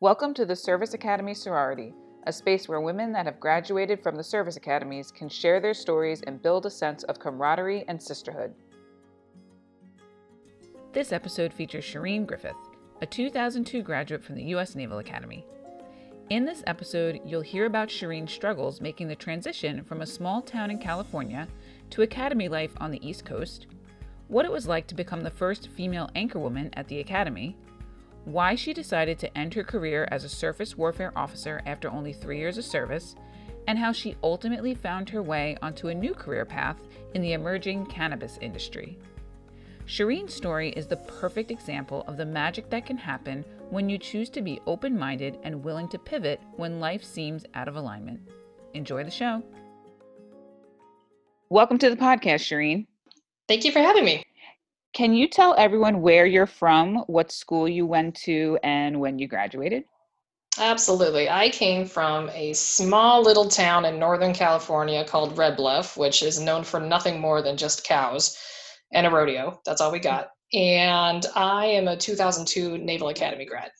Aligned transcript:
Welcome 0.00 0.34
to 0.34 0.44
the 0.44 0.54
Service 0.54 0.92
Academy 0.92 1.32
Sorority, 1.32 1.94
a 2.26 2.32
space 2.32 2.68
where 2.68 2.82
women 2.82 3.12
that 3.12 3.24
have 3.24 3.40
graduated 3.40 4.02
from 4.02 4.14
the 4.14 4.22
service 4.22 4.58
academies 4.58 5.10
can 5.10 5.30
share 5.30 5.58
their 5.58 5.72
stories 5.72 6.20
and 6.26 6.42
build 6.42 6.66
a 6.66 6.70
sense 6.70 7.02
of 7.04 7.18
camaraderie 7.18 7.82
and 7.88 8.02
sisterhood. 8.02 8.52
This 10.92 11.12
episode 11.12 11.50
features 11.50 11.86
Shireen 11.86 12.26
Griffith, 12.26 12.58
a 13.00 13.06
2002 13.06 13.80
graduate 13.80 14.22
from 14.22 14.34
the 14.34 14.44
U.S. 14.44 14.74
Naval 14.74 14.98
Academy. 14.98 15.46
In 16.28 16.44
this 16.44 16.62
episode, 16.66 17.22
you'll 17.24 17.40
hear 17.40 17.64
about 17.64 17.88
Shireen's 17.88 18.32
struggles 18.32 18.82
making 18.82 19.08
the 19.08 19.16
transition 19.16 19.82
from 19.82 20.02
a 20.02 20.06
small 20.06 20.42
town 20.42 20.70
in 20.70 20.78
California 20.78 21.48
to 21.88 22.02
academy 22.02 22.50
life 22.50 22.74
on 22.82 22.90
the 22.90 23.08
East 23.08 23.24
Coast, 23.24 23.66
what 24.28 24.44
it 24.44 24.52
was 24.52 24.68
like 24.68 24.86
to 24.88 24.94
become 24.94 25.22
the 25.22 25.30
first 25.30 25.68
female 25.68 26.10
anchorwoman 26.14 26.68
at 26.74 26.86
the 26.86 27.00
academy, 27.00 27.56
why 28.26 28.56
she 28.56 28.74
decided 28.74 29.18
to 29.20 29.38
end 29.38 29.54
her 29.54 29.62
career 29.62 30.06
as 30.10 30.24
a 30.24 30.28
surface 30.28 30.76
warfare 30.76 31.12
officer 31.16 31.62
after 31.64 31.88
only 31.88 32.12
three 32.12 32.38
years 32.38 32.58
of 32.58 32.64
service, 32.64 33.14
and 33.68 33.78
how 33.78 33.92
she 33.92 34.16
ultimately 34.22 34.74
found 34.74 35.08
her 35.08 35.22
way 35.22 35.56
onto 35.62 35.88
a 35.88 35.94
new 35.94 36.12
career 36.12 36.44
path 36.44 36.76
in 37.14 37.22
the 37.22 37.32
emerging 37.32 37.86
cannabis 37.86 38.36
industry. 38.40 38.98
Shireen's 39.86 40.34
story 40.34 40.70
is 40.70 40.88
the 40.88 40.96
perfect 40.96 41.52
example 41.52 42.04
of 42.08 42.16
the 42.16 42.26
magic 42.26 42.68
that 42.70 42.84
can 42.84 42.96
happen 42.96 43.44
when 43.70 43.88
you 43.88 43.96
choose 43.96 44.28
to 44.30 44.42
be 44.42 44.60
open 44.66 44.98
minded 44.98 45.38
and 45.44 45.62
willing 45.64 45.88
to 45.88 45.98
pivot 45.98 46.40
when 46.56 46.80
life 46.80 47.04
seems 47.04 47.44
out 47.54 47.68
of 47.68 47.76
alignment. 47.76 48.20
Enjoy 48.74 49.04
the 49.04 49.10
show. 49.10 49.40
Welcome 51.48 51.78
to 51.78 51.90
the 51.90 51.96
podcast, 51.96 52.42
Shireen. 52.42 52.86
Thank 53.46 53.64
you 53.64 53.70
for 53.70 53.78
having 53.78 54.04
me. 54.04 54.25
Can 54.96 55.12
you 55.12 55.28
tell 55.28 55.54
everyone 55.58 56.00
where 56.00 56.24
you're 56.24 56.46
from, 56.46 57.04
what 57.06 57.30
school 57.30 57.68
you 57.68 57.84
went 57.84 58.14
to, 58.24 58.58
and 58.62 58.98
when 58.98 59.18
you 59.18 59.28
graduated? 59.28 59.84
Absolutely. 60.58 61.28
I 61.28 61.50
came 61.50 61.84
from 61.84 62.30
a 62.30 62.54
small 62.54 63.20
little 63.20 63.46
town 63.46 63.84
in 63.84 63.98
Northern 63.98 64.32
California 64.32 65.04
called 65.04 65.36
Red 65.36 65.58
Bluff, 65.58 65.98
which 65.98 66.22
is 66.22 66.40
known 66.40 66.64
for 66.64 66.80
nothing 66.80 67.20
more 67.20 67.42
than 67.42 67.58
just 67.58 67.84
cows 67.84 68.38
and 68.90 69.06
a 69.06 69.10
rodeo. 69.10 69.60
That's 69.66 69.82
all 69.82 69.92
we 69.92 69.98
got. 69.98 70.30
And 70.54 71.26
I 71.34 71.66
am 71.66 71.88
a 71.88 71.96
2002 71.98 72.78
Naval 72.78 73.08
Academy 73.08 73.44
grad. 73.44 73.70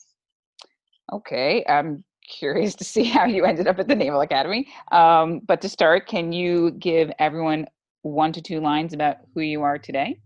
Okay. 1.10 1.64
I'm 1.66 2.04
curious 2.28 2.74
to 2.74 2.84
see 2.84 3.04
how 3.16 3.24
you 3.24 3.46
ended 3.46 3.68
up 3.68 3.78
at 3.78 3.88
the 3.88 3.94
Naval 3.94 4.20
Academy. 4.20 4.68
Um, 4.92 5.40
but 5.46 5.62
to 5.62 5.70
start, 5.70 6.08
can 6.08 6.34
you 6.34 6.72
give 6.72 7.10
everyone 7.18 7.68
one 8.02 8.34
to 8.34 8.42
two 8.42 8.60
lines 8.60 8.92
about 8.92 9.16
who 9.32 9.40
you 9.40 9.62
are 9.62 9.78
today? 9.78 10.20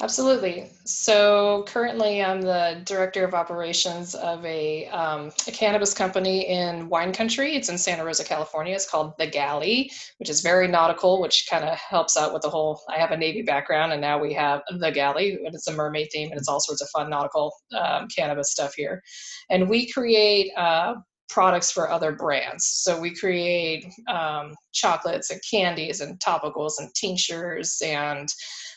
Absolutely. 0.00 0.70
So 0.84 1.64
currently, 1.68 2.22
I'm 2.22 2.42
the 2.42 2.82
director 2.84 3.24
of 3.24 3.32
operations 3.32 4.16
of 4.16 4.44
a, 4.44 4.88
um, 4.88 5.30
a, 5.46 5.52
cannabis 5.52 5.94
company 5.94 6.48
in 6.48 6.88
wine 6.88 7.12
country. 7.12 7.54
It's 7.54 7.68
in 7.68 7.78
Santa 7.78 8.04
Rosa, 8.04 8.24
California. 8.24 8.74
It's 8.74 8.90
called 8.90 9.12
The 9.18 9.28
Galley, 9.28 9.92
which 10.18 10.28
is 10.28 10.40
very 10.40 10.66
nautical, 10.66 11.20
which 11.20 11.46
kind 11.48 11.64
of 11.64 11.78
helps 11.78 12.16
out 12.16 12.32
with 12.32 12.42
the 12.42 12.50
whole. 12.50 12.80
I 12.88 12.98
have 12.98 13.12
a 13.12 13.16
Navy 13.16 13.42
background, 13.42 13.92
and 13.92 14.00
now 14.00 14.18
we 14.18 14.32
have 14.34 14.62
The 14.78 14.90
Galley, 14.90 15.38
and 15.44 15.54
it's 15.54 15.68
a 15.68 15.72
mermaid 15.72 16.08
theme, 16.12 16.30
and 16.30 16.38
it's 16.40 16.48
all 16.48 16.60
sorts 16.60 16.82
of 16.82 16.88
fun 16.90 17.08
nautical 17.08 17.52
um, 17.78 18.08
cannabis 18.08 18.50
stuff 18.50 18.74
here. 18.74 19.00
And 19.48 19.68
we 19.68 19.90
create 19.90 20.50
uh, 20.56 20.94
products 21.28 21.70
for 21.70 21.90
other 21.90 22.12
brands. 22.12 22.66
So 22.66 23.00
we 23.00 23.14
create 23.14 23.86
um, 24.08 24.54
chocolates 24.72 25.30
and 25.30 25.40
candies 25.48 26.00
and 26.00 26.18
topicals 26.20 26.74
and 26.78 26.92
tinctures 26.94 27.80
and 27.84 28.28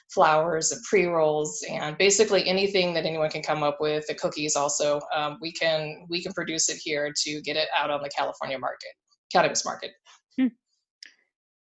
flowers 0.09 0.71
and 0.71 0.81
pre-rolls 0.83 1.63
and 1.69 1.97
basically 1.97 2.47
anything 2.47 2.93
that 2.93 3.05
anyone 3.05 3.29
can 3.29 3.41
come 3.41 3.63
up 3.63 3.77
with. 3.79 4.05
The 4.07 4.15
cookies 4.15 4.55
also 4.55 5.01
um, 5.15 5.37
we 5.41 5.51
can 5.51 6.05
we 6.09 6.21
can 6.21 6.33
produce 6.33 6.69
it 6.69 6.77
here 6.77 7.11
to 7.23 7.41
get 7.41 7.57
it 7.57 7.67
out 7.77 7.91
on 7.91 8.01
the 8.01 8.09
california 8.09 8.57
market 8.57 8.89
cannabis 9.31 9.65
market. 9.65 9.91
Hmm. 10.39 10.47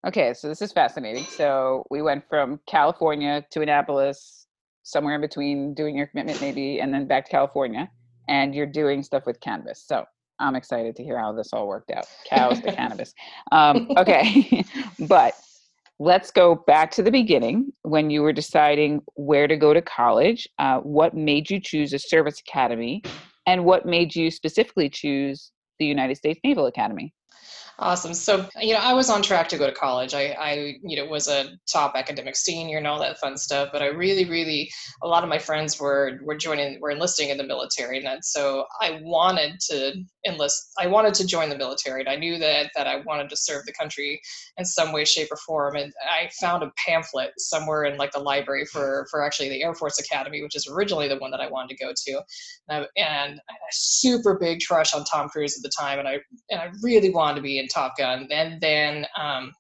okay 0.08 0.34
so 0.34 0.48
this 0.48 0.62
is 0.62 0.72
fascinating. 0.72 1.24
So 1.24 1.84
we 1.90 2.02
went 2.02 2.24
from 2.30 2.60
california 2.68 3.44
to 3.52 3.62
annapolis 3.62 4.48
somewhere 4.84 5.16
in 5.16 5.22
between 5.22 5.74
doing 5.74 5.98
your 5.98 6.08
commitment 6.08 6.40
maybe 6.42 6.80
and 6.80 6.94
then 6.94 7.08
back 7.08 7.26
to 7.26 7.32
california 7.32 7.90
and 8.28 8.54
you're 8.54 8.68
doing 8.68 9.02
stuff 9.02 9.26
with 9.26 9.40
cannabis. 9.40 9.84
So 9.86 10.06
i'm 10.40 10.56
excited 10.56 10.96
to 10.98 11.04
hear 11.04 11.18
how 11.18 11.34
this 11.34 11.50
all 11.52 11.68
worked 11.68 11.90
out. 11.90 12.06
Cows 12.30 12.62
to 12.62 12.72
cannabis. 12.72 13.16
Um, 13.52 13.90
okay 13.98 14.64
but 15.00 15.34
let's 16.00 16.32
go 16.32 16.56
back 16.68 16.92
to 16.92 17.04
the 17.04 17.12
beginning 17.12 17.72
when 17.84 18.10
you 18.10 18.22
were 18.22 18.34
deciding 18.34 19.02
where 19.16 19.48
to 19.48 19.56
go 19.56 19.74
to 19.74 19.82
college. 19.82 20.48
Uh, 20.60 20.80
what 20.80 21.14
made 21.14 21.50
you 21.50 21.60
choose 21.60 21.94
a 21.94 22.00
service 22.00 22.40
academy, 22.40 23.02
and 23.46 23.64
what 23.64 23.86
made 23.86 24.16
you 24.16 24.30
specifically 24.30 24.90
choose 24.90 25.52
the 25.80 25.86
United 25.86 26.16
States 26.16 26.40
Naval 26.44 26.66
Academy? 26.66 27.14
Awesome. 27.78 28.14
So, 28.14 28.48
you 28.62 28.74
know, 28.74 28.80
I 28.80 28.94
was 28.94 29.10
on 29.10 29.22
track 29.22 29.50
to 29.50 29.58
go 29.58 29.68
to 29.68 29.74
college. 29.74 30.14
I, 30.14 30.34
I, 30.40 30.76
you 30.82 30.96
know, 30.96 31.06
was 31.06 31.28
a 31.28 31.50
top 31.70 31.96
academic 31.96 32.38
senior 32.38 32.78
and 32.78 32.88
all 32.88 33.00
that 33.00 33.20
fun 33.20 33.38
stuff. 33.38 33.70
But 33.74 33.82
I 33.82 33.88
really, 33.88 34.24
really, 34.24 34.72
a 35.04 35.08
lot 35.08 35.24
of 35.24 35.30
my 35.30 35.40
friends 35.40 35.78
were 35.78 36.20
were 36.24 36.38
joining, 36.38 36.80
were 36.80 36.92
enlisting 36.92 37.30
in 37.30 37.38
the 37.38 37.44
military, 37.44 38.04
and 38.04 38.24
so 38.24 38.66
I 38.80 39.02
wanted 39.04 39.60
to 39.72 39.94
enlist. 40.26 40.72
I 40.80 40.88
wanted 40.88 41.16
to 41.16 41.28
join 41.28 41.50
the 41.50 41.58
military, 41.58 42.00
and 42.00 42.08
I 42.08 42.16
knew 42.16 42.38
that 42.40 42.72
that 42.76 42.88
I 42.88 43.02
wanted 43.02 43.30
to 43.30 43.36
serve 43.36 43.66
the 43.66 43.74
country 43.74 44.22
in 44.58 44.64
some 44.64 44.94
way, 44.94 45.04
shape, 45.04 45.28
or 45.30 45.38
form. 45.38 45.76
And 45.76 45.92
I 46.10 46.30
found 46.40 46.64
a 46.64 46.72
pamphlet 46.78 47.32
somewhere 47.38 47.84
in 47.84 47.98
like 47.98 48.14
the 48.14 48.20
library 48.20 48.66
for 48.66 49.06
for 49.12 49.22
actually 49.22 49.50
the 49.50 49.62
Air 49.62 49.76
Force 49.76 50.00
Academy, 50.00 50.42
which 50.42 50.56
is 50.56 50.66
originally 50.72 51.10
the 51.10 51.18
one 51.18 51.32
that 51.32 51.42
I 51.42 51.50
wanted 51.50 51.76
to 51.76 51.84
go 51.84 51.92
to. 51.94 52.22
And, 52.70 52.86
I, 52.86 53.02
and 53.02 53.34
I 53.50 53.52
had 53.52 53.70
a 53.70 53.74
super 53.74 54.38
big 54.40 54.60
crush 54.66 54.94
on 54.94 55.04
Tom 55.04 55.28
Cruise 55.28 55.58
at 55.58 55.64
the 55.64 55.72
time, 55.78 56.00
and 56.00 56.08
I 56.08 56.20
and 56.50 56.62
I 56.62 56.70
really 56.82 57.10
wanted 57.10 57.36
to 57.36 57.42
be 57.42 57.60
in 57.60 57.65
Top 57.68 57.98
Gun. 57.98 58.28
And 58.32 58.60
then 58.62 59.06
um, 59.18 59.52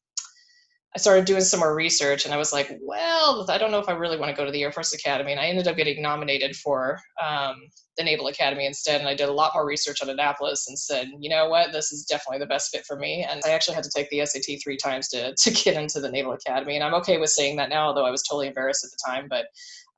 I 0.95 0.97
started 0.97 1.25
doing 1.25 1.41
some 1.41 1.59
more 1.59 1.75
research, 1.75 2.23
and 2.23 2.33
I 2.33 2.37
was 2.37 2.53
like, 2.53 2.71
well, 2.81 3.45
I 3.49 3.57
don't 3.57 3.71
know 3.71 3.79
if 3.79 3.89
I 3.89 3.91
really 3.91 4.17
want 4.17 4.29
to 4.29 4.35
go 4.35 4.45
to 4.45 4.51
the 4.51 4.63
Air 4.63 4.71
Force 4.71 4.93
Academy. 4.93 5.31
And 5.31 5.41
I 5.41 5.47
ended 5.47 5.67
up 5.67 5.75
getting 5.75 6.01
nominated 6.01 6.55
for 6.55 6.97
um, 7.21 7.55
the 7.97 8.03
Naval 8.03 8.27
Academy 8.27 8.65
instead. 8.65 9.01
And 9.01 9.09
I 9.09 9.13
did 9.13 9.27
a 9.27 9.33
lot 9.33 9.51
more 9.53 9.65
research 9.65 10.01
on 10.01 10.09
Annapolis 10.09 10.67
and 10.69 10.79
said, 10.79 11.09
you 11.19 11.29
know 11.29 11.49
what, 11.49 11.73
this 11.73 11.91
is 11.91 12.05
definitely 12.05 12.39
the 12.39 12.45
best 12.45 12.71
fit 12.71 12.85
for 12.85 12.95
me. 12.95 13.25
And 13.29 13.41
I 13.45 13.49
actually 13.49 13.75
had 13.75 13.83
to 13.83 13.89
take 13.93 14.09
the 14.09 14.25
SAT 14.25 14.57
three 14.63 14.77
times 14.77 15.09
to 15.09 15.35
to 15.35 15.51
get 15.63 15.75
into 15.75 15.99
the 15.99 16.11
Naval 16.11 16.31
Academy. 16.31 16.75
And 16.75 16.83
I'm 16.83 16.93
okay 16.95 17.17
with 17.17 17.29
saying 17.29 17.57
that 17.57 17.69
now, 17.69 17.87
although 17.87 18.05
I 18.05 18.11
was 18.11 18.23
totally 18.23 18.47
embarrassed 18.47 18.85
at 18.85 18.91
the 18.91 19.11
time. 19.11 19.27
But 19.29 19.47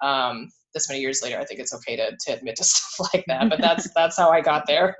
um, 0.05 0.49
this 0.73 0.89
many 0.89 1.01
years 1.01 1.21
later, 1.21 1.39
I 1.39 1.45
think 1.45 1.59
it's 1.59 1.73
okay 1.73 1.95
to, 1.95 2.15
to 2.25 2.33
admit 2.33 2.55
to 2.57 2.63
stuff 2.63 3.09
like 3.13 3.25
that. 3.27 3.49
But 3.49 3.61
that's 3.61 3.91
that's 3.95 4.17
how 4.17 4.31
I 4.31 4.41
got 4.41 4.65
there. 4.67 4.95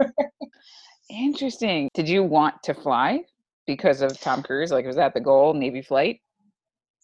Interesting. 1.09 1.89
Did 1.93 2.09
you 2.09 2.23
want 2.23 2.61
to 2.63 2.73
fly 2.73 3.21
because 3.65 4.01
of 4.01 4.19
Tom 4.19 4.43
Cruise? 4.43 4.71
Like, 4.71 4.85
was 4.85 4.97
that 4.97 5.13
the 5.13 5.21
goal, 5.21 5.53
Navy 5.53 5.81
flight? 5.81 6.19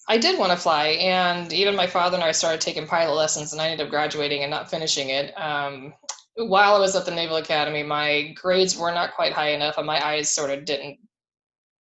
I 0.09 0.17
did 0.17 0.37
want 0.37 0.51
to 0.51 0.57
fly, 0.57 0.87
and 0.87 1.51
even 1.53 1.75
my 1.75 1.87
father 1.87 2.15
and 2.15 2.23
I 2.23 2.33
started 2.33 2.59
taking 2.59 2.85
pilot 2.85 3.13
lessons, 3.13 3.53
and 3.53 3.61
I 3.61 3.69
ended 3.69 3.85
up 3.85 3.89
graduating 3.89 4.41
and 4.41 4.51
not 4.51 4.69
finishing 4.69 5.09
it. 5.09 5.31
Um, 5.39 5.93
while 6.35 6.75
I 6.75 6.79
was 6.79 6.95
at 6.95 7.05
the 7.05 7.15
Naval 7.15 7.37
Academy, 7.37 7.83
my 7.83 8.33
grades 8.35 8.77
were 8.77 8.91
not 8.91 9.13
quite 9.15 9.31
high 9.31 9.51
enough, 9.51 9.77
and 9.77 9.87
my 9.87 10.05
eyes 10.05 10.29
sort 10.29 10.49
of 10.49 10.65
didn't 10.65 10.97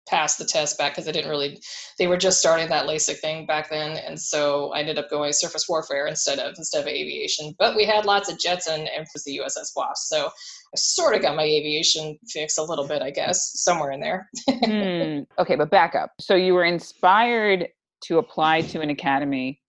pass 0.07 0.35
the 0.35 0.45
test 0.45 0.77
back 0.77 0.93
because 0.93 1.07
I 1.07 1.11
didn't 1.11 1.29
really. 1.29 1.61
They 1.97 2.07
were 2.07 2.17
just 2.17 2.39
starting 2.39 2.69
that 2.69 2.87
LASIK 2.87 3.19
thing 3.19 3.45
back 3.45 3.69
then, 3.69 3.97
and 3.97 4.19
so 4.19 4.71
I 4.71 4.79
ended 4.79 4.99
up 4.99 5.09
going 5.09 5.33
surface 5.33 5.67
warfare 5.67 6.07
instead 6.07 6.39
of 6.39 6.53
instead 6.57 6.81
of 6.81 6.87
aviation. 6.87 7.53
But 7.59 7.75
we 7.75 7.83
had 7.85 8.05
lots 8.05 8.31
of 8.31 8.39
jets 8.39 8.67
and, 8.67 8.87
and 8.87 9.05
was 9.13 9.23
the 9.25 9.39
USS 9.39 9.71
Wasp, 9.75 10.07
so 10.07 10.29
I 10.73 10.77
sort 10.77 11.15
of 11.15 11.21
got 11.21 11.35
my 11.35 11.43
aviation 11.43 12.17
fix 12.27 12.57
a 12.57 12.63
little 12.63 12.87
bit, 12.87 13.01
I 13.01 13.11
guess, 13.11 13.61
somewhere 13.61 13.91
in 13.91 13.99
there. 13.99 14.29
hmm. 14.49 15.21
Okay, 15.41 15.55
but 15.55 15.69
back 15.69 15.93
up. 15.93 16.11
So 16.19 16.35
you 16.35 16.53
were 16.53 16.63
inspired 16.63 17.67
to 18.05 18.17
apply 18.17 18.61
to 18.61 18.81
an 18.81 18.89
academy 18.89 19.61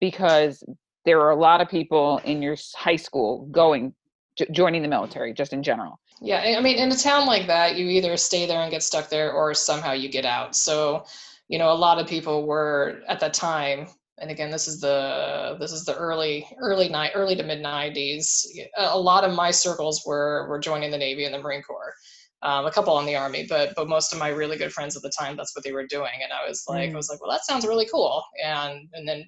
because 0.00 0.64
there 1.04 1.18
were 1.18 1.30
a 1.30 1.36
lot 1.36 1.60
of 1.60 1.68
people 1.68 2.18
in 2.24 2.42
your 2.42 2.56
high 2.74 2.96
school 2.96 3.46
going 3.46 3.94
j- 4.36 4.46
joining 4.50 4.82
the 4.82 4.88
military 4.88 5.32
just 5.32 5.52
in 5.52 5.62
general 5.62 5.98
yeah 6.20 6.54
i 6.56 6.60
mean 6.60 6.76
in 6.76 6.90
a 6.90 6.96
town 6.96 7.26
like 7.26 7.46
that 7.46 7.76
you 7.76 7.86
either 7.86 8.16
stay 8.16 8.46
there 8.46 8.60
and 8.60 8.70
get 8.70 8.82
stuck 8.82 9.08
there 9.08 9.32
or 9.32 9.54
somehow 9.54 9.92
you 9.92 10.08
get 10.08 10.24
out 10.24 10.54
so 10.54 11.04
you 11.48 11.58
know 11.58 11.72
a 11.72 11.74
lot 11.74 11.98
of 11.98 12.06
people 12.06 12.46
were 12.46 13.00
at 13.08 13.20
that 13.20 13.34
time 13.34 13.86
and 14.18 14.30
again 14.30 14.50
this 14.50 14.68
is 14.68 14.80
the 14.80 15.56
this 15.58 15.72
is 15.72 15.84
the 15.84 15.94
early 15.96 16.46
early 16.58 16.88
night 16.88 17.12
early 17.14 17.34
to 17.34 17.42
mid 17.42 17.62
90s 17.62 18.46
a 18.76 18.98
lot 18.98 19.24
of 19.24 19.34
my 19.34 19.50
circles 19.50 20.02
were 20.06 20.46
were 20.48 20.58
joining 20.58 20.90
the 20.90 20.98
navy 20.98 21.24
and 21.24 21.34
the 21.34 21.38
marine 21.38 21.62
corps 21.62 21.94
um, 22.42 22.66
a 22.66 22.70
couple 22.70 22.98
in 23.00 23.06
the 23.06 23.16
army 23.16 23.46
but 23.48 23.74
but 23.74 23.88
most 23.88 24.12
of 24.12 24.18
my 24.18 24.28
really 24.28 24.56
good 24.56 24.72
friends 24.72 24.96
at 24.96 25.02
the 25.02 25.10
time 25.10 25.36
that's 25.36 25.56
what 25.56 25.64
they 25.64 25.72
were 25.72 25.86
doing 25.86 26.12
and 26.22 26.32
i 26.32 26.46
was 26.48 26.64
like 26.68 26.90
mm. 26.90 26.92
i 26.92 26.96
was 26.96 27.08
like 27.10 27.20
well 27.20 27.30
that 27.30 27.44
sounds 27.44 27.66
really 27.66 27.88
cool 27.90 28.22
and 28.44 28.88
and 28.92 29.08
then 29.08 29.24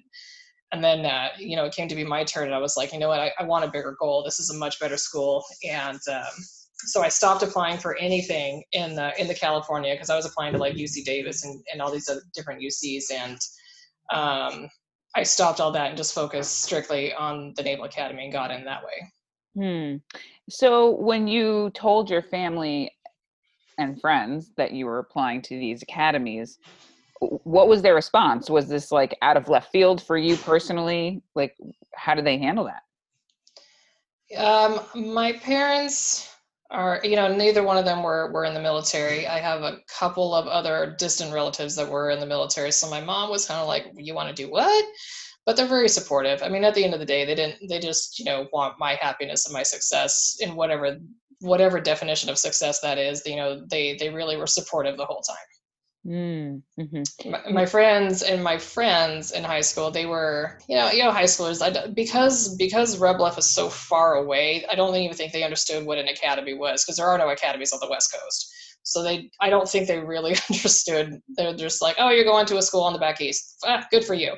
and 0.73 0.83
then 0.83 1.05
uh, 1.05 1.29
you 1.37 1.55
know 1.55 1.65
it 1.65 1.73
came 1.73 1.87
to 1.87 1.95
be 1.95 2.03
my 2.03 2.23
turn 2.23 2.45
and 2.45 2.55
i 2.55 2.59
was 2.59 2.77
like 2.77 2.93
you 2.93 2.99
know 2.99 3.07
what 3.07 3.19
i, 3.19 3.31
I 3.39 3.43
want 3.43 3.65
a 3.65 3.71
bigger 3.71 3.95
goal 3.99 4.23
this 4.23 4.39
is 4.39 4.49
a 4.49 4.57
much 4.57 4.79
better 4.79 4.97
school 4.97 5.43
and 5.69 5.99
um, 6.11 6.25
so 6.85 7.01
i 7.01 7.09
stopped 7.09 7.43
applying 7.43 7.77
for 7.77 7.97
anything 7.97 8.63
in 8.73 8.95
the 8.95 9.19
in 9.19 9.27
the 9.27 9.33
california 9.33 9.93
because 9.93 10.09
i 10.09 10.15
was 10.15 10.25
applying 10.25 10.53
to 10.53 10.59
like 10.59 10.75
uc 10.75 11.03
davis 11.05 11.43
and, 11.43 11.63
and 11.71 11.81
all 11.81 11.91
these 11.91 12.09
other 12.09 12.21
different 12.33 12.61
ucs 12.61 13.11
and 13.11 13.39
um, 14.13 14.69
I 15.17 15.23
stopped 15.23 15.59
all 15.59 15.71
that 15.71 15.87
and 15.87 15.97
just 15.97 16.13
focused 16.13 16.61
strictly 16.63 17.11
on 17.11 17.53
the 17.57 17.63
Naval 17.63 17.85
Academy 17.85 18.25
and 18.25 18.31
got 18.31 18.51
in 18.51 18.63
that 18.65 18.83
way. 18.83 19.11
Hmm. 19.55 19.95
So 20.47 20.91
when 20.91 21.27
you 21.27 21.71
told 21.71 22.07
your 22.07 22.21
family 22.21 22.91
and 23.79 23.99
friends 23.99 24.51
that 24.57 24.73
you 24.73 24.85
were 24.85 24.99
applying 24.99 25.41
to 25.41 25.57
these 25.57 25.81
academies, 25.81 26.59
what 27.19 27.67
was 27.67 27.81
their 27.81 27.95
response? 27.95 28.47
Was 28.47 28.69
this 28.69 28.91
like 28.91 29.17
out 29.23 29.37
of 29.37 29.49
left 29.49 29.71
field 29.71 30.03
for 30.03 30.19
you 30.19 30.37
personally? 30.37 31.23
Like, 31.33 31.57
how 31.95 32.13
did 32.13 32.23
they 32.23 32.37
handle 32.37 32.65
that? 32.65 32.83
Um, 34.39 34.81
my 34.93 35.33
parents 35.33 36.31
are, 36.69 36.99
you 37.03 37.15
know, 37.15 37.33
neither 37.33 37.63
one 37.63 37.77
of 37.77 37.85
them 37.85 38.03
were 38.03 38.31
were 38.31 38.45
in 38.45 38.53
the 38.53 38.61
military. 38.61 39.27
I 39.27 39.39
have 39.39 39.61
a 39.61 39.79
couple 39.87 40.35
of 40.35 40.47
other 40.47 40.95
distant 40.97 41.33
relatives 41.33 41.75
that 41.75 41.89
were 41.89 42.09
in 42.09 42.19
the 42.19 42.25
military. 42.25 42.71
So 42.71 42.89
my 42.89 43.01
mom 43.01 43.29
was 43.29 43.45
kind 43.45 43.61
of 43.61 43.67
like, 43.67 43.87
"You 43.95 44.13
want 44.13 44.29
to 44.29 44.43
do 44.43 44.51
what?" 44.51 44.85
But 45.45 45.55
they're 45.55 45.65
very 45.65 45.87
supportive. 45.89 46.43
I 46.43 46.49
mean, 46.49 46.65
at 46.65 46.75
the 46.75 46.83
end 46.83 46.93
of 46.93 46.99
the 46.99 47.05
day, 47.05 47.23
they 47.25 47.35
didn't. 47.35 47.69
They 47.69 47.79
just, 47.79 48.19
you 48.19 48.25
know, 48.25 48.47
want 48.51 48.79
my 48.79 48.95
happiness 48.95 49.45
and 49.45 49.53
my 49.53 49.63
success 49.63 50.37
in 50.41 50.55
whatever 50.55 50.97
whatever 51.39 51.79
definition 51.79 52.29
of 52.29 52.37
success 52.37 52.81
that 52.81 52.97
is. 52.97 53.23
You 53.25 53.37
know, 53.37 53.65
they 53.69 53.95
they 53.95 54.09
really 54.09 54.37
were 54.37 54.47
supportive 54.47 54.97
the 54.97 55.05
whole 55.05 55.21
time. 55.21 55.37
Mm, 56.07 56.61
hmm 56.79 57.01
my, 57.29 57.41
my 57.51 57.65
friends 57.65 58.21
and 58.21 58.41
my 58.41 58.57
friends 58.57 59.31
in 59.31 59.43
high 59.43 59.59
school 59.59 59.91
they 59.91 60.05
were 60.05 60.57
you 60.69 60.77
know 60.77 60.89
you 60.89 61.03
know 61.03 61.11
high 61.11 61.25
schoolers 61.25 61.61
I, 61.61 61.87
because 61.87 62.55
because 62.55 62.97
Red 62.97 63.17
Bluff 63.17 63.37
is 63.37 63.49
so 63.49 63.67
far 63.67 64.15
away 64.15 64.65
i 64.71 64.75
don't 64.75 64.95
even 64.95 65.17
think 65.17 65.33
they 65.33 65.43
understood 65.43 65.85
what 65.85 65.97
an 65.97 66.07
academy 66.07 66.53
was 66.53 66.85
because 66.85 66.95
there 66.95 67.07
are 67.07 67.17
no 67.17 67.27
academies 67.29 67.73
on 67.73 67.79
the 67.81 67.89
west 67.89 68.13
coast. 68.13 68.53
So 68.83 69.03
they 69.03 69.29
i 69.41 69.49
don't 69.49 69.67
think 69.67 69.87
they 69.87 69.99
really 69.99 70.31
understood. 70.49 71.19
They're 71.35 71.53
just 71.53 71.81
like 71.81 71.97
oh 71.99 72.09
you're 72.09 72.23
going 72.23 72.45
to 72.45 72.57
a 72.57 72.61
school 72.61 72.83
on 72.83 72.93
the 72.93 72.99
back 72.99 73.19
east. 73.19 73.57
Ah, 73.65 73.85
good 73.91 74.05
for 74.05 74.13
you. 74.13 74.33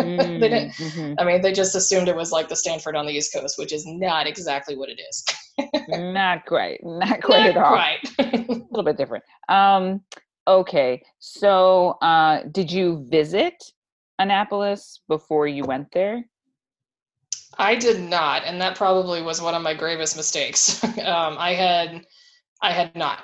Mm, 0.00 0.40
they 0.40 0.48
didn't 0.48 0.72
mm-hmm. 0.72 1.14
i 1.18 1.24
mean 1.24 1.40
they 1.40 1.52
just 1.52 1.76
assumed 1.76 2.08
it 2.08 2.16
was 2.16 2.32
like 2.32 2.48
the 2.48 2.56
stanford 2.56 2.96
on 2.96 3.06
the 3.06 3.12
east 3.12 3.32
coast 3.32 3.58
which 3.58 3.72
is 3.72 3.84
not 3.86 4.26
exactly 4.26 4.76
what 4.76 4.88
it 4.88 5.00
is. 5.08 5.24
Not 5.88 6.46
quite 6.46 6.80
not 6.82 7.22
quite 7.22 7.54
not 7.54 7.56
at 7.56 7.56
all. 7.56 7.72
quite. 7.72 7.98
a 8.18 8.66
little 8.70 8.82
bit 8.82 8.96
different. 8.96 9.22
Um 9.48 10.00
Okay. 10.46 11.02
So, 11.18 11.98
uh, 12.02 12.42
did 12.50 12.70
you 12.70 13.06
visit 13.08 13.54
Annapolis 14.18 15.00
before 15.08 15.46
you 15.46 15.64
went 15.64 15.90
there? 15.92 16.24
I 17.56 17.76
did 17.76 18.00
not, 18.00 18.44
and 18.44 18.60
that 18.60 18.76
probably 18.76 19.22
was 19.22 19.40
one 19.40 19.54
of 19.54 19.62
my 19.62 19.74
gravest 19.74 20.16
mistakes. 20.16 20.82
um, 20.84 21.36
I 21.38 21.54
had, 21.54 22.06
I 22.60 22.72
had 22.72 22.94
not 22.96 23.20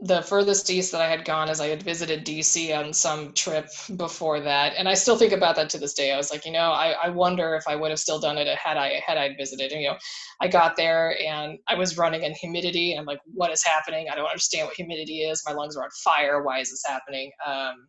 the 0.00 0.22
furthest 0.22 0.68
east 0.70 0.92
that 0.92 1.00
I 1.00 1.08
had 1.08 1.24
gone 1.24 1.48
is 1.48 1.60
I 1.60 1.68
had 1.68 1.82
visited 1.82 2.26
DC 2.26 2.76
on 2.76 2.92
some 2.92 3.32
trip 3.32 3.68
before 3.96 4.40
that, 4.40 4.74
and 4.76 4.88
I 4.88 4.94
still 4.94 5.16
think 5.16 5.32
about 5.32 5.56
that 5.56 5.70
to 5.70 5.78
this 5.78 5.94
day. 5.94 6.12
I 6.12 6.16
was 6.16 6.30
like, 6.30 6.44
you 6.44 6.52
know, 6.52 6.72
I, 6.72 6.94
I 7.04 7.08
wonder 7.10 7.54
if 7.54 7.64
I 7.68 7.76
would 7.76 7.90
have 7.90 7.98
still 7.98 8.18
done 8.18 8.36
it 8.36 8.48
had 8.58 8.76
I 8.76 9.00
had 9.06 9.18
I 9.18 9.34
visited. 9.36 9.72
And, 9.72 9.80
you 9.80 9.88
know, 9.88 9.96
I 10.40 10.48
got 10.48 10.76
there 10.76 11.16
and 11.22 11.58
I 11.68 11.76
was 11.76 11.96
running 11.96 12.24
in 12.24 12.34
humidity. 12.34 12.92
And 12.92 13.00
I'm 13.00 13.06
like, 13.06 13.20
what 13.32 13.52
is 13.52 13.64
happening? 13.64 14.08
I 14.10 14.16
don't 14.16 14.26
understand 14.26 14.66
what 14.66 14.76
humidity 14.76 15.20
is. 15.20 15.42
My 15.46 15.54
lungs 15.54 15.76
are 15.76 15.84
on 15.84 15.90
fire. 16.02 16.42
Why 16.42 16.58
is 16.58 16.70
this 16.70 16.82
happening? 16.84 17.30
Um, 17.46 17.88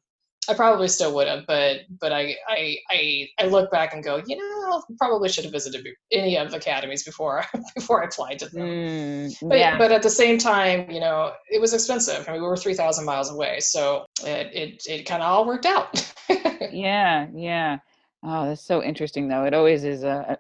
I 0.50 0.54
probably 0.54 0.88
still 0.88 1.14
would 1.16 1.28
have, 1.28 1.46
but 1.48 1.82
but 2.00 2.12
I, 2.12 2.36
I 2.48 2.78
I 2.90 3.30
I 3.40 3.46
look 3.48 3.72
back 3.72 3.94
and 3.94 4.04
go, 4.04 4.22
you 4.26 4.38
know, 4.38 4.84
probably 4.98 5.30
should 5.30 5.44
have 5.44 5.54
visited 5.54 5.86
any 6.12 6.38
of 6.38 6.52
the 6.52 6.58
academies 6.58 7.04
before 7.04 7.44
before 7.76 8.02
I 8.02 8.06
applied 8.06 8.40
to 8.40 8.50
them. 8.50 8.68
Mm, 8.68 9.50
but 9.50 9.58
yeah. 9.58 9.78
but 9.78 9.92
at 9.92 10.04
the 10.04 10.10
same 10.10 10.38
time, 10.38 10.90
you 10.90 11.00
know, 11.00 11.32
it 11.50 11.60
was 11.60 11.74
expensive. 11.74 12.28
I 12.28 12.34
mean, 12.34 12.42
we 12.42 12.48
were 12.48 12.58
three 12.58 12.74
thousand 12.74 13.06
miles 13.06 13.32
away, 13.32 13.60
so 13.60 14.06
it 14.24 14.50
it 14.54 14.84
it 14.88 15.04
kind 15.06 15.22
of 15.22 15.30
all 15.30 15.46
worked 15.46 15.66
out. 15.66 16.14
yeah, 16.72 17.28
yeah. 17.34 17.80
Oh, 18.24 18.48
that's 18.48 18.66
so 18.66 18.82
interesting, 18.82 19.28
though. 19.28 19.44
It 19.44 19.54
always 19.54 19.84
is 19.84 20.04
uh, 20.04 20.36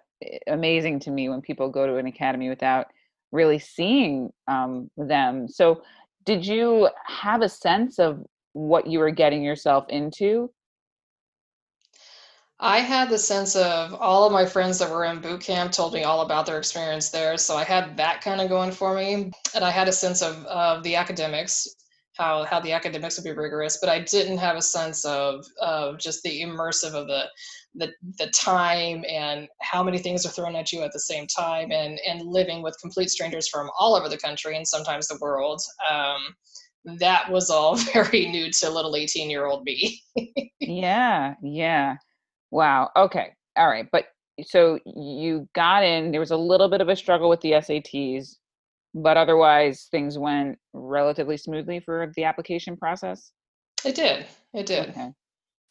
amazing 0.47 0.99
to 1.01 1.11
me 1.11 1.29
when 1.29 1.41
people 1.41 1.69
go 1.69 1.85
to 1.85 1.97
an 1.97 2.07
academy 2.07 2.49
without 2.49 2.87
really 3.31 3.59
seeing 3.59 4.31
um, 4.47 4.89
them. 4.97 5.47
So, 5.47 5.83
did 6.25 6.45
you 6.45 6.89
have 7.05 7.41
a 7.41 7.49
sense 7.49 7.99
of 7.99 8.25
what 8.55 8.87
you 8.87 8.99
were 8.99 9.11
getting 9.11 9.43
yourself 9.43 9.85
into? 9.89 10.49
I 12.57 12.79
had 12.79 13.09
the 13.09 13.17
sense 13.17 13.53
of 13.57 13.93
all 13.95 14.25
of 14.25 14.31
my 14.31 14.45
friends 14.45 14.79
that 14.79 14.89
were 14.89 15.03
in 15.03 15.19
boot 15.19 15.41
camp 15.41 15.73
told 15.73 15.93
me 15.93 16.03
all 16.03 16.21
about 16.21 16.45
their 16.45 16.57
experience 16.57 17.09
there. 17.09 17.37
So 17.37 17.57
I 17.57 17.65
had 17.65 17.97
that 17.97 18.21
kind 18.21 18.39
of 18.39 18.47
going 18.47 18.71
for 18.71 18.95
me. 18.95 19.31
And 19.53 19.63
I 19.63 19.71
had 19.71 19.89
a 19.89 19.91
sense 19.91 20.21
of, 20.21 20.45
of 20.45 20.81
the 20.83 20.95
academics, 20.95 21.67
how, 22.13 22.45
how 22.45 22.61
the 22.61 22.71
academics 22.71 23.17
would 23.17 23.25
be 23.25 23.37
rigorous, 23.37 23.77
but 23.81 23.89
I 23.89 23.99
didn't 23.99 24.37
have 24.37 24.55
a 24.55 24.61
sense 24.61 25.03
of, 25.03 25.43
of 25.61 25.99
just 25.99 26.23
the 26.23 26.41
immersive 26.41 26.93
of 26.93 27.07
the, 27.07 27.25
the, 27.73 27.91
the 28.19 28.27
time 28.27 29.03
and 29.09 29.49
how 29.59 29.83
many 29.83 29.97
things 29.97 30.25
are 30.25 30.29
thrown 30.29 30.55
at 30.55 30.71
you 30.71 30.81
at 30.81 30.93
the 30.93 30.99
same 30.99 31.27
time 31.27 31.73
and, 31.73 31.99
and 32.07 32.21
living 32.21 32.61
with 32.61 32.79
complete 32.81 33.09
strangers 33.09 33.49
from 33.49 33.69
all 33.77 33.95
over 33.95 34.07
the 34.07 34.17
country 34.17 34.55
and 34.55 34.65
sometimes 34.65 35.09
the 35.09 35.19
world. 35.19 35.61
Um, 35.91 36.21
that 36.99 37.31
was 37.31 37.49
all 37.49 37.75
very 37.93 38.27
new 38.27 38.51
to 38.51 38.69
little 38.69 38.95
18 38.95 39.29
year 39.29 39.45
old 39.45 39.63
me. 39.63 40.01
yeah, 40.59 41.35
yeah. 41.41 41.97
Wow. 42.51 42.89
Okay. 42.95 43.33
All 43.57 43.67
right. 43.67 43.87
But 43.91 44.05
so 44.43 44.79
you 44.85 45.47
got 45.55 45.83
in, 45.83 46.11
there 46.11 46.19
was 46.19 46.31
a 46.31 46.37
little 46.37 46.69
bit 46.69 46.81
of 46.81 46.89
a 46.89 46.95
struggle 46.95 47.29
with 47.29 47.41
the 47.41 47.51
SATs, 47.51 48.35
but 48.93 49.17
otherwise 49.17 49.87
things 49.91 50.17
went 50.17 50.57
relatively 50.73 51.37
smoothly 51.37 51.79
for 51.79 52.11
the 52.15 52.23
application 52.23 52.77
process? 52.77 53.31
It 53.83 53.95
did. 53.95 54.25
It 54.53 54.65
did. 54.65 54.89
Okay. 54.89 55.11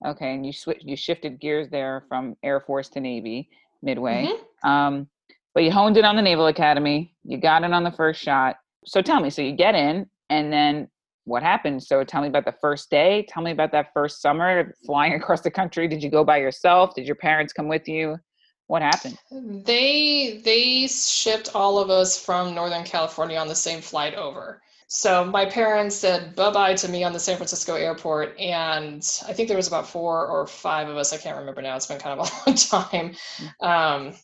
Okay. 0.06 0.34
And 0.34 0.44
you 0.44 0.52
switched, 0.52 0.84
you 0.84 0.96
shifted 0.96 1.40
gears 1.40 1.68
there 1.70 2.04
from 2.08 2.36
Air 2.42 2.60
Force 2.60 2.88
to 2.90 3.00
Navy 3.00 3.48
midway. 3.82 4.26
Mm-hmm. 4.26 4.68
Um, 4.68 5.08
but 5.54 5.62
you 5.62 5.70
honed 5.70 5.96
in 5.96 6.04
on 6.04 6.16
the 6.16 6.22
Naval 6.22 6.48
Academy. 6.48 7.14
You 7.22 7.38
got 7.38 7.62
in 7.62 7.72
on 7.72 7.84
the 7.84 7.92
first 7.92 8.20
shot. 8.20 8.56
So 8.84 9.00
tell 9.00 9.20
me, 9.20 9.30
so 9.30 9.40
you 9.40 9.52
get 9.52 9.74
in, 9.74 10.06
and 10.28 10.52
then 10.52 10.88
what 11.24 11.42
happened. 11.42 11.82
So 11.82 12.04
tell 12.04 12.22
me 12.22 12.28
about 12.28 12.44
the 12.44 12.54
first 12.60 12.90
day. 12.90 13.26
Tell 13.28 13.42
me 13.42 13.50
about 13.50 13.72
that 13.72 13.92
first 13.92 14.20
summer 14.20 14.74
flying 14.84 15.14
across 15.20 15.40
the 15.40 15.50
country. 15.50 15.88
Did 15.88 16.02
you 16.02 16.10
go 16.10 16.24
by 16.24 16.38
yourself? 16.38 16.94
Did 16.94 17.06
your 17.06 17.16
parents 17.16 17.52
come 17.52 17.68
with 17.68 17.88
you? 17.88 18.18
What 18.66 18.82
happened? 18.82 19.18
They 19.30 20.40
they 20.42 20.86
shipped 20.86 21.54
all 21.54 21.78
of 21.78 21.90
us 21.90 22.18
from 22.22 22.54
Northern 22.54 22.84
California 22.84 23.36
on 23.36 23.48
the 23.48 23.54
same 23.54 23.82
flight 23.82 24.14
over. 24.14 24.62
So 24.86 25.24
my 25.24 25.44
parents 25.44 25.96
said 25.96 26.34
bye 26.34 26.50
bye 26.50 26.74
to 26.74 26.88
me 26.88 27.04
on 27.04 27.12
the 27.12 27.20
San 27.20 27.36
Francisco 27.36 27.74
airport, 27.74 28.38
and 28.38 29.02
I 29.28 29.32
think 29.34 29.48
there 29.48 29.56
was 29.56 29.68
about 29.68 29.88
four 29.88 30.26
or 30.26 30.46
five 30.46 30.88
of 30.88 30.96
us. 30.96 31.12
I 31.12 31.18
can't 31.18 31.36
remember 31.36 31.60
now. 31.60 31.76
It's 31.76 31.86
been 31.86 31.98
kind 31.98 32.18
of 32.18 32.26
a 32.26 32.32
long 32.50 32.56
time. 32.56 33.14
Mm. 33.60 33.66
Um, 33.66 34.14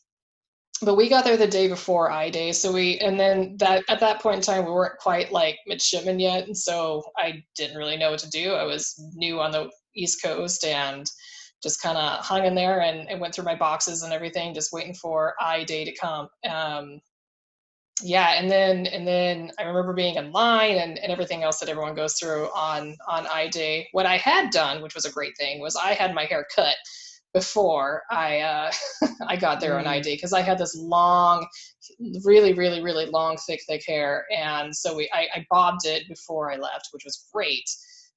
but 0.83 0.97
we 0.97 1.09
got 1.09 1.25
there 1.25 1.37
the 1.37 1.47
day 1.47 1.69
before 1.69 2.11
I 2.11 2.31
Day, 2.31 2.53
so 2.53 2.73
we 2.73 2.99
and 2.99 3.19
then 3.19 3.57
that 3.59 3.85
at 3.89 4.01
that 4.01 4.21
point 4.21 4.37
in 4.37 4.43
time 4.43 4.65
we 4.65 4.73
weren't 4.73 4.99
quite 4.99 5.33
like 5.33 5.59
midshipmen 5.67 6.19
yet, 6.19 6.47
and 6.47 6.57
so 6.57 7.03
I 7.17 7.45
didn't 7.57 7.77
really 7.77 7.97
know 7.97 8.11
what 8.11 8.21
to 8.21 8.31
do. 8.31 8.53
I 8.53 8.65
was 8.65 9.01
new 9.15 9.41
on 9.41 9.51
the 9.51 9.71
East 9.95 10.23
Coast 10.23 10.65
and 10.65 11.11
just 11.63 11.83
kind 11.83 11.99
of 11.99 12.25
hung 12.25 12.47
in 12.47 12.55
there 12.55 12.81
and, 12.81 13.09
and, 13.11 13.21
went 13.21 13.35
through 13.35 13.45
my 13.45 13.55
boxes 13.55 14.03
and 14.03 14.15
everything, 14.15 14.55
just 14.55 14.73
waiting 14.73 14.95
for 14.95 15.35
I 15.39 15.65
Day 15.65 15.85
to 15.85 15.95
come. 15.95 16.29
Um, 16.49 17.01
yeah, 18.03 18.41
and 18.41 18.51
then 18.51 18.87
and 18.87 19.07
then 19.07 19.53
I 19.59 19.65
remember 19.65 19.93
being 19.93 20.15
in 20.15 20.33
line 20.33 20.79
and, 20.79 20.99
and 20.99 21.13
everything 21.13 21.43
else 21.43 21.61
that 21.61 21.69
everyone 21.69 21.95
goes 21.95 22.15
through 22.15 22.47
on 22.55 22.97
on 23.07 23.27
I 23.27 23.49
Day. 23.49 23.89
What 23.93 24.07
I 24.07 24.17
had 24.17 24.51
done, 24.51 24.83
which 24.83 24.95
was 24.95 25.05
a 25.05 25.13
great 25.13 25.37
thing, 25.37 25.61
was 25.61 25.77
I 25.77 25.93
had 25.93 26.15
my 26.15 26.25
hair 26.25 26.47
cut 26.55 26.77
before 27.33 28.03
I 28.11 28.41
uh, 28.41 28.73
I 29.27 29.37
got 29.37 29.61
their 29.61 29.73
mm. 29.73 29.81
on 29.81 29.87
ID 29.87 30.15
because 30.17 30.33
I 30.33 30.41
had 30.41 30.59
this 30.59 30.77
long, 30.77 31.47
really, 32.25 32.53
really, 32.55 32.83
really 32.83 33.07
long, 33.07 33.37
thick, 33.47 33.61
thick 33.69 33.83
hair, 33.87 34.27
and 34.37 34.75
so 34.75 34.97
we 34.97 35.11
I, 35.13 35.27
I 35.35 35.47
bobbed 35.51 35.87
it 35.87 36.09
before 36.09 36.51
I 36.51 36.57
left, 36.57 36.89
which 36.93 37.05
was 37.05 37.27
great 37.33 37.69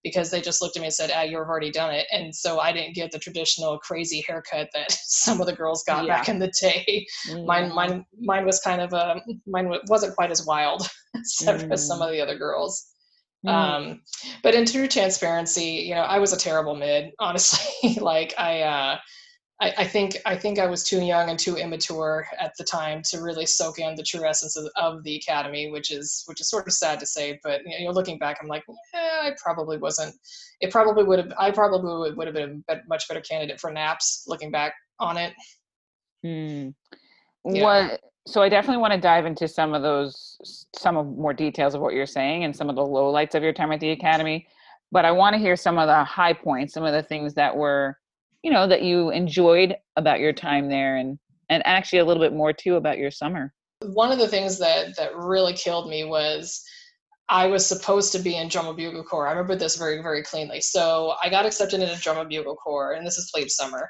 because 0.03 0.29
they 0.29 0.41
just 0.41 0.61
looked 0.61 0.75
at 0.75 0.81
me 0.81 0.87
and 0.87 0.93
said, 0.93 1.11
"Ah, 1.13 1.21
you've 1.21 1.39
already 1.39 1.71
done 1.71 1.93
it," 1.93 2.07
and 2.11 2.35
so 2.35 2.59
I 2.59 2.73
didn't 2.73 2.95
get 2.95 3.11
the 3.11 3.19
traditional 3.19 3.79
crazy 3.79 4.23
haircut 4.27 4.69
that 4.73 4.91
some 4.91 5.39
of 5.39 5.47
the 5.47 5.55
girls 5.55 5.83
got 5.87 6.05
yeah. 6.05 6.17
back 6.17 6.29
in 6.29 6.39
the 6.39 6.51
day. 6.59 7.05
Mm. 7.29 7.45
Mine, 7.45 7.73
mine, 7.73 8.05
mine 8.19 8.45
was 8.45 8.59
kind 8.59 8.81
of 8.81 8.93
a 8.93 9.21
mine 9.47 9.71
wasn't 9.87 10.15
quite 10.15 10.31
as 10.31 10.45
wild 10.45 10.81
as, 11.15 11.37
mm. 11.41 11.77
some 11.77 11.99
mm. 11.99 12.05
of 12.05 12.11
the 12.11 12.21
other 12.21 12.37
girls. 12.37 12.87
Mm. 13.45 13.49
Um, 13.49 14.01
but 14.41 14.55
in 14.55 14.65
true 14.65 14.87
transparency, 14.87 15.85
you 15.87 15.95
know, 15.95 16.01
I 16.01 16.19
was 16.19 16.33
a 16.33 16.37
terrible 16.37 16.75
mid, 16.75 17.11
honestly. 17.19 17.95
like 17.99 18.33
I, 18.37 18.61
uh, 18.61 18.97
I, 19.61 19.73
I, 19.79 19.83
think 19.85 20.17
I 20.25 20.35
think 20.35 20.59
I 20.59 20.65
was 20.65 20.83
too 20.83 21.01
young 21.01 21.29
and 21.29 21.37
too 21.37 21.55
immature 21.55 22.27
at 22.39 22.53
the 22.57 22.63
time 22.63 23.01
to 23.11 23.21
really 23.21 23.45
soak 23.45 23.79
in 23.79 23.95
the 23.95 24.03
true 24.03 24.25
essence 24.25 24.57
of, 24.57 24.67
of 24.75 25.03
the 25.03 25.15
academy, 25.15 25.71
which 25.71 25.91
is 25.91 26.23
which 26.25 26.41
is 26.41 26.49
sort 26.49 26.67
of 26.67 26.73
sad 26.73 26.99
to 26.99 27.05
say. 27.05 27.39
But 27.43 27.61
you 27.65 27.85
know, 27.85 27.91
looking 27.91 28.17
back, 28.17 28.37
I'm 28.41 28.47
like, 28.47 28.63
eh, 28.93 28.97
I 28.97 29.31
probably 29.41 29.77
wasn't. 29.77 30.15
It 30.59 30.71
probably 30.71 31.03
would 31.03 31.19
have. 31.19 31.33
I 31.37 31.51
probably 31.51 31.95
would, 31.97 32.17
would 32.17 32.27
have 32.27 32.35
been 32.35 32.63
a 32.69 32.77
much 32.87 33.07
better 33.07 33.21
candidate 33.21 33.59
for 33.59 33.71
NAPS. 33.71 34.25
Looking 34.27 34.51
back 34.51 34.73
on 34.99 35.17
it. 35.17 35.33
Hmm. 36.23 36.69
Yeah. 37.45 37.63
What 37.63 38.01
so 38.25 38.41
I 38.41 38.49
definitely 38.49 38.81
want 38.81 38.93
to 38.93 38.99
dive 38.99 39.25
into 39.25 39.47
some 39.47 39.73
of 39.73 39.81
those, 39.81 40.65
some 40.75 40.95
of 40.95 41.07
more 41.17 41.33
details 41.33 41.75
of 41.75 41.81
what 41.81 41.93
you're 41.93 42.05
saying 42.05 42.43
and 42.43 42.55
some 42.55 42.69
of 42.69 42.75
the 42.75 42.81
lowlights 42.81 43.35
of 43.35 43.43
your 43.43 43.53
time 43.53 43.71
at 43.71 43.79
the 43.79 43.91
academy. 43.91 44.47
But 44.91 45.05
I 45.05 45.11
want 45.11 45.33
to 45.33 45.39
hear 45.39 45.55
some 45.55 45.77
of 45.77 45.87
the 45.87 46.03
high 46.03 46.33
points, 46.33 46.73
some 46.73 46.85
of 46.85 46.93
the 46.93 47.03
things 47.03 47.33
that 47.33 47.55
were, 47.55 47.97
you 48.41 48.51
know, 48.51 48.67
that 48.67 48.83
you 48.83 49.09
enjoyed 49.09 49.75
about 49.97 50.19
your 50.19 50.33
time 50.33 50.69
there, 50.69 50.97
and 50.97 51.17
and 51.49 51.61
actually 51.65 51.99
a 51.99 52.05
little 52.05 52.23
bit 52.23 52.33
more 52.33 52.53
too 52.53 52.75
about 52.75 52.97
your 52.97 53.11
summer. 53.11 53.53
one 53.81 54.11
of 54.11 54.19
the 54.19 54.27
things 54.27 54.59
that 54.59 54.95
that 54.97 55.15
really 55.15 55.53
killed 55.53 55.89
me 55.89 56.05
was 56.05 56.63
I 57.27 57.47
was 57.47 57.65
supposed 57.65 58.11
to 58.13 58.19
be 58.19 58.37
in 58.37 58.47
drum 58.47 58.67
and 58.67 58.77
bugle 58.77 59.03
corps. 59.03 59.27
I 59.27 59.31
remember 59.31 59.55
this 59.55 59.77
very, 59.77 60.01
very 60.01 60.23
cleanly. 60.23 60.61
So 60.61 61.15
I 61.21 61.29
got 61.29 61.45
accepted 61.45 61.81
into 61.81 61.99
drum 61.99 62.19
and 62.19 62.29
bugle 62.29 62.55
corps, 62.55 62.93
and 62.93 63.05
this 63.05 63.17
is 63.17 63.29
plebe 63.33 63.49
summer 63.49 63.89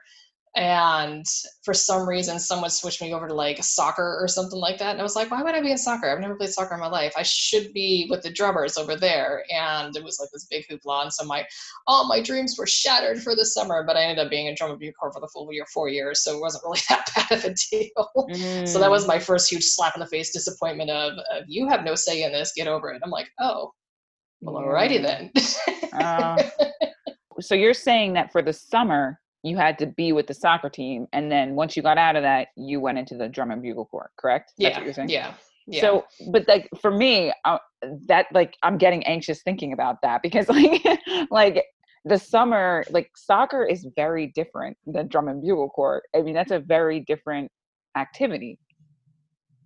and 0.55 1.25
for 1.63 1.73
some 1.73 2.07
reason 2.07 2.39
someone 2.39 2.69
switched 2.69 3.01
me 3.01 3.13
over 3.13 3.27
to 3.27 3.33
like 3.33 3.63
soccer 3.63 4.19
or 4.21 4.27
something 4.27 4.59
like 4.59 4.77
that 4.77 4.91
and 4.91 4.99
i 4.99 5.03
was 5.03 5.15
like 5.15 5.31
why 5.31 5.41
would 5.41 5.55
i 5.55 5.61
be 5.61 5.71
in 5.71 5.77
soccer? 5.77 6.09
I've 6.09 6.19
never 6.19 6.35
played 6.35 6.51
soccer 6.51 6.73
in 6.73 6.79
my 6.79 6.87
life. 6.87 7.13
I 7.17 7.23
should 7.23 7.73
be 7.73 8.07
with 8.09 8.21
the 8.21 8.29
drummers 8.29 8.77
over 8.77 8.95
there. 8.95 9.43
And 9.51 9.95
it 9.95 10.03
was 10.03 10.19
like 10.19 10.29
this 10.31 10.45
big 10.45 10.65
hoopla 10.67 11.03
and 11.03 11.13
so 11.13 11.25
my 11.25 11.45
all 11.87 12.07
my 12.07 12.21
dreams 12.21 12.55
were 12.57 12.67
shattered 12.67 13.21
for 13.21 13.35
the 13.35 13.45
summer 13.45 13.83
but 13.85 13.97
i 13.97 14.03
ended 14.03 14.23
up 14.23 14.29
being 14.29 14.47
a 14.47 14.55
drum 14.55 14.71
and 14.71 14.97
corps 14.97 15.11
for 15.11 15.19
the 15.19 15.27
full 15.27 15.51
year 15.51 15.65
four 15.73 15.89
years 15.89 16.23
so 16.23 16.35
it 16.35 16.41
wasn't 16.41 16.63
really 16.63 16.79
that 16.89 17.09
bad 17.15 17.37
of 17.37 17.45
a 17.45 17.53
deal. 17.71 18.11
Mm. 18.17 18.67
so 18.67 18.79
that 18.79 18.91
was 18.91 19.05
mm. 19.05 19.09
my 19.09 19.19
first 19.19 19.49
huge 19.49 19.63
slap 19.63 19.95
in 19.95 19.99
the 19.99 20.07
face 20.07 20.31
disappointment 20.31 20.89
of, 20.89 21.13
of 21.31 21.43
you 21.47 21.67
have 21.67 21.83
no 21.83 21.95
say 21.95 22.23
in 22.23 22.31
this 22.31 22.53
get 22.55 22.67
over 22.67 22.91
it. 22.91 23.01
I'm 23.03 23.11
like 23.11 23.29
oh 23.39 23.71
well 24.41 24.55
alrighty 24.55 25.01
then. 25.01 25.31
Uh, 25.93 26.41
so 27.39 27.53
you're 27.53 27.71
saying 27.71 28.13
that 28.13 28.31
for 28.31 28.41
the 28.41 28.51
summer 28.51 29.19
you 29.43 29.57
had 29.57 29.77
to 29.77 29.85
be 29.85 30.11
with 30.11 30.27
the 30.27 30.33
soccer 30.33 30.69
team 30.69 31.07
and 31.13 31.31
then 31.31 31.55
once 31.55 31.75
you 31.75 31.83
got 31.83 31.97
out 31.97 32.15
of 32.15 32.23
that 32.23 32.47
you 32.55 32.79
went 32.79 32.97
into 32.97 33.15
the 33.15 33.27
drum 33.27 33.51
and 33.51 33.61
bugle 33.61 33.85
corps 33.85 34.11
correct 34.17 34.53
That's 34.59 34.77
yeah 34.77 34.83
yeah 35.07 35.33
yeah. 35.67 35.81
So, 35.81 36.05
but 36.31 36.47
like 36.47 36.69
for 36.81 36.91
me, 36.91 37.33
uh, 37.45 37.57
that 38.07 38.27
like 38.33 38.55
I'm 38.63 38.77
getting 38.77 39.03
anxious 39.05 39.41
thinking 39.43 39.73
about 39.73 40.01
that 40.03 40.21
because 40.23 40.49
like 40.49 40.83
like 41.31 41.63
the 42.05 42.17
summer 42.17 42.83
like 42.89 43.11
soccer 43.15 43.65
is 43.65 43.87
very 43.95 44.27
different 44.35 44.77
than 44.85 45.07
drum 45.07 45.27
and 45.27 45.41
bugle 45.41 45.69
corps. 45.69 46.03
I 46.15 46.21
mean, 46.21 46.33
that's 46.33 46.51
a 46.51 46.59
very 46.59 47.01
different 47.01 47.51
activity. 47.95 48.59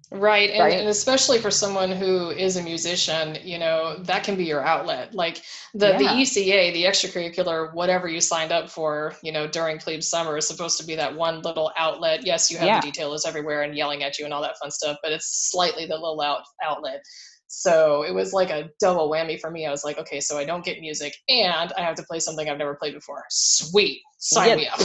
Right. 0.10 0.52
And, 0.52 0.60
right. 0.60 0.80
and, 0.80 0.88
especially 0.88 1.40
for 1.40 1.52
someone 1.52 1.92
who 1.92 2.30
is 2.30 2.56
a 2.56 2.64
musician, 2.64 3.38
you 3.44 3.60
know, 3.60 3.98
that 4.04 4.24
can 4.24 4.36
be 4.36 4.46
your 4.46 4.64
outlet. 4.64 5.14
Like 5.14 5.42
the, 5.74 5.90
yeah. 5.90 5.98
the 5.98 6.06
ECA, 6.06 6.74
the 6.74 6.84
extracurricular, 6.86 7.74
whatever 7.74 8.08
you 8.08 8.22
signed 8.22 8.54
up 8.54 8.70
for, 8.70 9.16
you 9.22 9.34
know, 9.34 9.48
during 9.48 9.80
plebe 9.80 10.02
summer 10.02 10.38
is 10.38 10.48
supposed 10.48 10.78
to 10.80 10.86
be 10.86 10.96
that 10.96 11.14
one 11.14 11.42
little 11.42 11.72
outlet. 11.78 12.26
Yes, 12.26 12.50
you 12.50 12.58
have 12.58 12.68
yeah. 12.68 12.80
the 12.80 12.88
detailers 12.88 13.28
everywhere 13.28 13.64
and 13.64 13.76
yelling 13.76 14.04
at 14.04 14.18
you 14.18 14.24
and 14.24 14.34
all 14.34 14.42
that 14.42 14.58
fun 14.58 14.72
stuff, 14.72 14.98
but 15.04 15.12
it's 15.12 15.50
slightly 15.52 15.86
the 15.86 15.96
little 15.96 16.22
out, 16.22 16.44
outlet. 16.64 17.04
So 17.50 18.04
it 18.04 18.14
was 18.14 18.34
like 18.34 18.50
a 18.50 18.70
double 18.80 19.10
whammy 19.10 19.40
for 19.40 19.50
me. 19.52 19.66
I 19.66 19.72
was 19.72 19.84
like, 19.84 19.98
okay, 19.98 20.20
so 20.20 20.38
I 20.38 20.46
don't 20.46 20.64
get 20.64 20.80
music 20.80 21.16
and 21.28 21.74
I 21.78 21.82
have 21.82 21.96
to 21.96 22.04
play 22.04 22.20
something 22.20 22.50
I've 22.50 22.58
never 22.58 22.76
played 22.76 22.94
before. 22.94 23.24
Sweet. 23.30 24.02
Sign 24.20 24.50
yeah. 24.50 24.56
me 24.56 24.68
up. 24.68 24.80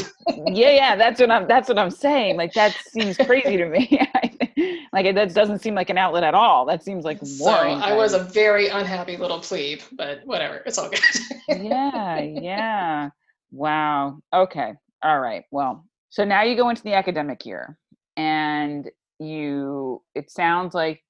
yeah, 0.48 0.70
yeah, 0.70 0.96
that's 0.96 1.20
what 1.20 1.30
I'm 1.30 1.48
that's 1.48 1.68
what 1.68 1.78
I'm 1.78 1.90
saying. 1.90 2.36
Like 2.36 2.52
that 2.54 2.76
seems 2.88 3.16
crazy 3.16 3.56
to 3.56 3.66
me. 3.66 4.00
like 4.92 5.14
that 5.14 5.34
doesn't 5.34 5.60
seem 5.60 5.74
like 5.74 5.90
an 5.90 5.98
outlet 5.98 6.24
at 6.24 6.34
all. 6.34 6.66
That 6.66 6.82
seems 6.84 7.04
like. 7.04 7.18
So 7.24 7.48
I 7.48 7.94
was 7.94 8.14
a 8.14 8.20
very 8.24 8.68
unhappy 8.68 9.16
little 9.16 9.40
plebe, 9.40 9.80
but 9.92 10.20
whatever. 10.24 10.62
It's 10.66 10.78
all 10.78 10.88
good. 10.88 11.00
yeah, 11.48 12.20
yeah. 12.20 13.10
Wow. 13.50 14.18
Okay. 14.32 14.74
All 15.02 15.20
right. 15.20 15.44
Well, 15.50 15.84
so 16.10 16.24
now 16.24 16.42
you 16.42 16.56
go 16.56 16.68
into 16.68 16.82
the 16.82 16.94
academic 16.94 17.44
year 17.46 17.78
and 18.16 18.90
you 19.18 20.02
it 20.14 20.30
sounds 20.30 20.74
like 20.74 21.02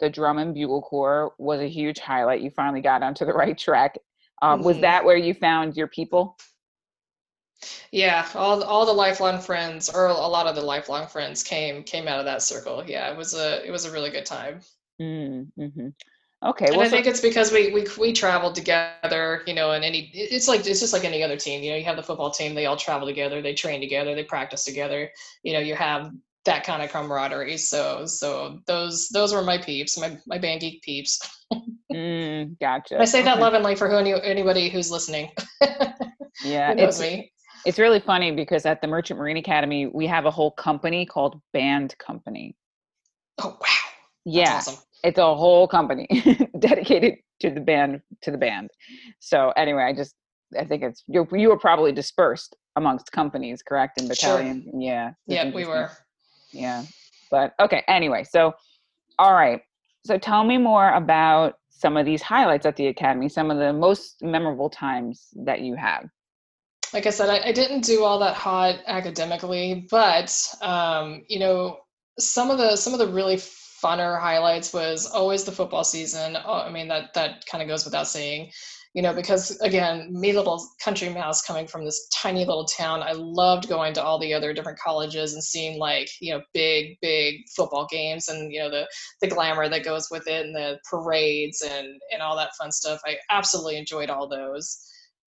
the 0.00 0.10
drum 0.10 0.38
and 0.38 0.54
bugle 0.54 0.82
corps 0.82 1.32
was 1.38 1.60
a 1.60 1.68
huge 1.68 1.98
highlight. 1.98 2.40
You 2.40 2.50
finally 2.50 2.80
got 2.80 3.02
onto 3.02 3.24
the 3.24 3.32
right 3.32 3.56
track. 3.56 3.98
Um, 4.42 4.58
mm-hmm. 4.58 4.66
Was 4.66 4.80
that 4.80 5.04
where 5.04 5.16
you 5.16 5.34
found 5.34 5.76
your 5.76 5.88
people? 5.88 6.36
Yeah, 7.90 8.26
all 8.34 8.62
all 8.62 8.84
the 8.84 8.92
lifelong 8.92 9.40
friends, 9.40 9.88
or 9.88 10.06
a 10.06 10.14
lot 10.14 10.46
of 10.46 10.54
the 10.54 10.62
lifelong 10.62 11.06
friends, 11.06 11.42
came 11.42 11.82
came 11.82 12.08
out 12.08 12.18
of 12.18 12.24
that 12.26 12.42
circle. 12.42 12.84
Yeah, 12.86 13.10
it 13.10 13.16
was 13.16 13.34
a 13.34 13.64
it 13.66 13.70
was 13.70 13.84
a 13.84 13.92
really 13.92 14.10
good 14.10 14.26
time. 14.26 14.60
Mm-hmm. 15.00 15.88
Okay, 16.44 16.66
and 16.66 16.76
well, 16.76 16.86
I 16.86 16.90
think 16.90 17.06
it's 17.06 17.20
because 17.20 17.50
we, 17.50 17.72
we 17.72 17.86
we 17.98 18.12
traveled 18.12 18.54
together, 18.54 19.42
you 19.46 19.54
know, 19.54 19.72
and 19.72 19.84
any 19.84 20.10
it's 20.12 20.48
like 20.48 20.66
it's 20.66 20.80
just 20.80 20.92
like 20.92 21.04
any 21.04 21.22
other 21.22 21.36
team. 21.36 21.62
You 21.62 21.70
know, 21.70 21.76
you 21.76 21.84
have 21.84 21.96
the 21.96 22.02
football 22.02 22.30
team; 22.30 22.54
they 22.54 22.66
all 22.66 22.76
travel 22.76 23.06
together, 23.06 23.40
they 23.40 23.54
train 23.54 23.80
together, 23.80 24.14
they 24.14 24.24
practice 24.24 24.64
together. 24.64 25.10
You 25.42 25.54
know, 25.54 25.60
you 25.60 25.74
have 25.74 26.12
that 26.44 26.64
kind 26.64 26.82
of 26.82 26.90
camaraderie. 26.90 27.56
So 27.56 28.06
so 28.06 28.60
those 28.66 29.08
those 29.08 29.32
were 29.32 29.42
my 29.42 29.58
peeps, 29.58 29.98
my 29.98 30.18
my 30.26 30.38
band 30.38 30.60
geek 30.60 30.82
peeps. 30.82 31.20
mm, 31.92 32.58
gotcha. 32.60 33.00
I 33.00 33.06
say 33.06 33.20
okay. 33.20 33.24
that 33.26 33.40
lovingly 33.40 33.74
for 33.74 33.88
who, 33.88 33.96
any, 33.96 34.12
anybody 34.22 34.68
who's 34.68 34.90
listening. 34.90 35.30
yeah, 36.44 36.72
it's 36.72 37.00
me. 37.00 37.32
It's 37.66 37.78
really 37.78 38.00
funny 38.00 38.32
because 38.32 38.64
at 38.64 38.80
the 38.80 38.86
Merchant 38.86 39.18
Marine 39.18 39.36
Academy 39.36 39.86
we 39.86 40.06
have 40.06 40.24
a 40.24 40.30
whole 40.30 40.50
company 40.52 41.04
called 41.04 41.40
Band 41.52 41.96
Company. 41.98 42.56
Oh 43.38 43.58
wow! 43.60 43.66
yeah, 44.24 44.56
awesome. 44.56 44.76
it's 45.04 45.18
a 45.18 45.34
whole 45.34 45.68
company 45.68 46.06
dedicated 46.58 47.16
to 47.40 47.50
the 47.50 47.60
band 47.60 48.00
to 48.22 48.30
the 48.30 48.38
band. 48.38 48.70
So 49.20 49.50
anyway, 49.56 49.82
I 49.82 49.92
just 49.92 50.14
I 50.58 50.64
think 50.64 50.82
it's 50.82 51.02
you. 51.06 51.26
You 51.32 51.48
were 51.48 51.58
probably 51.58 51.92
dispersed 51.92 52.56
amongst 52.76 53.12
companies, 53.12 53.62
correct? 53.62 54.00
In 54.00 54.08
battalion, 54.08 54.62
Sure. 54.70 54.80
Yeah. 54.80 55.10
Yeah, 55.26 55.50
we 55.52 55.66
were 55.66 55.90
yeah 56.52 56.84
but 57.30 57.54
okay 57.60 57.82
anyway 57.88 58.24
so 58.24 58.54
all 59.18 59.34
right 59.34 59.62
so 60.04 60.18
tell 60.18 60.44
me 60.44 60.58
more 60.58 60.92
about 60.94 61.54
some 61.70 61.96
of 61.96 62.06
these 62.06 62.22
highlights 62.22 62.66
at 62.66 62.76
the 62.76 62.86
academy 62.86 63.28
some 63.28 63.50
of 63.50 63.58
the 63.58 63.72
most 63.72 64.22
memorable 64.22 64.70
times 64.70 65.28
that 65.34 65.60
you 65.60 65.74
have 65.74 66.08
like 66.92 67.06
i 67.06 67.10
said 67.10 67.28
i, 67.28 67.48
I 67.48 67.52
didn't 67.52 67.84
do 67.84 68.04
all 68.04 68.18
that 68.20 68.34
hot 68.34 68.76
academically 68.86 69.86
but 69.90 70.36
um, 70.62 71.22
you 71.28 71.38
know 71.38 71.78
some 72.18 72.50
of 72.50 72.58
the 72.58 72.76
some 72.76 72.92
of 72.92 72.98
the 72.98 73.08
really 73.08 73.36
funner 73.36 74.20
highlights 74.20 74.72
was 74.72 75.06
always 75.06 75.44
the 75.44 75.52
football 75.52 75.84
season 75.84 76.36
oh, 76.44 76.60
i 76.60 76.70
mean 76.70 76.88
that 76.88 77.14
that 77.14 77.44
kind 77.46 77.62
of 77.62 77.68
goes 77.68 77.84
without 77.84 78.06
saying 78.08 78.50
you 78.96 79.02
know, 79.02 79.12
because 79.12 79.60
again, 79.60 80.08
me 80.10 80.32
little 80.32 80.66
country 80.82 81.10
mouse 81.10 81.42
coming 81.42 81.66
from 81.66 81.84
this 81.84 82.08
tiny 82.08 82.46
little 82.46 82.64
town, 82.64 83.02
I 83.02 83.12
loved 83.12 83.68
going 83.68 83.92
to 83.92 84.02
all 84.02 84.18
the 84.18 84.32
other 84.32 84.54
different 84.54 84.78
colleges 84.78 85.34
and 85.34 85.44
seeing 85.44 85.78
like, 85.78 86.08
you 86.18 86.32
know, 86.32 86.40
big, 86.54 86.96
big 87.02 87.42
football 87.54 87.86
games 87.90 88.28
and, 88.28 88.50
you 88.50 88.58
know, 88.58 88.70
the, 88.70 88.88
the 89.20 89.26
glamour 89.26 89.68
that 89.68 89.84
goes 89.84 90.08
with 90.10 90.26
it 90.26 90.46
and 90.46 90.56
the 90.56 90.78
parades 90.90 91.60
and, 91.60 92.00
and 92.10 92.22
all 92.22 92.38
that 92.38 92.56
fun 92.58 92.72
stuff. 92.72 92.98
I 93.04 93.18
absolutely 93.28 93.76
enjoyed 93.76 94.08
all 94.08 94.26
those. 94.30 94.82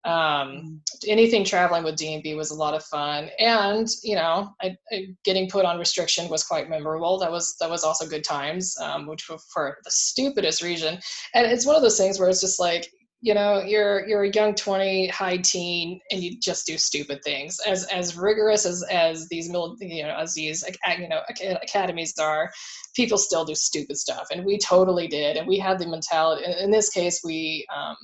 Um, 0.06 0.14
mm-hmm. 0.14 0.76
anything 1.08 1.44
traveling 1.44 1.84
with 1.84 1.98
D&B 1.98 2.34
was 2.34 2.52
a 2.52 2.56
lot 2.56 2.74
of 2.74 2.84
fun. 2.86 3.30
And, 3.40 3.88
you 4.02 4.16
know, 4.16 4.50
I, 4.62 4.76
I, 4.92 5.08
getting 5.26 5.50
put 5.50 5.66
on 5.66 5.78
restriction 5.78 6.30
was 6.30 6.44
quite 6.44 6.70
memorable. 6.70 7.20
That 7.20 7.32
was, 7.32 7.56
that 7.60 7.70
was 7.70 7.84
also 7.84 8.08
good 8.08 8.24
times, 8.24 8.76
um, 8.82 9.08
which 9.08 9.24
for, 9.24 9.38
for 9.54 9.78
the 9.84 9.92
stupidest 9.92 10.64
reason. 10.64 11.00
And 11.34 11.46
it's 11.46 11.66
one 11.66 11.76
of 11.76 11.82
those 11.82 11.98
things 11.98 12.20
where 12.20 12.30
it's 12.30 12.42
just 12.42 12.60
like, 12.60 12.90
you 13.22 13.34
know 13.34 13.62
you're 13.62 14.08
you're 14.08 14.24
a 14.24 14.32
young 14.32 14.56
20 14.56 15.08
high 15.08 15.38
teen 15.38 16.00
and 16.12 16.24
you 16.24 16.40
just 16.40 16.66
do 16.66 16.78
stupid 16.78 17.20
things 17.24 17.60
as 17.68 17.84
as 17.88 18.16
rigorous 18.16 18.66
as 18.66 18.84
as 18.90 19.28
these 19.30 19.50
mil, 19.50 19.76
you 19.82 20.04
know 20.04 20.16
as 20.16 20.34
these 20.34 20.64
you 20.98 21.10
know 21.10 21.22
academies 21.62 22.14
are 22.18 22.50
people 22.96 23.18
still 23.18 23.44
do 23.44 23.56
stupid 23.56 23.98
stuff 23.98 24.28
and 24.32 24.46
we 24.46 24.58
totally 24.58 25.08
did 25.08 25.36
and 25.36 25.48
we 25.48 25.60
had 25.60 25.80
the 25.80 25.88
mentality 25.88 26.46
in, 26.46 26.52
in 26.64 26.72
this 26.72 26.90
case 26.90 27.22
we 27.24 27.66
um 27.76 27.96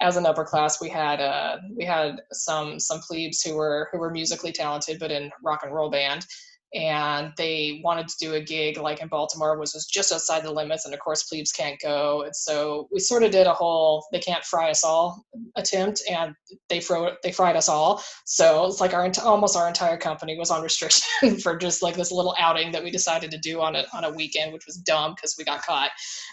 as 0.00 0.16
an 0.16 0.26
upper 0.26 0.44
class 0.44 0.80
we 0.80 0.88
had 0.88 1.20
uh 1.20 1.56
we 1.76 1.84
had 1.84 2.20
some 2.32 2.78
some 2.78 3.00
plebes 3.00 3.42
who 3.42 3.54
were 3.54 3.88
who 3.92 3.98
were 3.98 4.10
musically 4.10 4.52
talented 4.52 4.98
but 4.98 5.10
in 5.10 5.30
rock 5.42 5.62
and 5.64 5.74
roll 5.74 5.90
band 5.90 6.26
and 6.74 7.32
they 7.36 7.80
wanted 7.82 8.08
to 8.08 8.14
do 8.20 8.34
a 8.34 8.40
gig 8.40 8.76
like 8.76 9.00
in 9.00 9.08
Baltimore, 9.08 9.58
which 9.58 9.70
was 9.74 9.86
just 9.86 10.12
outside 10.12 10.42
the 10.42 10.52
limits, 10.52 10.84
and 10.84 10.92
of 10.92 11.00
course 11.00 11.22
plebes 11.22 11.52
can't 11.52 11.80
go. 11.80 12.22
And 12.22 12.36
so 12.36 12.88
we 12.92 13.00
sort 13.00 13.22
of 13.22 13.30
did 13.30 13.46
a 13.46 13.54
whole 13.54 14.06
"they 14.12 14.18
can't 14.18 14.44
fry 14.44 14.70
us 14.70 14.84
all" 14.84 15.24
attempt, 15.56 16.02
and 16.10 16.34
they 16.68 16.80
fro- 16.80 17.16
they 17.22 17.32
fried 17.32 17.56
us 17.56 17.68
all. 17.68 18.02
So 18.26 18.66
it's 18.66 18.80
like 18.80 18.92
our 18.92 19.10
almost 19.24 19.56
our 19.56 19.66
entire 19.66 19.96
company 19.96 20.38
was 20.38 20.50
on 20.50 20.62
restriction 20.62 21.38
for 21.42 21.56
just 21.56 21.82
like 21.82 21.96
this 21.96 22.12
little 22.12 22.34
outing 22.38 22.72
that 22.72 22.84
we 22.84 22.90
decided 22.90 23.30
to 23.30 23.38
do 23.38 23.60
on 23.60 23.74
a 23.74 23.84
on 23.94 24.04
a 24.04 24.10
weekend, 24.10 24.52
which 24.52 24.66
was 24.66 24.76
dumb 24.76 25.14
because 25.14 25.36
we 25.38 25.44
got 25.44 25.62
caught. 25.62 25.90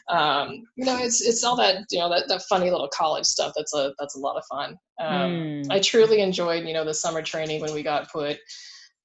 Um, 0.09 0.63
you 0.75 0.85
know, 0.85 0.97
it's 0.97 1.21
it's 1.21 1.43
all 1.43 1.55
that 1.57 1.85
you 1.91 1.99
know 1.99 2.09
that, 2.09 2.27
that 2.27 2.43
funny 2.49 2.69
little 2.69 2.89
college 2.89 3.25
stuff. 3.25 3.53
That's 3.55 3.73
a 3.73 3.93
that's 3.99 4.15
a 4.15 4.19
lot 4.19 4.35
of 4.35 4.43
fun. 4.45 4.77
Um, 4.99 5.31
mm. 5.31 5.71
I 5.71 5.79
truly 5.79 6.21
enjoyed 6.21 6.65
you 6.65 6.73
know 6.73 6.85
the 6.85 6.93
summer 6.93 7.21
training 7.21 7.61
when 7.61 7.73
we 7.73 7.83
got 7.83 8.11
put 8.11 8.37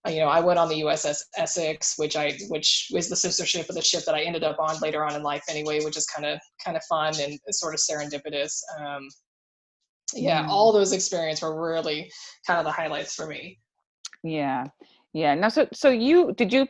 you 0.09 0.21
know, 0.21 0.29
I 0.29 0.41
went 0.41 0.59
on 0.59 0.69
the 0.69 0.81
USS 0.81 1.19
Essex, 1.37 1.99
which 1.99 2.17
I 2.17 2.39
which 2.49 2.89
was 2.91 3.09
the 3.09 3.17
sister 3.17 3.45
ship 3.45 3.69
of 3.69 3.75
the 3.75 3.83
ship 3.83 4.05
that 4.07 4.15
I 4.15 4.23
ended 4.23 4.45
up 4.45 4.59
on 4.59 4.79
later 4.81 5.05
on 5.05 5.15
in 5.15 5.23
life 5.23 5.45
anyway, 5.49 5.85
which 5.85 5.97
is 5.97 6.07
kind 6.07 6.27
of 6.27 6.41
kind 6.65 6.77
of 6.77 6.83
fun 6.85 7.13
and 7.21 7.39
sort 7.51 7.75
of 7.75 7.81
serendipitous. 7.81 8.61
Um, 8.79 9.09
yeah, 10.15 10.45
mm. 10.45 10.49
all 10.49 10.73
those 10.73 10.93
experiences 10.93 11.43
were 11.43 11.71
really 11.71 12.11
kind 12.47 12.59
of 12.59 12.65
the 12.65 12.73
highlights 12.73 13.15
for 13.15 13.27
me. 13.27 13.59
Yeah, 14.23 14.65
yeah. 15.13 15.35
Now, 15.35 15.49
so 15.49 15.69
so 15.75 15.91
you 15.91 16.33
did 16.33 16.53
you? 16.53 16.67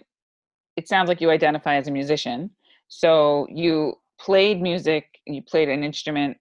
It 0.77 0.89
sounds 0.89 1.09
like 1.09 1.21
you 1.21 1.31
identify 1.31 1.77
as 1.77 1.87
a 1.87 1.93
musician. 1.93 2.51
So 2.89 3.47
you 3.49 3.95
played 4.19 4.61
music. 4.61 5.07
You 5.27 5.43
played 5.43 5.69
an 5.69 5.85
instrument 5.85 6.37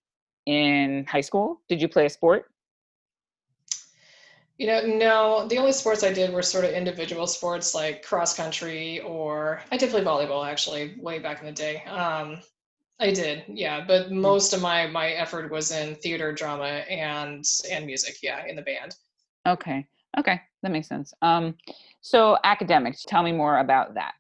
in 0.48 1.06
high 1.08 1.22
school. 1.22 1.62
Did 1.70 1.82
you 1.82 1.88
play 1.88 2.08
a 2.08 2.10
sport? 2.10 2.46
You 4.60 4.68
know, 4.68 4.82
no. 4.86 5.48
The 5.48 5.58
only 5.58 5.72
sports 5.72 6.04
I 6.04 6.14
did 6.14 6.32
were 6.34 6.44
sort 6.44 6.66
of 6.66 6.72
individual 6.72 7.26
sports 7.28 7.74
like 7.74 8.04
cross 8.04 8.36
country, 8.36 9.00
or 9.02 9.62
I 9.72 9.78
did 9.78 9.90
play 9.90 10.04
volleyball 10.04 10.46
actually 10.48 10.96
way 11.00 11.18
back 11.20 11.40
in 11.40 11.48
the 11.48 11.52
day. 11.54 11.84
Um, 11.86 12.42
I 13.00 13.12
did, 13.12 13.46
yeah. 13.48 13.86
But 13.88 14.12
Mm. 14.22 14.22
most 14.22 14.54
of 14.54 14.62
my 14.62 14.88
my 14.88 15.12
effort 15.12 15.52
was 15.52 15.72
in 15.72 15.96
theater, 15.96 16.34
drama, 16.34 16.84
and 16.90 17.46
and 17.72 17.86
music. 17.88 18.22
Yeah, 18.22 18.46
in 18.46 18.56
the 18.58 18.62
band. 18.62 18.96
Okay. 19.48 19.88
Okay. 20.18 20.42
That 20.62 20.72
makes 20.72 20.88
sense. 20.90 21.14
Um, 21.22 21.56
so 22.02 22.38
academics, 22.44 23.06
tell 23.06 23.24
me 23.24 23.32
more 23.32 23.60
about 23.60 23.94
that. 23.96 24.16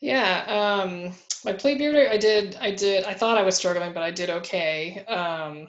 Yeah, 0.00 0.44
um, 0.84 1.14
my 1.44 1.52
play 1.52 1.76
period, 1.78 2.12
I 2.12 2.18
did, 2.18 2.56
I 2.60 2.70
did, 2.72 3.04
I 3.04 3.14
thought 3.14 3.38
I 3.38 3.42
was 3.42 3.56
struggling, 3.56 3.92
but 3.92 4.02
I 4.02 4.10
did 4.10 4.30
okay. 4.30 5.04
Um, 5.06 5.68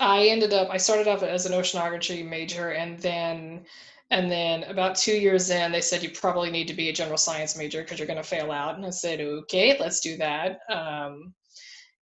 I 0.00 0.26
ended 0.26 0.52
up, 0.52 0.68
I 0.70 0.76
started 0.76 1.08
off 1.08 1.22
as 1.22 1.46
an 1.46 1.52
oceanography 1.52 2.26
major, 2.26 2.70
and 2.70 2.98
then, 2.98 3.64
and 4.10 4.30
then 4.30 4.64
about 4.64 4.96
two 4.96 5.14
years 5.14 5.50
in, 5.50 5.72
they 5.72 5.80
said 5.80 6.02
you 6.02 6.10
probably 6.10 6.50
need 6.50 6.68
to 6.68 6.74
be 6.74 6.88
a 6.88 6.92
general 6.92 7.16
science 7.16 7.56
major 7.56 7.82
because 7.82 7.98
you're 7.98 8.06
going 8.06 8.22
to 8.22 8.22
fail 8.22 8.50
out. 8.50 8.76
And 8.76 8.84
I 8.84 8.90
said, 8.90 9.20
okay, 9.20 9.76
let's 9.78 10.00
do 10.00 10.16
that. 10.18 10.60
Um, 10.68 11.34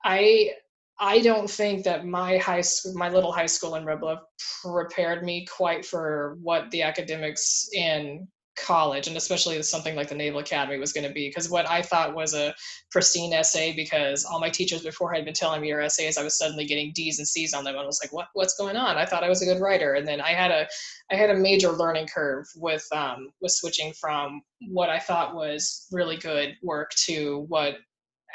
I 0.03 0.51
I 0.99 1.19
don't 1.21 1.49
think 1.49 1.85
that 1.85 2.05
my 2.05 2.37
high 2.37 2.61
school, 2.61 2.93
my 2.93 3.09
little 3.09 3.31
high 3.31 3.45
school 3.45 3.75
in 3.75 3.85
Red 3.85 4.01
Bluff, 4.01 4.19
prepared 4.61 5.23
me 5.23 5.45
quite 5.45 5.85
for 5.85 6.37
what 6.41 6.69
the 6.71 6.81
academics 6.81 7.69
in 7.73 8.27
college, 8.65 9.07
and 9.07 9.17
especially 9.17 9.61
something 9.63 9.95
like 9.95 10.09
the 10.09 10.15
Naval 10.15 10.39
Academy, 10.39 10.77
was 10.77 10.93
going 10.93 11.07
to 11.07 11.13
be. 11.13 11.29
Because 11.29 11.49
what 11.49 11.69
I 11.69 11.81
thought 11.81 12.15
was 12.15 12.33
a 12.33 12.53
pristine 12.91 13.33
essay, 13.33 13.73
because 13.73 14.25
all 14.25 14.39
my 14.39 14.49
teachers 14.49 14.83
before 14.83 15.13
had 15.13 15.25
been 15.25 15.33
telling 15.33 15.61
me 15.61 15.67
your 15.67 15.81
essays, 15.81 16.17
I 16.17 16.23
was 16.23 16.37
suddenly 16.37 16.65
getting 16.65 16.91
D's 16.93 17.19
and 17.19 17.27
C's 17.27 17.53
on 17.53 17.63
them, 17.63 17.75
and 17.75 17.83
I 17.83 17.85
was 17.85 17.99
like, 18.03 18.13
what 18.13 18.27
What's 18.33 18.57
going 18.57 18.75
on? 18.75 18.97
I 18.97 19.05
thought 19.05 19.23
I 19.23 19.29
was 19.29 19.41
a 19.41 19.45
good 19.45 19.61
writer, 19.61 19.93
and 19.93 20.07
then 20.07 20.21
I 20.21 20.29
had 20.29 20.51
a 20.51 20.67
I 21.11 21.15
had 21.15 21.29
a 21.29 21.35
major 21.35 21.71
learning 21.71 22.07
curve 22.07 22.45
with 22.55 22.87
um, 22.93 23.31
with 23.41 23.51
switching 23.51 23.93
from 23.93 24.41
what 24.69 24.89
I 24.89 24.99
thought 24.99 25.35
was 25.35 25.87
really 25.91 26.17
good 26.17 26.55
work 26.63 26.91
to 27.05 27.45
what 27.47 27.77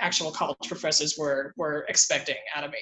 actual 0.00 0.30
college 0.30 0.56
professors 0.66 1.16
were 1.18 1.54
were 1.56 1.84
expecting 1.88 2.36
out 2.54 2.64
of 2.64 2.70
me. 2.70 2.78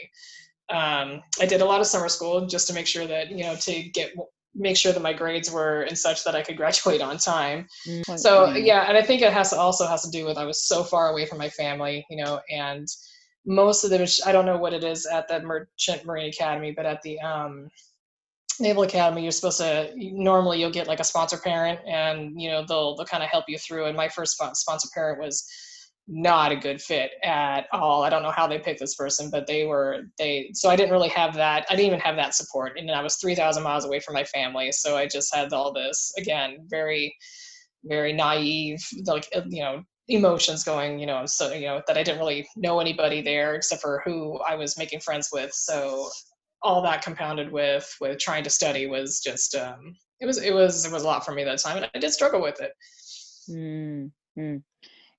Um, 0.70 1.22
I 1.40 1.46
did 1.46 1.60
a 1.60 1.64
lot 1.64 1.80
of 1.80 1.86
summer 1.86 2.08
school 2.08 2.46
just 2.46 2.66
to 2.68 2.74
make 2.74 2.86
sure 2.86 3.06
that 3.06 3.30
you 3.30 3.44
know 3.44 3.56
to 3.56 3.82
get 3.82 4.14
make 4.54 4.76
sure 4.76 4.92
that 4.92 5.02
my 5.02 5.12
grades 5.12 5.50
were 5.50 5.82
and 5.82 5.96
such 5.96 6.24
that 6.24 6.34
I 6.34 6.42
could 6.42 6.56
graduate 6.56 7.00
on 7.00 7.18
time. 7.18 7.66
Mm, 7.86 8.18
So 8.18 8.46
mm, 8.46 8.64
yeah, 8.64 8.84
and 8.88 8.96
I 8.96 9.02
think 9.02 9.22
it 9.22 9.32
has 9.32 9.50
to 9.50 9.56
also 9.56 9.86
has 9.86 10.02
to 10.02 10.10
do 10.10 10.24
with 10.26 10.36
I 10.36 10.44
was 10.44 10.64
so 10.64 10.84
far 10.84 11.10
away 11.10 11.26
from 11.26 11.38
my 11.38 11.48
family, 11.48 12.04
you 12.10 12.22
know, 12.22 12.40
and 12.50 12.86
most 13.46 13.84
of 13.84 13.90
the 13.90 14.22
I 14.26 14.32
don't 14.32 14.46
know 14.46 14.58
what 14.58 14.72
it 14.72 14.84
is 14.84 15.06
at 15.06 15.28
the 15.28 15.40
Merchant 15.40 16.04
Marine 16.04 16.28
Academy, 16.28 16.72
but 16.72 16.86
at 16.86 17.02
the 17.02 17.18
um, 17.20 17.68
Naval 18.60 18.84
Academy, 18.84 19.22
you're 19.22 19.32
supposed 19.32 19.58
to 19.58 19.92
normally 19.96 20.60
you'll 20.60 20.70
get 20.70 20.86
like 20.86 21.00
a 21.00 21.04
sponsor 21.04 21.38
parent, 21.38 21.80
and 21.86 22.40
you 22.40 22.50
know 22.50 22.64
they'll 22.66 22.94
they'll 22.96 23.06
kind 23.06 23.22
of 23.22 23.30
help 23.30 23.46
you 23.48 23.58
through. 23.58 23.86
And 23.86 23.96
my 23.96 24.08
first 24.08 24.34
spon- 24.34 24.54
sponsor 24.54 24.88
parent 24.94 25.20
was 25.20 25.48
not 26.08 26.52
a 26.52 26.56
good 26.56 26.80
fit 26.80 27.12
at 27.22 27.66
all. 27.72 28.02
I 28.02 28.10
don't 28.10 28.22
know 28.22 28.32
how 28.32 28.46
they 28.46 28.58
picked 28.58 28.80
this 28.80 28.96
person, 28.96 29.30
but 29.30 29.46
they 29.46 29.64
were 29.64 30.02
they. 30.18 30.50
So 30.54 30.68
I 30.68 30.76
didn't 30.76 30.92
really 30.92 31.08
have 31.10 31.34
that. 31.34 31.66
I 31.70 31.76
didn't 31.76 31.86
even 31.86 32.00
have 32.00 32.16
that 32.16 32.34
support, 32.34 32.78
and 32.78 32.90
I 32.90 33.02
was 33.02 33.16
three 33.16 33.34
thousand 33.34 33.62
miles 33.62 33.84
away 33.84 34.00
from 34.00 34.14
my 34.14 34.24
family. 34.24 34.72
So 34.72 34.96
I 34.96 35.06
just 35.06 35.34
had 35.34 35.52
all 35.52 35.72
this 35.72 36.12
again, 36.18 36.66
very, 36.68 37.14
very 37.84 38.12
naive, 38.12 38.84
like 39.06 39.28
uh, 39.34 39.42
you 39.48 39.62
know 39.62 39.82
emotions 40.08 40.64
going 40.64 40.98
you 40.98 41.06
know 41.06 41.24
so 41.26 41.52
you 41.52 41.66
know 41.66 41.80
that 41.86 41.96
i 41.96 42.02
didn't 42.02 42.18
really 42.18 42.46
know 42.56 42.80
anybody 42.80 43.22
there 43.22 43.54
except 43.54 43.80
for 43.80 44.02
who 44.04 44.36
i 44.40 44.54
was 44.54 44.76
making 44.76 44.98
friends 44.98 45.30
with 45.32 45.52
so 45.52 46.08
all 46.62 46.82
that 46.82 47.02
compounded 47.02 47.50
with 47.52 47.96
with 48.00 48.18
trying 48.18 48.42
to 48.42 48.50
study 48.50 48.86
was 48.86 49.20
just 49.20 49.54
um 49.54 49.94
it 50.20 50.26
was 50.26 50.38
it 50.38 50.52
was 50.52 50.84
it 50.84 50.92
was 50.92 51.04
a 51.04 51.06
lot 51.06 51.24
for 51.24 51.32
me 51.32 51.44
that 51.44 51.58
time 51.58 51.76
and 51.76 51.88
i 51.94 51.98
did 51.98 52.12
struggle 52.12 52.42
with 52.42 52.60
it 52.60 52.72
mm, 53.48 54.10
mm. 54.36 54.62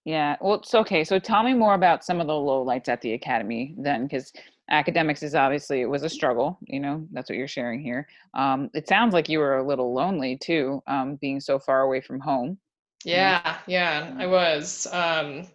Yeah. 0.06 0.36
Well, 0.42 0.56
it's 0.56 0.74
okay. 0.76 1.04
So 1.04 1.20
tell 1.20 1.44
me 1.44 1.54
more 1.54 1.76
about 1.76 2.04
some 2.04 2.20
of 2.20 2.28
the 2.28 2.34
lowlights 2.34 2.90
at 2.90 3.02
the 3.02 3.14
academy 3.14 3.74
then, 3.78 4.04
because 4.04 4.34
academics 4.70 5.24
is 5.24 5.36
obviously 5.36 5.82
it 5.82 5.86
was 5.90 6.04
a 6.04 6.10
struggle. 6.10 6.58
You 6.64 6.80
know, 6.80 7.08
that's 7.12 7.30
what 7.30 7.38
you're 7.38 7.48
sharing 7.48 7.82
here. 7.82 8.08
Um, 8.34 8.70
it 8.74 8.88
sounds 8.88 9.14
like 9.14 9.30
you 9.30 9.40
were 9.40 9.58
a 9.58 9.68
little 9.68 9.94
lonely 9.94 10.38
too, 10.38 10.84
um, 10.88 11.16
being 11.18 11.40
so 11.40 11.58
far 11.60 11.82
away 11.82 12.02
from 12.02 12.20
home. 12.20 12.58
yeah 13.06 13.58
yeah 13.68 14.14
i 14.18 14.26
was 14.26 14.88
um 14.92 15.46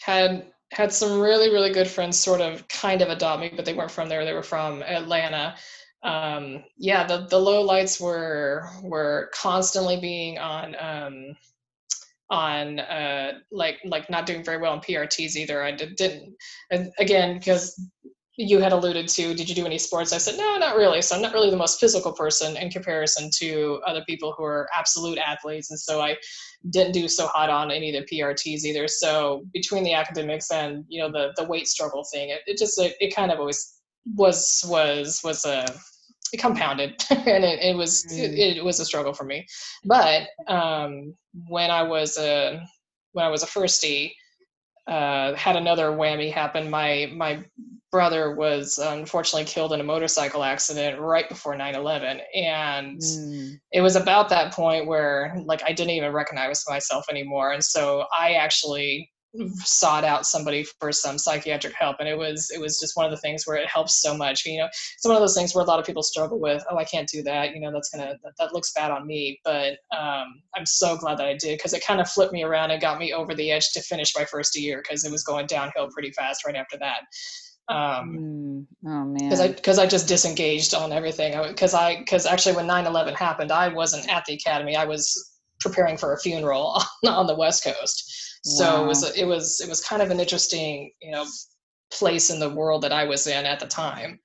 had 0.00 0.46
had 0.72 0.92
some 0.92 1.20
really 1.20 1.50
really 1.50 1.72
good 1.72 1.88
friends 1.88 2.18
sort 2.18 2.40
of 2.40 2.66
kind 2.68 3.02
of 3.02 3.08
adopt 3.08 3.40
me 3.40 3.52
but 3.54 3.64
they 3.64 3.74
weren't 3.74 3.90
from 3.90 4.08
there 4.08 4.24
they 4.24 4.32
were 4.32 4.42
from 4.42 4.82
atlanta 4.82 5.54
um 6.02 6.62
yeah 6.78 7.04
the 7.06 7.26
the 7.28 7.38
low 7.38 7.62
lights 7.62 8.00
were 8.00 8.68
were 8.82 9.30
constantly 9.34 9.98
being 10.00 10.38
on 10.38 10.74
um 10.80 11.36
on 12.30 12.80
uh 12.80 13.32
like 13.52 13.78
like 13.84 14.10
not 14.10 14.26
doing 14.26 14.44
very 14.44 14.58
well 14.58 14.74
in 14.74 14.80
PRTs 14.80 15.36
either. 15.36 15.62
I 15.62 15.72
did, 15.72 15.96
didn't 15.96 16.34
and 16.70 16.90
again 16.98 17.38
because 17.38 17.78
you 18.38 18.58
had 18.60 18.72
alluded 18.72 19.08
to 19.08 19.34
did 19.34 19.48
you 19.48 19.54
do 19.54 19.64
any 19.64 19.78
sports? 19.78 20.12
I 20.12 20.18
said 20.18 20.36
no, 20.36 20.56
not 20.58 20.76
really. 20.76 21.00
So 21.02 21.16
I'm 21.16 21.22
not 21.22 21.32
really 21.32 21.50
the 21.50 21.56
most 21.56 21.80
physical 21.80 22.12
person 22.12 22.56
in 22.56 22.70
comparison 22.70 23.30
to 23.38 23.80
other 23.86 24.04
people 24.06 24.34
who 24.36 24.44
are 24.44 24.68
absolute 24.76 25.18
athletes, 25.18 25.70
and 25.70 25.80
so 25.80 26.00
I 26.00 26.16
didn't 26.70 26.92
do 26.92 27.08
so 27.08 27.26
hot 27.28 27.48
on 27.48 27.70
any 27.70 27.96
of 27.96 28.04
the 28.04 28.18
PRTs 28.18 28.64
either. 28.64 28.88
So 28.88 29.44
between 29.52 29.84
the 29.84 29.94
academics 29.94 30.50
and 30.50 30.84
you 30.88 31.00
know 31.00 31.10
the 31.10 31.32
the 31.36 31.48
weight 31.48 31.66
struggle 31.66 32.04
thing, 32.12 32.30
it, 32.30 32.40
it 32.46 32.58
just 32.58 32.78
it, 32.80 32.96
it 33.00 33.14
kind 33.14 33.32
of 33.32 33.38
always 33.38 33.80
was 34.14 34.64
was 34.68 35.20
was 35.24 35.44
a 35.44 35.66
compounded 36.36 36.94
and 37.10 37.44
it, 37.44 37.60
it 37.60 37.76
was 37.76 38.04
it, 38.12 38.30
Mm. 38.32 38.56
it 38.58 38.64
was 38.64 38.80
a 38.80 38.84
struggle 38.84 39.12
for 39.12 39.24
me 39.24 39.46
but 39.84 40.28
um, 40.48 41.14
when 41.48 41.70
I 41.70 41.82
was 41.82 42.16
a 42.18 42.60
when 43.12 43.24
I 43.24 43.28
was 43.30 43.42
a 43.42 43.46
firstie, 43.46 44.12
uh, 44.86 45.34
had 45.34 45.56
another 45.56 45.90
whammy 45.90 46.32
happen. 46.32 46.70
My 46.70 47.10
my 47.14 47.44
brother 47.90 48.34
was 48.34 48.78
unfortunately 48.78 49.44
killed 49.46 49.72
in 49.72 49.80
a 49.80 49.84
motorcycle 49.84 50.44
accident 50.44 51.00
right 51.00 51.28
before 51.28 51.56
9/11, 51.56 52.20
and 52.34 53.00
Mm. 53.00 53.58
it 53.72 53.80
was 53.80 53.96
about 53.96 54.28
that 54.28 54.52
point 54.52 54.86
where 54.86 55.34
like 55.44 55.62
I 55.64 55.72
didn't 55.72 55.90
even 55.92 56.12
recognize 56.12 56.64
myself 56.68 57.06
anymore, 57.10 57.52
and 57.52 57.64
so 57.64 58.04
I 58.16 58.34
actually 58.34 59.10
sought 59.56 60.04
out 60.04 60.26
somebody 60.26 60.64
for 60.80 60.92
some 60.92 61.18
psychiatric 61.18 61.74
help 61.78 61.96
and 62.00 62.08
it 62.08 62.16
was 62.16 62.50
it 62.54 62.60
was 62.60 62.78
just 62.78 62.96
one 62.96 63.04
of 63.04 63.10
the 63.10 63.16
things 63.18 63.46
where 63.46 63.56
it 63.56 63.68
helps 63.68 64.00
so 64.00 64.16
much 64.16 64.44
you 64.46 64.58
know 64.58 64.66
it's 64.66 65.04
one 65.04 65.14
of 65.14 65.20
those 65.20 65.34
things 65.34 65.54
where 65.54 65.64
a 65.64 65.66
lot 65.66 65.78
of 65.78 65.86
people 65.86 66.02
struggle 66.02 66.38
with 66.38 66.62
oh 66.70 66.76
i 66.76 66.84
can't 66.84 67.08
do 67.08 67.22
that 67.22 67.54
you 67.54 67.60
know 67.60 67.72
that's 67.72 67.90
gonna 67.90 68.14
that, 68.22 68.32
that 68.38 68.54
looks 68.54 68.72
bad 68.72 68.90
on 68.90 69.06
me 69.06 69.38
but 69.44 69.78
um, 69.96 70.40
i'm 70.56 70.66
so 70.66 70.96
glad 70.96 71.18
that 71.18 71.26
i 71.26 71.36
did 71.36 71.56
because 71.56 71.72
it 71.72 71.84
kind 71.84 72.00
of 72.00 72.08
flipped 72.08 72.32
me 72.32 72.42
around 72.42 72.70
and 72.70 72.80
got 72.80 72.98
me 72.98 73.12
over 73.12 73.34
the 73.34 73.50
edge 73.50 73.72
to 73.72 73.80
finish 73.82 74.12
my 74.16 74.24
first 74.24 74.58
year 74.58 74.82
because 74.82 75.04
it 75.04 75.12
was 75.12 75.24
going 75.24 75.46
downhill 75.46 75.88
pretty 75.92 76.10
fast 76.12 76.44
right 76.46 76.56
after 76.56 76.76
that 76.78 77.00
um, 77.68 78.36
Mm. 78.54 78.66
Oh 78.86 79.14
because 79.14 79.40
I 79.40 79.48
because 79.48 79.78
I 79.78 79.86
just 79.86 80.06
disengaged 80.06 80.74
on 80.74 80.92
everything. 80.92 81.34
Because 81.48 81.74
I 81.74 81.98
because 81.98 82.24
actually 82.24 82.54
when 82.54 82.66
9/11 82.66 83.16
happened, 83.16 83.50
I 83.50 83.68
wasn't 83.68 84.08
at 84.08 84.24
the 84.24 84.34
academy. 84.34 84.76
I 84.76 84.84
was 84.84 85.32
preparing 85.60 85.96
for 85.96 86.12
a 86.12 86.18
funeral 86.18 86.80
on 87.06 87.26
the 87.26 87.34
West 87.34 87.64
Coast. 87.64 88.25
So 88.46 88.84
it 88.84 88.86
was 88.86 89.16
it 89.16 89.24
was 89.24 89.60
it 89.60 89.68
was 89.68 89.80
kind 89.80 90.02
of 90.02 90.10
an 90.10 90.20
interesting 90.20 90.92
you 91.02 91.12
know 91.12 91.26
place 91.90 92.30
in 92.30 92.38
the 92.38 92.50
world 92.50 92.82
that 92.82 92.92
I 92.92 93.04
was 93.04 93.26
in 93.26 93.44
at 93.44 93.60
the 93.60 93.66
time. 93.66 94.20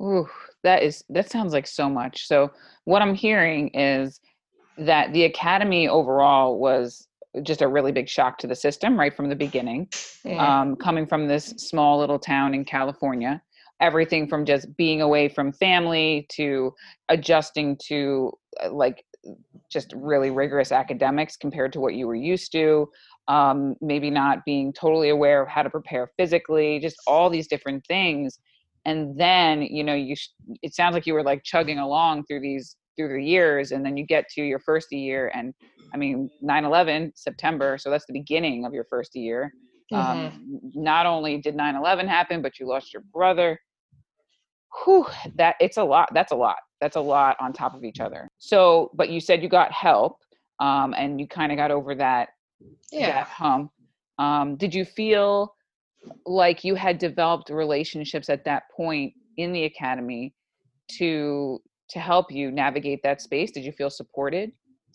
Ooh, 0.00 0.28
that 0.64 0.82
is 0.82 1.02
that 1.08 1.30
sounds 1.30 1.52
like 1.52 1.66
so 1.66 1.88
much. 1.88 2.26
So 2.26 2.50
what 2.84 3.02
I'm 3.02 3.14
hearing 3.14 3.68
is 3.68 4.20
that 4.76 5.12
the 5.12 5.24
academy 5.24 5.88
overall 5.88 6.58
was 6.58 7.08
just 7.42 7.62
a 7.62 7.68
really 7.68 7.92
big 7.92 8.08
shock 8.08 8.38
to 8.38 8.46
the 8.46 8.54
system 8.54 8.98
right 8.98 9.14
from 9.14 9.28
the 9.28 9.36
beginning. 9.36 9.88
Mm, 10.24 10.38
Um, 10.38 10.76
coming 10.76 11.06
from 11.06 11.26
this 11.26 11.46
small 11.56 11.98
little 11.98 12.18
town 12.18 12.54
in 12.54 12.64
California, 12.64 13.42
everything 13.80 14.28
from 14.28 14.44
just 14.44 14.76
being 14.76 15.02
away 15.02 15.28
from 15.28 15.52
family 15.52 16.26
to 16.32 16.74
adjusting 17.08 17.76
to 17.88 18.32
uh, 18.62 18.72
like 18.72 19.04
just 19.70 19.92
really 19.94 20.30
rigorous 20.30 20.72
academics 20.72 21.36
compared 21.36 21.72
to 21.72 21.80
what 21.80 21.94
you 21.94 22.06
were 22.06 22.14
used 22.14 22.52
to. 22.52 22.88
Um, 23.28 23.76
maybe 23.82 24.10
not 24.10 24.44
being 24.46 24.72
totally 24.72 25.10
aware 25.10 25.42
of 25.42 25.48
how 25.48 25.62
to 25.62 25.70
prepare 25.70 26.10
physically, 26.16 26.78
just 26.80 26.96
all 27.06 27.28
these 27.28 27.46
different 27.46 27.84
things. 27.86 28.38
And 28.86 29.20
then, 29.20 29.62
you 29.62 29.84
know, 29.84 29.94
you 29.94 30.16
sh- 30.16 30.30
it 30.62 30.74
sounds 30.74 30.94
like 30.94 31.06
you 31.06 31.12
were 31.14 31.22
like 31.22 31.42
chugging 31.44 31.78
along 31.78 32.24
through 32.24 32.40
these 32.40 32.76
through 32.96 33.08
the 33.08 33.22
years, 33.24 33.72
and 33.72 33.84
then 33.84 33.96
you 33.96 34.06
get 34.06 34.28
to 34.30 34.42
your 34.42 34.58
first 34.60 34.90
year, 34.92 35.30
and 35.34 35.54
I 35.94 35.98
mean, 35.98 36.30
9/11 36.42 37.12
September, 37.16 37.78
so 37.78 37.90
that's 37.90 38.06
the 38.06 38.12
beginning 38.14 38.64
of 38.64 38.72
your 38.74 38.84
first 38.84 39.14
year. 39.14 39.54
Um, 39.94 40.18
mhm. 40.18 40.32
n- 40.32 40.60
not 40.74 41.06
only 41.06 41.38
did 41.38 41.54
9/11 41.54 42.08
happen, 42.08 42.42
but 42.42 42.58
you 42.58 42.66
lost 42.66 42.92
your 42.92 43.02
brother. 43.12 43.60
Whew, 44.84 45.06
that 45.36 45.56
it's 45.60 45.76
a 45.76 45.84
lot. 45.84 46.08
That's 46.14 46.32
a 46.32 46.36
lot. 46.36 46.56
That's 46.80 46.96
a 46.96 47.00
lot 47.00 47.36
on 47.40 47.52
top 47.52 47.74
of 47.74 47.84
each 47.84 48.00
other. 48.00 48.28
So, 48.38 48.90
but 48.94 49.10
you 49.10 49.20
said 49.20 49.42
you 49.42 49.48
got 49.48 49.72
help, 49.72 50.18
um, 50.60 50.94
and 50.96 51.20
you 51.20 51.26
kind 51.26 51.52
of 51.52 51.58
got 51.58 51.70
over 51.70 51.94
that 51.96 52.30
Yeah. 52.90 53.24
hump. 53.24 53.70
Um, 54.18 54.56
did 54.56 54.74
you 54.74 54.84
feel 54.84 55.54
like 56.26 56.64
you 56.64 56.74
had 56.74 56.98
developed 56.98 57.50
relationships 57.50 58.28
at 58.28 58.44
that 58.44 58.64
point 58.74 59.12
in 59.36 59.52
the 59.52 59.64
academy 59.64 60.34
to 60.98 61.60
to 61.90 61.98
help 61.98 62.30
you 62.30 62.50
navigate 62.50 63.02
that 63.02 63.22
space? 63.22 63.50
Did 63.50 63.64
you 63.64 63.72
feel 63.72 63.90
supported? 63.90 64.52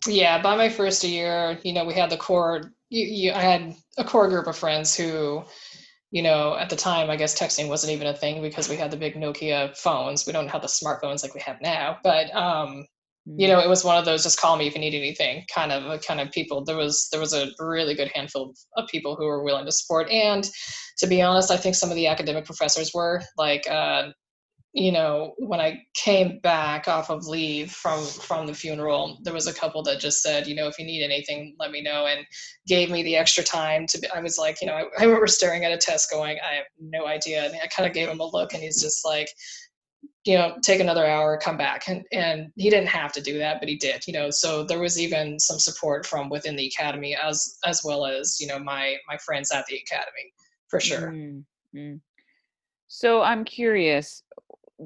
Yeah, 0.07 0.41
by 0.41 0.55
my 0.55 0.69
first 0.69 1.03
year, 1.03 1.57
you 1.63 1.73
know, 1.73 1.85
we 1.85 1.93
had 1.93 2.09
the 2.09 2.17
core. 2.17 2.71
You, 2.89 3.05
you, 3.05 3.31
I 3.31 3.41
had 3.41 3.73
a 3.97 4.03
core 4.03 4.27
group 4.27 4.47
of 4.47 4.57
friends 4.57 4.95
who, 4.95 5.43
you 6.11 6.21
know, 6.21 6.55
at 6.55 6.69
the 6.69 6.75
time, 6.75 7.09
I 7.09 7.15
guess 7.15 7.39
texting 7.39 7.67
wasn't 7.67 7.93
even 7.93 8.07
a 8.07 8.13
thing 8.13 8.41
because 8.41 8.69
we 8.69 8.75
had 8.75 8.91
the 8.91 8.97
big 8.97 9.15
Nokia 9.15 9.75
phones. 9.77 10.27
We 10.27 10.33
don't 10.33 10.49
have 10.49 10.61
the 10.61 10.67
smartphones 10.67 11.23
like 11.23 11.33
we 11.33 11.41
have 11.41 11.61
now, 11.61 11.97
but 12.03 12.33
um, 12.35 12.85
you 13.25 13.47
know, 13.47 13.59
mm. 13.59 13.65
it 13.65 13.69
was 13.69 13.85
one 13.85 13.97
of 13.97 14.05
those 14.05 14.23
just 14.23 14.39
call 14.39 14.57
me 14.57 14.67
if 14.67 14.75
you 14.75 14.81
need 14.81 14.95
anything 14.95 15.45
kind 15.53 15.71
of 15.71 16.01
kind 16.01 16.19
of 16.19 16.31
people. 16.31 16.63
There 16.63 16.77
was 16.77 17.07
there 17.11 17.21
was 17.21 17.33
a 17.33 17.47
really 17.59 17.95
good 17.95 18.11
handful 18.13 18.53
of 18.75 18.87
people 18.89 19.15
who 19.15 19.25
were 19.25 19.43
willing 19.43 19.65
to 19.65 19.71
support. 19.71 20.09
And 20.09 20.47
to 20.97 21.07
be 21.07 21.21
honest, 21.21 21.51
I 21.51 21.57
think 21.57 21.75
some 21.75 21.89
of 21.89 21.95
the 21.95 22.07
academic 22.07 22.45
professors 22.45 22.91
were 22.93 23.21
like 23.37 23.69
uh, 23.69 24.09
you 24.73 24.91
know 24.91 25.33
when 25.37 25.61
i 25.61 25.79
came 25.93 26.39
back 26.39 26.87
off 26.87 27.11
of 27.11 27.27
leave 27.27 27.71
from 27.71 28.03
from 28.03 28.47
the 28.47 28.53
funeral 28.53 29.19
there 29.21 29.33
was 29.33 29.45
a 29.45 29.53
couple 29.53 29.83
that 29.83 29.99
just 29.99 30.21
said 30.21 30.47
you 30.47 30.55
know 30.55 30.67
if 30.67 30.79
you 30.79 30.85
need 30.85 31.03
anything 31.03 31.55
let 31.59 31.69
me 31.69 31.81
know 31.81 32.07
and 32.07 32.25
gave 32.67 32.89
me 32.89 33.03
the 33.03 33.15
extra 33.15 33.43
time 33.43 33.85
to 33.85 33.99
be, 33.99 34.07
i 34.09 34.19
was 34.19 34.39
like 34.39 34.59
you 34.61 34.67
know 34.67 34.73
I, 34.73 34.83
I 34.99 35.03
remember 35.03 35.27
staring 35.27 35.63
at 35.63 35.71
a 35.71 35.77
test 35.77 36.09
going 36.11 36.37
i 36.43 36.55
have 36.55 36.65
no 36.79 37.05
idea 37.05 37.45
and 37.45 37.53
i 37.63 37.67
kind 37.67 37.87
of 37.87 37.93
gave 37.93 38.09
him 38.09 38.19
a 38.19 38.25
look 38.25 38.53
and 38.53 38.63
he's 38.63 38.81
just 38.81 39.05
like 39.05 39.29
you 40.25 40.37
know 40.37 40.55
take 40.61 40.79
another 40.79 41.05
hour 41.05 41.37
come 41.37 41.57
back. 41.57 41.87
And 41.87 42.05
and 42.11 42.51
he 42.55 42.69
didn't 42.69 42.89
have 42.89 43.11
to 43.13 43.21
do 43.21 43.37
that 43.39 43.59
but 43.59 43.69
he 43.69 43.77
did 43.77 44.05
you 44.07 44.13
know. 44.13 44.29
So 44.29 44.63
there 44.63 44.79
was 44.79 44.99
even 44.99 45.39
some 45.39 45.59
support 45.59 46.05
from 46.05 46.29
within 46.29 46.55
the 46.55 46.67
academy 46.67 47.15
as 47.15 47.57
as 47.65 47.81
well 47.83 48.05
as 48.05 48.37
you 48.39 48.47
know 48.47 48.59
my 48.59 48.97
my 49.07 49.17
friends 49.17 49.51
at 49.51 49.65
the 49.67 49.77
academy 49.77 50.33
for 50.69 50.79
sure. 50.79 51.11
Mm-hmm. 51.11 51.95
so 52.87 53.21
i'm 53.21 53.43
curious 53.43 54.23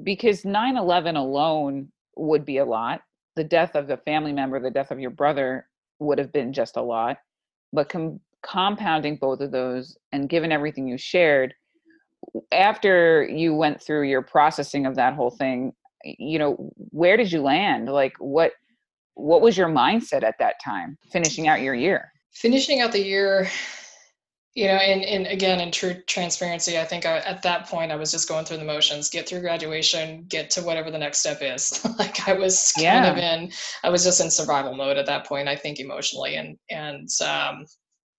because 0.02 0.42
9-11 0.42 1.16
alone 1.16 1.88
would 2.16 2.44
be 2.44 2.58
a 2.58 2.64
lot. 2.64 3.02
The 3.36 3.44
death 3.44 3.74
of 3.74 3.90
a 3.90 3.96
family 3.96 4.32
member 4.32 4.60
the 4.60 4.70
death 4.70 4.90
of 4.90 5.00
your 5.00 5.10
brother 5.10 5.68
would 6.00 6.18
have 6.18 6.32
been 6.32 6.52
just 6.52 6.76
a 6.76 6.82
lot. 6.82 7.18
But 7.72 7.88
com- 7.88 8.20
compounding 8.42 9.16
both 9.16 9.40
of 9.40 9.50
those 9.50 9.96
and 10.12 10.28
given 10.28 10.52
everything 10.52 10.88
you 10.88 10.98
shared 10.98 11.54
after 12.52 13.24
you 13.24 13.54
went 13.54 13.82
through 13.82 14.02
your 14.02 14.22
processing 14.22 14.86
of 14.86 14.96
that 14.96 15.14
whole 15.14 15.30
thing 15.30 15.72
you 16.04 16.38
know 16.38 16.72
where 16.90 17.16
did 17.16 17.32
you 17.32 17.42
land? 17.42 17.88
Like 17.88 18.14
what 18.18 18.52
what 19.14 19.40
was 19.40 19.56
your 19.56 19.68
mindset 19.68 20.22
at 20.22 20.38
that 20.38 20.56
time 20.64 20.96
finishing 21.10 21.48
out 21.48 21.60
your 21.60 21.74
year? 21.74 22.12
Finishing 22.32 22.80
out 22.80 22.92
the 22.92 23.04
year 23.04 23.48
you 24.54 24.66
know 24.66 24.74
and, 24.74 25.04
and 25.04 25.26
again 25.28 25.60
in 25.60 25.70
true 25.70 25.94
transparency 26.06 26.78
i 26.78 26.84
think 26.84 27.06
I, 27.06 27.18
at 27.18 27.42
that 27.42 27.68
point 27.68 27.92
i 27.92 27.96
was 27.96 28.10
just 28.10 28.28
going 28.28 28.44
through 28.44 28.56
the 28.56 28.64
motions 28.64 29.08
get 29.08 29.28
through 29.28 29.40
graduation 29.40 30.24
get 30.26 30.50
to 30.50 30.62
whatever 30.62 30.90
the 30.90 30.98
next 30.98 31.18
step 31.18 31.38
is. 31.42 31.86
Like 31.98 32.28
i 32.28 32.32
was 32.32 32.72
kind 32.72 33.04
yeah. 33.04 33.10
of 33.12 33.18
in 33.18 33.52
i 33.84 33.88
was 33.88 34.04
just 34.04 34.20
in 34.20 34.30
survival 34.30 34.74
mode 34.74 34.96
at 34.96 35.06
that 35.06 35.26
point 35.26 35.48
i 35.48 35.54
think 35.54 35.78
emotionally 35.78 36.34
and 36.36 36.56
and 36.70 37.08
um 37.22 37.66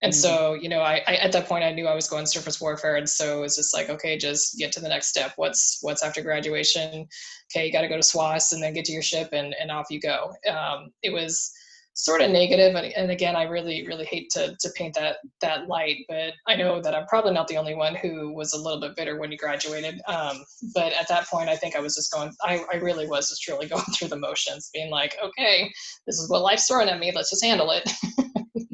and 0.02 0.14
mm-hmm. 0.14 0.20
so 0.20 0.54
you 0.54 0.70
know 0.70 0.82
I, 0.82 1.02
I, 1.08 1.16
at 1.16 1.32
that 1.34 1.48
point 1.48 1.64
i 1.64 1.72
knew 1.72 1.88
i 1.88 1.96
was 1.96 2.08
going 2.08 2.26
surface 2.26 2.60
warfare. 2.62 2.96
And 2.96 3.10
so 3.10 3.40
it 3.40 3.42
was 3.42 3.56
just 3.56 3.74
like 3.74 3.90
okay 3.90 4.18
just 4.18 4.58
get 4.58 4.72
to 4.74 4.80
the 4.80 4.90
next 4.90 5.08
step. 5.08 5.34
What's 5.36 5.80
what's 5.82 6.04
after 6.04 6.22
graduation? 6.22 7.08
Okay 7.52 7.66
you 7.66 7.72
got 7.72 7.82
to 7.82 7.88
go 7.88 7.96
to 7.96 8.04
SWOS 8.04 8.54
and 8.54 8.62
then 8.62 8.74
get 8.74 8.86
to 8.86 8.92
your 8.92 9.02
ship 9.02 9.30
and 9.34 9.56
and 9.60 9.72
off 9.72 9.88
you 9.90 10.00
go. 10.00 10.32
Um, 10.50 10.92
it 11.04 11.12
was 11.12 11.52
sort 11.94 12.22
of 12.22 12.32
negative. 12.32 12.76
And, 12.76 12.94
and 12.94 13.12
again 13.12 13.36
i 13.36 13.44
really 13.44 13.86
really 13.86 14.06
hate 14.06 14.30
to, 14.32 14.56
to 14.60 14.70
paint 14.76 14.96
that 14.96 15.18
that 15.42 15.68
light 15.68 15.98
but 16.08 16.34
i 16.48 16.56
know 16.56 16.82
that 16.82 16.96
i'm 16.96 17.06
probably 17.08 17.34
not 17.34 17.48
the 17.48 17.58
only 17.58 17.76
one 17.76 17.96
who 17.96 18.34
was 18.34 18.54
a 18.54 18.58
little 18.58 18.80
bit 18.80 18.96
bitter 18.96 19.20
when 19.20 19.32
you 19.32 19.38
graduated. 19.38 20.00
Um, 20.08 20.44
but 20.74 20.94
at 20.94 21.08
that 21.10 21.28
point 21.28 21.50
i 21.50 21.56
think 21.56 21.76
i 21.76 21.80
was 21.80 21.96
just 21.96 22.12
going 22.14 22.32
I, 22.42 22.64
I 22.72 22.78
really 22.78 23.08
was 23.08 23.30
just 23.30 23.42
truly 23.42 23.68
going 23.74 23.84
through 23.96 24.10
the 24.10 24.18
motions 24.18 24.70
being 24.74 24.92
like 24.92 25.16
okay 25.24 25.72
this 26.08 26.20
is 26.20 26.30
what 26.30 26.42
life's 26.42 26.68
throwing 26.68 26.90
at 26.90 27.00
me. 27.00 27.12
Let's 27.14 27.32
just 27.32 27.44
handle 27.44 27.72
it 27.72 27.90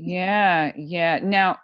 yeah 0.05 0.71
yeah. 0.77 1.19
Now 1.21 1.59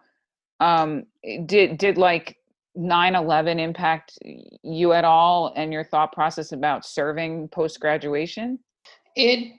um 0.59 1.03
did 1.45 1.77
did 1.77 1.97
like 1.97 2.37
9-11 2.77 3.59
impact 3.59 4.17
you 4.63 4.93
at 4.93 5.03
all 5.03 5.53
and 5.55 5.73
your 5.73 5.83
thought 5.83 6.13
process 6.13 6.51
about 6.53 6.85
serving 6.85 7.49
post 7.49 7.79
graduation 7.81 8.57
it 9.15 9.51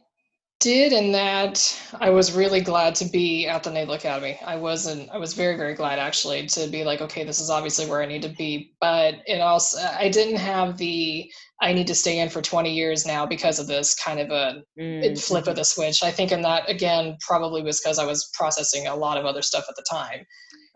did 0.62 0.92
in 0.92 1.10
that 1.10 1.58
I 2.00 2.10
was 2.10 2.32
really 2.32 2.60
glad 2.60 2.94
to 2.96 3.04
be 3.04 3.48
at 3.48 3.64
the 3.64 3.70
Naval 3.70 3.94
Academy. 3.94 4.38
I 4.46 4.54
wasn't 4.54 5.10
I 5.10 5.18
was 5.18 5.34
very 5.34 5.56
very 5.56 5.74
glad 5.74 5.98
actually 5.98 6.46
to 6.46 6.68
be 6.68 6.84
like 6.84 7.00
okay 7.00 7.24
this 7.24 7.40
is 7.40 7.50
obviously 7.50 7.86
where 7.86 8.00
I 8.00 8.06
need 8.06 8.22
to 8.22 8.28
be 8.28 8.72
but 8.80 9.16
it 9.26 9.40
also 9.40 9.78
I 9.98 10.08
didn't 10.08 10.36
have 10.36 10.78
the 10.78 11.28
I 11.60 11.72
need 11.72 11.88
to 11.88 11.96
stay 11.96 12.20
in 12.20 12.28
for 12.28 12.40
20 12.40 12.72
years 12.72 13.04
now 13.04 13.26
because 13.26 13.58
of 13.58 13.66
this 13.66 13.94
kind 13.96 14.20
of 14.20 14.30
a 14.30 14.62
mm-hmm. 14.78 15.14
flip 15.16 15.48
of 15.48 15.56
the 15.56 15.64
switch. 15.64 16.02
I 16.04 16.12
think 16.12 16.30
in 16.30 16.42
that 16.42 16.70
again 16.70 17.16
probably 17.20 17.62
was 17.62 17.80
because 17.80 17.98
I 17.98 18.06
was 18.06 18.30
processing 18.32 18.86
a 18.86 18.94
lot 18.94 19.18
of 19.18 19.26
other 19.26 19.42
stuff 19.42 19.64
at 19.68 19.74
the 19.74 19.84
time. 19.90 20.24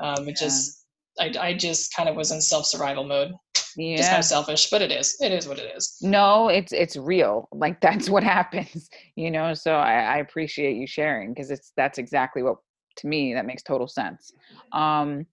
Um, 0.01 0.29
it 0.29 0.37
yeah. 0.41 0.47
just 0.47 0.85
I, 1.21 1.33
I 1.41 1.55
just 1.55 1.95
kind 1.95 2.09
of 2.09 2.17
was 2.17 2.33
in 2.33 2.41
self 2.41 2.67
survival 2.67 3.05
mode 3.05 3.33
yeah. 3.77 3.97
just 3.97 4.09
kind 4.09 4.19
of 4.19 4.25
selfish 4.25 4.71
but 4.71 4.83
it 4.83 4.91
is 4.91 5.17
it 5.21 5.33
is 5.33 5.47
what 5.47 5.59
it 5.59 5.73
is. 5.77 5.99
No 6.03 6.49
it's 6.49 6.73
it's 6.73 6.97
real 6.97 7.49
like 7.53 7.81
that's 7.81 8.09
what 8.15 8.25
happens 8.25 8.89
you 9.17 9.31
know 9.31 9.55
so 9.55 9.75
i, 9.75 10.01
I 10.01 10.17
appreciate 10.19 10.77
you 10.77 10.87
sharing 10.87 11.33
because 11.33 11.51
it's 11.51 11.73
that's 11.77 11.99
exactly 11.99 12.43
what 12.43 12.57
to 12.99 13.07
me 13.07 13.35
that 13.35 13.47
makes 13.47 13.63
total 13.63 13.89
sense. 13.89 14.33
Um 14.73 15.27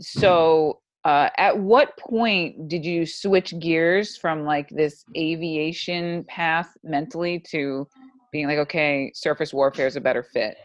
so 0.00 0.80
uh, 1.04 1.30
at 1.38 1.58
what 1.58 1.96
point 1.96 2.68
did 2.68 2.84
you 2.84 3.06
switch 3.06 3.58
gears 3.58 4.16
from 4.16 4.44
like 4.44 4.68
this 4.68 5.04
aviation 5.16 6.24
path 6.24 6.68
mentally 6.82 7.42
to 7.50 7.86
being 8.32 8.46
like 8.46 8.58
okay 8.58 9.10
surface 9.14 9.52
warfare 9.52 9.86
is 9.86 9.96
a 9.96 10.00
better 10.00 10.22
fit 10.22 10.56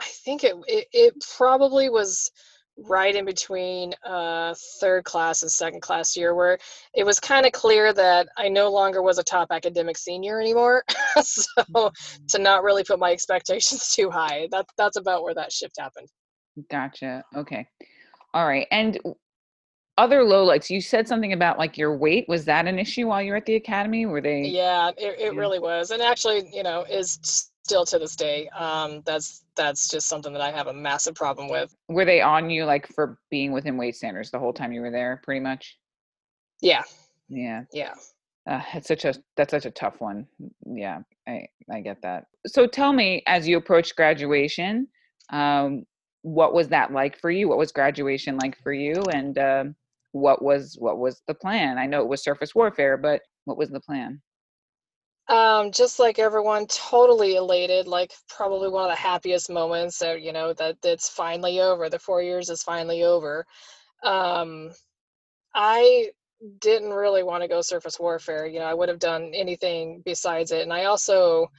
i 0.00 0.04
think 0.24 0.42
it, 0.42 0.54
it, 0.66 0.86
it 0.92 1.14
probably 1.36 1.88
was 1.88 2.30
right 2.86 3.14
in 3.14 3.24
between 3.24 3.92
uh, 4.04 4.54
third 4.80 5.04
class 5.04 5.42
and 5.42 5.50
second 5.50 5.80
class 5.80 6.16
year 6.16 6.34
where 6.34 6.58
it 6.94 7.04
was 7.04 7.18
kind 7.18 7.46
of 7.46 7.52
clear 7.52 7.92
that 7.92 8.28
I 8.36 8.48
no 8.48 8.70
longer 8.70 9.02
was 9.02 9.18
a 9.18 9.24
top 9.24 9.48
academic 9.50 9.98
senior 9.98 10.40
anymore. 10.40 10.84
so 11.22 11.42
mm-hmm. 11.58 12.26
to 12.28 12.38
not 12.38 12.62
really 12.62 12.84
put 12.84 12.98
my 12.98 13.12
expectations 13.12 13.88
too 13.94 14.10
high, 14.10 14.48
that, 14.52 14.66
that's 14.76 14.96
about 14.96 15.22
where 15.22 15.34
that 15.34 15.52
shift 15.52 15.74
happened. 15.78 16.08
Gotcha. 16.70 17.24
Okay. 17.36 17.66
All 18.34 18.46
right. 18.46 18.66
And 18.70 18.98
other 19.98 20.20
lowlights, 20.20 20.70
you 20.70 20.80
said 20.80 21.06
something 21.06 21.32
about 21.32 21.58
like 21.58 21.76
your 21.76 21.94
weight. 21.96 22.26
Was 22.28 22.44
that 22.46 22.66
an 22.66 22.78
issue 22.78 23.08
while 23.08 23.20
you 23.20 23.32
were 23.32 23.36
at 23.36 23.46
the 23.46 23.56
academy? 23.56 24.06
Were 24.06 24.20
they? 24.20 24.42
Yeah, 24.42 24.90
it, 24.96 25.18
it 25.18 25.34
yeah. 25.34 25.40
really 25.40 25.58
was. 25.58 25.90
And 25.90 26.00
actually, 26.00 26.48
you 26.52 26.62
know, 26.62 26.86
is 26.88 27.50
still 27.64 27.84
to 27.84 27.98
this 27.98 28.16
day. 28.16 28.48
Um, 28.50 29.02
that's 29.04 29.44
that's 29.56 29.88
just 29.88 30.08
something 30.08 30.32
that 30.32 30.40
I 30.40 30.50
have 30.52 30.68
a 30.68 30.72
massive 30.72 31.14
problem 31.14 31.50
with. 31.50 31.74
Were 31.88 32.04
they 32.04 32.22
on 32.22 32.48
you 32.48 32.64
like 32.64 32.86
for 32.86 33.18
being 33.30 33.52
within 33.52 33.76
weight 33.76 33.96
standards 33.96 34.30
the 34.30 34.38
whole 34.38 34.52
time 34.52 34.72
you 34.72 34.80
were 34.80 34.90
there, 34.90 35.20
pretty 35.24 35.40
much? 35.40 35.76
Yeah. 36.62 36.84
Yeah. 37.28 37.64
Yeah. 37.72 37.94
Uh, 38.48 38.62
it's 38.72 38.88
such 38.88 39.04
a 39.04 39.14
that's 39.36 39.50
such 39.50 39.66
a 39.66 39.70
tough 39.70 40.00
one. 40.00 40.26
Yeah, 40.64 41.00
I 41.26 41.48
I 41.70 41.80
get 41.80 42.00
that. 42.02 42.26
So 42.46 42.66
tell 42.66 42.94
me, 42.94 43.22
as 43.26 43.46
you 43.46 43.58
approach 43.58 43.94
graduation, 43.94 44.88
um, 45.30 45.84
what 46.22 46.54
was 46.54 46.68
that 46.68 46.92
like 46.92 47.20
for 47.20 47.30
you? 47.30 47.48
What 47.48 47.58
was 47.58 47.72
graduation 47.72 48.38
like 48.38 48.56
for 48.62 48.72
you? 48.72 48.94
And 49.12 49.36
uh, 49.36 49.64
what 50.12 50.42
was 50.42 50.76
what 50.78 50.98
was 50.98 51.22
the 51.26 51.34
plan? 51.34 51.78
I 51.78 51.86
know 51.86 52.02
it 52.02 52.08
was 52.08 52.22
surface 52.22 52.54
warfare, 52.54 52.96
but 52.96 53.22
what 53.44 53.58
was 53.58 53.70
the 53.70 53.80
plan? 53.80 54.20
Um, 55.28 55.72
just 55.72 55.98
like 55.98 56.18
everyone, 56.18 56.66
totally 56.68 57.36
elated. 57.36 57.86
Like 57.86 58.12
probably 58.28 58.68
one 58.68 58.84
of 58.84 58.90
the 58.90 59.00
happiest 59.00 59.50
moments. 59.50 59.96
So 59.96 60.14
you 60.14 60.32
know 60.32 60.52
that 60.54 60.76
it's 60.82 61.08
finally 61.08 61.60
over. 61.60 61.88
The 61.88 61.98
four 61.98 62.22
years 62.22 62.48
is 62.48 62.62
finally 62.62 63.02
over. 63.04 63.44
Um, 64.02 64.70
I 65.54 66.10
didn't 66.60 66.92
really 66.92 67.22
want 67.22 67.42
to 67.42 67.48
go 67.48 67.60
surface 67.60 67.98
warfare. 67.98 68.46
You 68.46 68.60
know, 68.60 68.66
I 68.66 68.74
would 68.74 68.88
have 68.88 69.00
done 69.00 69.32
anything 69.34 70.02
besides 70.04 70.52
it. 70.52 70.62
And 70.62 70.72
I 70.72 70.84
also 70.84 71.50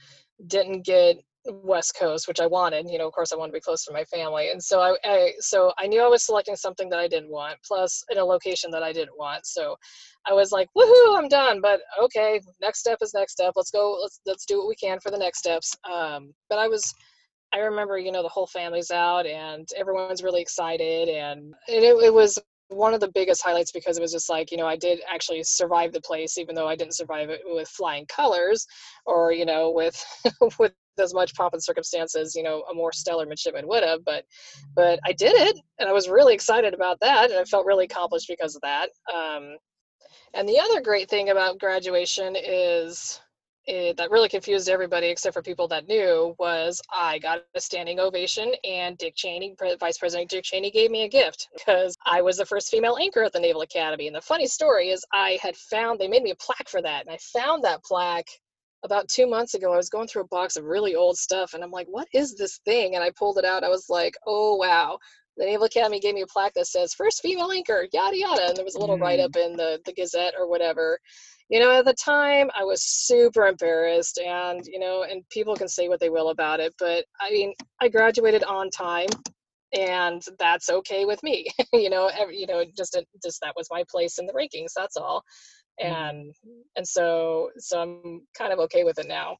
didn't 0.46 0.82
get 0.82 1.22
West 1.46 1.96
Coast, 1.98 2.28
which 2.28 2.40
I 2.40 2.46
wanted. 2.46 2.88
You 2.90 2.98
know, 2.98 3.06
of 3.06 3.12
course, 3.12 3.32
I 3.32 3.36
want 3.36 3.50
to 3.50 3.56
be 3.56 3.60
close 3.60 3.84
to 3.84 3.92
my 3.92 4.04
family, 4.04 4.50
and 4.50 4.62
so 4.62 4.80
I, 4.80 4.96
I, 5.04 5.32
so 5.38 5.72
I 5.78 5.86
knew 5.86 6.02
I 6.02 6.08
was 6.08 6.24
selecting 6.24 6.56
something 6.56 6.88
that 6.90 6.98
I 6.98 7.08
didn't 7.08 7.30
want, 7.30 7.56
plus 7.64 8.04
in 8.10 8.18
a 8.18 8.24
location 8.24 8.70
that 8.72 8.82
I 8.82 8.92
didn't 8.92 9.16
want. 9.18 9.46
So 9.46 9.76
I 10.26 10.32
was 10.32 10.52
like, 10.52 10.68
"Woohoo, 10.76 11.18
I'm 11.18 11.28
done!" 11.28 11.60
But 11.60 11.80
okay, 12.00 12.40
next 12.60 12.80
step 12.80 12.98
is 13.02 13.14
next 13.14 13.32
step. 13.32 13.52
Let's 13.56 13.70
go. 13.70 13.98
Let's 14.02 14.20
let's 14.26 14.44
do 14.46 14.58
what 14.58 14.68
we 14.68 14.76
can 14.76 15.00
for 15.00 15.10
the 15.10 15.18
next 15.18 15.38
steps. 15.38 15.74
Um, 15.90 16.34
but 16.48 16.58
I 16.58 16.68
was, 16.68 16.94
I 17.54 17.58
remember, 17.58 17.98
you 17.98 18.12
know, 18.12 18.22
the 18.22 18.28
whole 18.28 18.46
family's 18.46 18.90
out 18.90 19.26
and 19.26 19.66
everyone's 19.76 20.22
really 20.22 20.42
excited, 20.42 21.08
and 21.08 21.54
it, 21.68 21.82
it 21.82 22.12
was 22.12 22.38
one 22.68 22.94
of 22.94 23.00
the 23.00 23.10
biggest 23.14 23.42
highlights 23.42 23.72
because 23.72 23.98
it 23.98 24.00
was 24.00 24.12
just 24.12 24.30
like 24.30 24.52
you 24.52 24.56
know 24.56 24.66
i 24.66 24.76
did 24.76 25.00
actually 25.12 25.42
survive 25.42 25.92
the 25.92 26.00
place 26.02 26.38
even 26.38 26.54
though 26.54 26.68
i 26.68 26.76
didn't 26.76 26.94
survive 26.94 27.28
it 27.28 27.40
with 27.46 27.68
flying 27.68 28.06
colors 28.06 28.64
or 29.06 29.32
you 29.32 29.44
know 29.44 29.72
with 29.72 30.00
with 30.60 30.72
as 31.00 31.14
much 31.14 31.34
pomp 31.34 31.52
and 31.52 31.62
circumstance 31.62 32.14
as 32.14 32.34
you 32.34 32.42
know 32.42 32.62
a 32.70 32.74
more 32.74 32.92
stellar 32.92 33.26
midshipman 33.26 33.66
would 33.66 33.82
have 33.82 34.04
but 34.04 34.24
but 34.74 34.98
i 35.04 35.12
did 35.12 35.32
it 35.34 35.58
and 35.78 35.88
i 35.88 35.92
was 35.92 36.08
really 36.08 36.34
excited 36.34 36.74
about 36.74 36.98
that 37.00 37.30
and 37.30 37.38
i 37.38 37.44
felt 37.44 37.66
really 37.66 37.84
accomplished 37.84 38.28
because 38.28 38.54
of 38.54 38.62
that 38.62 38.90
um, 39.12 39.56
and 40.34 40.48
the 40.48 40.58
other 40.58 40.80
great 40.80 41.08
thing 41.08 41.30
about 41.30 41.58
graduation 41.58 42.36
is 42.36 43.20
it, 43.66 43.96
that 43.96 44.10
really 44.10 44.28
confused 44.28 44.68
everybody 44.68 45.08
except 45.08 45.34
for 45.34 45.42
people 45.42 45.68
that 45.68 45.86
knew 45.86 46.34
was 46.38 46.80
I 46.92 47.18
got 47.18 47.42
a 47.54 47.60
standing 47.60 48.00
ovation 48.00 48.52
and 48.64 48.96
Dick 48.98 49.14
Cheney, 49.16 49.54
Vice 49.78 49.98
President 49.98 50.30
Dick 50.30 50.44
Cheney, 50.44 50.70
gave 50.70 50.90
me 50.90 51.04
a 51.04 51.08
gift 51.08 51.48
because 51.56 51.96
I 52.06 52.22
was 52.22 52.38
the 52.38 52.46
first 52.46 52.70
female 52.70 52.96
anchor 53.00 53.22
at 53.22 53.32
the 53.32 53.40
Naval 53.40 53.62
Academy. 53.62 54.06
And 54.06 54.16
the 54.16 54.22
funny 54.22 54.46
story 54.46 54.88
is 54.90 55.04
I 55.12 55.38
had 55.42 55.56
found 55.56 55.98
they 55.98 56.08
made 56.08 56.22
me 56.22 56.30
a 56.30 56.36
plaque 56.36 56.68
for 56.68 56.82
that, 56.82 57.06
and 57.06 57.14
I 57.14 57.18
found 57.18 57.62
that 57.64 57.84
plaque 57.84 58.28
about 58.84 59.08
two 59.08 59.26
months 59.26 59.54
ago. 59.54 59.72
I 59.72 59.76
was 59.76 59.88
going 59.88 60.08
through 60.08 60.22
a 60.22 60.28
box 60.28 60.56
of 60.56 60.64
really 60.64 60.94
old 60.94 61.16
stuff, 61.16 61.54
and 61.54 61.62
I'm 61.62 61.70
like, 61.70 61.86
"What 61.88 62.08
is 62.12 62.34
this 62.34 62.60
thing?" 62.64 62.94
And 62.94 63.04
I 63.04 63.10
pulled 63.10 63.38
it 63.38 63.44
out. 63.44 63.64
I 63.64 63.68
was 63.68 63.86
like, 63.88 64.14
"Oh 64.26 64.56
wow." 64.56 64.98
The 65.36 65.46
Naval 65.46 65.66
Academy 65.66 66.00
gave 66.00 66.14
me 66.14 66.22
a 66.22 66.26
plaque 66.26 66.54
that 66.54 66.66
says 66.66 66.92
first 66.92 67.22
female 67.22 67.50
anchor, 67.50 67.86
yada 67.92 68.16
yada, 68.16 68.48
and 68.48 68.56
there 68.56 68.64
was 68.64 68.74
a 68.74 68.80
little 68.80 68.98
mm. 68.98 69.02
write 69.02 69.20
up 69.20 69.36
in 69.36 69.56
the 69.56 69.80
the 69.84 69.92
Gazette 69.92 70.34
or 70.38 70.48
whatever 70.48 70.98
you 71.50 71.58
know 71.58 71.78
at 71.78 71.84
the 71.84 71.94
time 71.94 72.48
i 72.54 72.64
was 72.64 72.82
super 72.82 73.46
embarrassed 73.46 74.18
and 74.24 74.64
you 74.66 74.78
know 74.78 75.02
and 75.02 75.28
people 75.30 75.56
can 75.56 75.68
say 75.68 75.88
what 75.88 76.00
they 76.00 76.08
will 76.08 76.30
about 76.30 76.60
it 76.60 76.72
but 76.78 77.04
i 77.20 77.30
mean 77.30 77.52
i 77.82 77.88
graduated 77.88 78.44
on 78.44 78.70
time 78.70 79.08
and 79.72 80.22
that's 80.38 80.70
okay 80.70 81.04
with 81.04 81.22
me 81.22 81.46
you 81.72 81.90
know 81.90 82.10
every, 82.18 82.38
you 82.38 82.46
know 82.46 82.64
just 82.76 82.98
just 83.22 83.40
that 83.42 83.54
was 83.56 83.68
my 83.70 83.84
place 83.90 84.18
in 84.18 84.26
the 84.26 84.32
rankings 84.32 84.72
that's 84.76 84.96
all. 84.96 85.22
Mm-hmm. 85.82 85.94
and 85.94 86.34
and 86.76 86.86
so 86.86 87.50
so 87.58 87.80
i'm 87.80 88.22
kind 88.36 88.52
of 88.52 88.58
okay 88.60 88.84
with 88.84 88.98
it 88.98 89.08
now. 89.08 89.36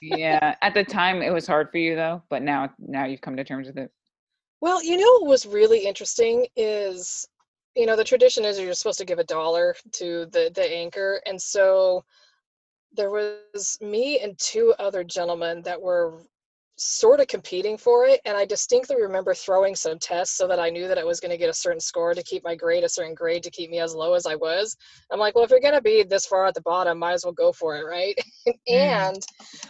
Yeah 0.00 0.54
at 0.62 0.74
the 0.74 0.84
time 0.98 1.22
it 1.22 1.30
was 1.30 1.46
hard 1.46 1.70
for 1.70 1.78
you 1.78 1.94
though 1.94 2.22
but 2.30 2.42
now 2.42 2.70
now 2.78 3.04
you've 3.04 3.20
come 3.20 3.36
to 3.36 3.44
terms 3.44 3.66
with 3.66 3.78
it. 3.78 3.90
Well 4.60 4.82
you 4.82 4.96
know 4.96 5.20
what 5.20 5.28
was 5.28 5.46
really 5.46 5.84
interesting 5.86 6.46
is 6.56 7.26
you 7.74 7.86
know 7.86 7.96
the 7.96 8.04
tradition 8.04 8.44
is 8.44 8.58
you're 8.58 8.72
supposed 8.74 8.98
to 8.98 9.04
give 9.04 9.18
a 9.18 9.24
dollar 9.24 9.74
to 9.92 10.26
the 10.26 10.50
the 10.54 10.64
anchor 10.74 11.20
and 11.26 11.40
so 11.40 12.04
there 12.92 13.10
was 13.10 13.78
me 13.82 14.20
and 14.20 14.38
two 14.38 14.74
other 14.78 15.04
gentlemen 15.04 15.60
that 15.62 15.80
were 15.80 16.22
sort 16.78 17.20
of 17.20 17.26
competing 17.26 17.78
for 17.78 18.04
it 18.04 18.20
and 18.26 18.36
i 18.36 18.44
distinctly 18.44 19.00
remember 19.00 19.32
throwing 19.32 19.74
some 19.74 19.98
tests 19.98 20.36
so 20.36 20.46
that 20.46 20.60
i 20.60 20.68
knew 20.68 20.86
that 20.86 20.98
i 20.98 21.04
was 21.04 21.20
going 21.20 21.30
to 21.30 21.38
get 21.38 21.48
a 21.48 21.54
certain 21.54 21.80
score 21.80 22.12
to 22.12 22.22
keep 22.22 22.44
my 22.44 22.54
grade 22.54 22.84
a 22.84 22.88
certain 22.88 23.14
grade 23.14 23.42
to 23.42 23.50
keep 23.50 23.70
me 23.70 23.80
as 23.80 23.94
low 23.94 24.12
as 24.12 24.26
i 24.26 24.34
was 24.34 24.76
i'm 25.10 25.18
like 25.18 25.34
well 25.34 25.44
if 25.44 25.50
you're 25.50 25.58
going 25.58 25.72
to 25.72 25.80
be 25.80 26.02
this 26.02 26.26
far 26.26 26.46
at 26.46 26.54
the 26.54 26.60
bottom 26.60 26.98
might 26.98 27.12
as 27.12 27.24
well 27.24 27.32
go 27.32 27.50
for 27.50 27.78
it 27.78 27.84
right 27.84 28.18
mm. 28.48 28.54
and 28.68 29.22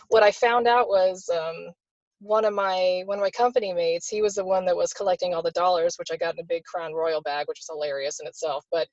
what 0.08 0.24
i 0.24 0.32
found 0.32 0.66
out 0.66 0.88
was 0.88 1.30
um, 1.32 1.72
one 2.20 2.44
of 2.44 2.54
my 2.54 3.02
one 3.06 3.18
of 3.18 3.22
my 3.22 3.30
company 3.30 3.72
mates 3.72 4.08
he 4.08 4.20
was 4.20 4.34
the 4.34 4.44
one 4.44 4.64
that 4.64 4.76
was 4.76 4.92
collecting 4.92 5.32
all 5.32 5.42
the 5.42 5.50
dollars 5.52 5.96
which 5.98 6.10
i 6.10 6.16
got 6.16 6.34
in 6.34 6.40
a 6.40 6.44
big 6.48 6.64
crown 6.64 6.92
royal 6.92 7.20
bag 7.22 7.46
which 7.46 7.60
was 7.60 7.68
hilarious 7.70 8.18
in 8.20 8.26
itself 8.26 8.64
but 8.72 8.88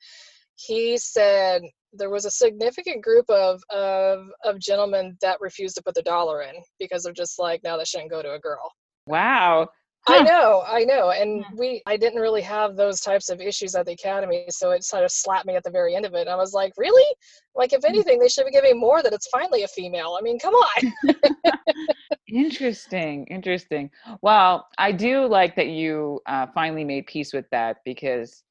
he 0.56 0.98
said 0.98 1.62
there 1.94 2.10
was 2.10 2.26
a 2.26 2.32
significant 2.32 3.04
group 3.04 3.30
of 3.30 3.62
of 3.70 4.28
of 4.44 4.60
gentlemen 4.60 5.18
that 5.22 5.42
refused 5.42 5.76
to 5.76 5.84
put 5.84 5.96
the 5.96 6.02
dollar 6.04 6.42
in 6.42 6.56
because 6.80 7.04
they're 7.04 7.14
just 7.14 7.40
like 7.40 7.62
now 7.64 7.78
that 7.78 7.88
shouldn't 7.88 8.12
go 8.12 8.22
to 8.22 8.34
a 8.34 8.40
girl 8.40 8.72
wow 9.06 9.68
Huh. 10.06 10.16
I 10.16 10.24
know, 10.24 10.64
I 10.68 10.84
know. 10.84 11.12
And 11.12 11.46
we 11.56 11.82
I 11.86 11.96
didn't 11.96 12.20
really 12.20 12.42
have 12.42 12.76
those 12.76 13.00
types 13.00 13.30
of 13.30 13.40
issues 13.40 13.74
at 13.74 13.86
the 13.86 13.94
academy, 13.94 14.46
so 14.50 14.72
it 14.72 14.84
sort 14.84 15.06
of 15.06 15.12
slapped 15.12 15.46
me 15.46 15.56
at 15.56 15.64
the 15.64 15.72
very 15.72 15.96
end 15.96 16.06
of 16.06 16.14
it. 16.14 16.22
And 16.22 16.30
I 16.30 16.36
was 16.36 16.52
like, 16.52 16.74
really? 16.78 17.16
Like 17.56 17.72
if 17.72 17.82
hmm. 17.82 17.88
anything, 17.88 18.20
they 18.20 18.28
should 18.28 18.46
be 18.46 18.52
giving 18.52 18.78
more 18.78 19.02
that 19.02 19.14
it's 19.14 19.28
finally 19.28 19.64
a 19.64 19.68
female. 19.70 20.18
I 20.20 20.22
mean, 20.22 20.40
come 20.40 20.56
on. 20.56 20.94
interesting, 22.28 23.26
interesting. 23.28 23.90
Well, 24.22 24.68
I 24.78 24.92
do 24.92 25.26
like 25.26 25.56
that 25.56 25.68
you 25.68 26.20
uh, 26.26 26.48
finally 26.54 26.84
made 26.84 27.06
peace 27.08 27.32
with 27.32 27.46
that 27.52 27.78
because 27.86 28.44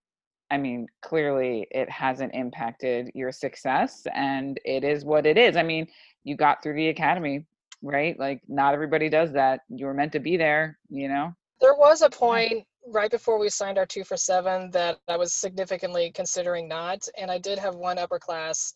I 0.53 0.59
mean, 0.59 0.87
clearly 1.01 1.67
it 1.71 1.88
hasn't 1.88 2.35
impacted 2.35 3.11
your 3.15 3.33
success 3.33 4.07
and 4.15 4.61
it 4.67 4.85
is 4.85 5.03
what 5.03 5.25
it 5.25 5.38
is. 5.38 5.57
I 5.57 5.62
mean, 5.62 5.87
you 6.25 6.37
got 6.37 6.62
through 6.62 6.75
the 6.75 6.91
academy, 6.91 7.47
right? 7.81 8.19
Like 8.19 8.43
not 8.49 8.75
everybody 8.75 9.09
does 9.09 9.33
that. 9.33 9.61
You 9.71 9.87
were 9.87 9.95
meant 9.95 10.12
to 10.12 10.21
be 10.21 10.37
there, 10.37 10.79
you 10.91 11.09
know? 11.09 11.35
There 11.62 11.75
was 11.75 12.03
a 12.03 12.11
point 12.11 12.67
right 12.87 13.11
before 13.11 13.38
we 13.38 13.49
signed 13.49 13.79
our 13.79 13.87
two 13.87 14.05
for 14.05 14.19
seven 14.19 14.71
that 14.73 14.99
I 15.09 15.17
was 15.17 15.33
significantly 15.33 16.12
considering 16.15 16.69
not. 16.69 17.09
And 17.17 17.31
I 17.31 17.38
did 17.38 17.59
have 17.59 17.75
one 17.75 17.97
upper 17.97 18.19
class 18.19 18.75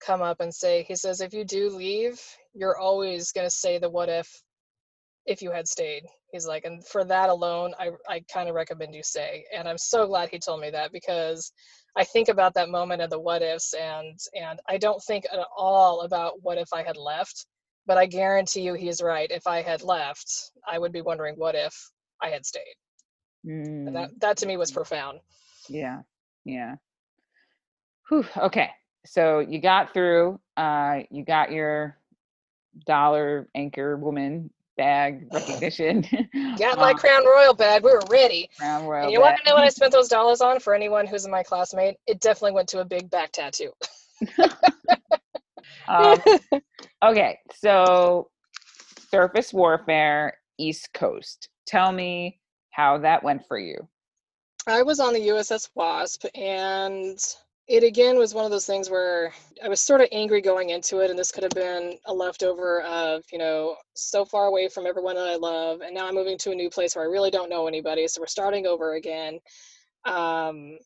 come 0.00 0.22
up 0.22 0.40
and 0.40 0.54
say, 0.54 0.82
he 0.84 0.96
says, 0.96 1.20
if 1.20 1.34
you 1.34 1.44
do 1.44 1.68
leave, 1.68 2.18
you're 2.54 2.78
always 2.78 3.32
going 3.32 3.46
to 3.46 3.54
say 3.54 3.76
the 3.76 3.90
what 3.90 4.08
if 4.08 4.42
if 5.26 5.42
you 5.42 5.50
had 5.50 5.68
stayed. 5.68 6.04
He's 6.32 6.46
like, 6.46 6.64
and 6.64 6.86
for 6.86 7.04
that 7.04 7.30
alone, 7.30 7.74
I, 7.78 7.90
I 8.08 8.22
kind 8.32 8.48
of 8.48 8.54
recommend 8.54 8.94
you 8.94 9.02
stay. 9.02 9.44
And 9.54 9.68
I'm 9.68 9.78
so 9.78 10.06
glad 10.06 10.28
he 10.28 10.38
told 10.38 10.60
me 10.60 10.70
that 10.70 10.92
because 10.92 11.52
I 11.96 12.04
think 12.04 12.28
about 12.28 12.54
that 12.54 12.68
moment 12.68 13.02
of 13.02 13.10
the 13.10 13.18
what 13.18 13.42
ifs 13.42 13.74
and 13.74 14.18
and 14.34 14.60
I 14.68 14.76
don't 14.76 15.02
think 15.02 15.24
at 15.32 15.38
all 15.56 16.02
about 16.02 16.42
what 16.42 16.58
if 16.58 16.68
I 16.72 16.82
had 16.82 16.96
left. 16.96 17.46
But 17.86 17.98
I 17.98 18.06
guarantee 18.06 18.62
you 18.62 18.74
he's 18.74 19.00
right. 19.00 19.30
If 19.30 19.46
I 19.46 19.62
had 19.62 19.82
left, 19.82 20.50
I 20.66 20.78
would 20.78 20.92
be 20.92 21.02
wondering 21.02 21.36
what 21.36 21.54
if 21.54 21.74
I 22.20 22.28
had 22.28 22.44
stayed. 22.44 22.74
Mm. 23.46 23.92
That 23.92 24.10
mm. 24.10 24.20
that 24.20 24.36
to 24.38 24.46
me 24.46 24.56
was 24.56 24.72
profound. 24.72 25.20
Yeah. 25.68 26.00
Yeah. 26.44 26.76
Whew, 28.08 28.26
okay. 28.36 28.70
So 29.04 29.40
you 29.40 29.60
got 29.60 29.94
through, 29.94 30.40
uh, 30.56 31.00
you 31.10 31.24
got 31.24 31.52
your 31.52 31.96
dollar 32.86 33.48
anchor 33.54 33.96
woman 33.96 34.50
bag 34.76 35.28
recognition. 35.32 36.02
got 36.58 36.78
my 36.78 36.90
um, 36.90 36.96
Crown 36.96 37.26
Royal 37.26 37.54
bag. 37.54 37.82
We 37.82 37.92
were 37.92 38.02
ready. 38.10 38.50
Crown 38.58 38.86
Royal. 38.86 39.04
And 39.04 39.12
you 39.12 39.20
want 39.20 39.38
to 39.38 39.48
know 39.48 39.54
what 39.54 39.64
I 39.64 39.68
spent 39.68 39.92
those 39.92 40.08
dollars 40.08 40.40
on 40.40 40.60
for 40.60 40.74
anyone 40.74 41.06
who's 41.06 41.24
in 41.24 41.30
my 41.30 41.42
classmate? 41.42 41.96
It 42.06 42.20
definitely 42.20 42.52
went 42.52 42.68
to 42.70 42.80
a 42.80 42.84
big 42.84 43.10
back 43.10 43.32
tattoo. 43.32 43.72
um, 45.88 46.18
okay, 47.04 47.38
so 47.54 48.30
surface 49.10 49.52
warfare, 49.52 50.38
East 50.58 50.90
Coast 50.94 51.48
tell 51.66 51.92
me 51.92 52.38
how 52.70 52.98
that 52.98 53.22
went 53.22 53.46
for 53.46 53.58
you. 53.58 53.76
I 54.66 54.82
was 54.82 55.00
on 55.00 55.12
the 55.12 55.28
USS 55.28 55.68
Wasp, 55.74 56.24
and 56.34 57.18
it 57.68 57.82
again 57.82 58.16
was 58.16 58.32
one 58.32 58.44
of 58.44 58.50
those 58.50 58.66
things 58.66 58.90
where 58.90 59.32
I 59.62 59.68
was 59.68 59.80
sort 59.80 60.00
of 60.00 60.08
angry 60.12 60.40
going 60.40 60.70
into 60.70 61.00
it, 61.00 61.10
and 61.10 61.18
this 61.18 61.32
could 61.32 61.42
have 61.42 61.52
been 61.52 61.98
a 62.06 62.14
leftover 62.14 62.82
of, 62.82 63.24
you 63.32 63.38
know, 63.38 63.76
so 63.94 64.24
far 64.24 64.46
away 64.46 64.68
from 64.68 64.86
everyone 64.86 65.16
that 65.16 65.26
I 65.26 65.34
love, 65.36 65.80
and 65.80 65.94
now 65.94 66.06
I'm 66.06 66.14
moving 66.14 66.38
to 66.38 66.52
a 66.52 66.54
new 66.54 66.70
place 66.70 66.94
where 66.94 67.04
I 67.04 67.08
really 67.08 67.30
don't 67.30 67.50
know 67.50 67.66
anybody, 67.66 68.06
so 68.06 68.20
we're 68.20 68.28
starting 68.28 68.66
over 68.66 68.94
again. 68.94 69.40
Um, 70.04 70.78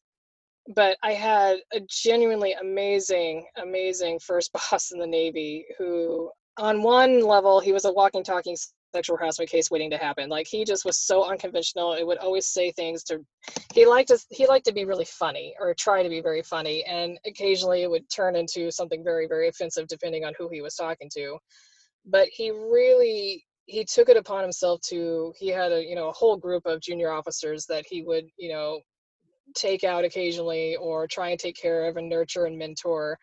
but 0.74 0.96
I 1.02 1.12
had 1.12 1.58
a 1.72 1.80
genuinely 1.80 2.52
amazing, 2.54 3.46
amazing 3.62 4.18
first 4.20 4.52
boss 4.70 4.92
in 4.92 4.98
the 4.98 5.06
Navy 5.06 5.66
who, 5.78 6.30
on 6.56 6.82
one 6.82 7.20
level, 7.20 7.60
he 7.60 7.72
was 7.72 7.84
a 7.84 7.92
walking, 7.92 8.24
talking 8.24 8.56
sexual 8.94 9.16
harassment 9.16 9.50
case 9.50 9.70
waiting 9.70 9.90
to 9.90 9.96
happen. 9.96 10.28
Like 10.28 10.46
he 10.46 10.64
just 10.64 10.84
was 10.84 10.98
so 10.98 11.24
unconventional. 11.24 11.94
It 11.94 12.06
would 12.06 12.18
always 12.18 12.46
say 12.46 12.70
things 12.72 13.02
to 13.04 13.24
he 13.72 13.86
liked 13.86 14.08
to 14.08 14.18
he 14.30 14.46
liked 14.46 14.66
to 14.66 14.72
be 14.72 14.84
really 14.84 15.04
funny 15.04 15.54
or 15.60 15.74
try 15.74 16.02
to 16.02 16.08
be 16.08 16.20
very 16.20 16.42
funny 16.42 16.84
and 16.84 17.18
occasionally 17.26 17.82
it 17.82 17.90
would 17.90 18.08
turn 18.10 18.36
into 18.36 18.70
something 18.70 19.04
very 19.04 19.26
very 19.26 19.48
offensive 19.48 19.86
depending 19.88 20.24
on 20.24 20.34
who 20.38 20.48
he 20.48 20.60
was 20.60 20.74
talking 20.74 21.10
to. 21.14 21.38
But 22.06 22.28
he 22.28 22.50
really 22.50 23.44
he 23.66 23.84
took 23.84 24.08
it 24.08 24.16
upon 24.16 24.42
himself 24.42 24.80
to 24.88 25.32
he 25.36 25.48
had 25.48 25.72
a 25.72 25.84
you 25.84 25.94
know 25.94 26.08
a 26.08 26.12
whole 26.12 26.36
group 26.36 26.66
of 26.66 26.80
junior 26.80 27.10
officers 27.10 27.66
that 27.66 27.84
he 27.88 28.02
would, 28.02 28.24
you 28.36 28.50
know, 28.52 28.80
take 29.54 29.84
out 29.84 30.04
occasionally 30.04 30.76
or 30.76 31.06
try 31.06 31.30
and 31.30 31.40
take 31.40 31.56
care 31.56 31.86
of 31.86 31.96
and 31.96 32.08
nurture 32.08 32.46
and 32.46 32.58
mentor 32.58 33.18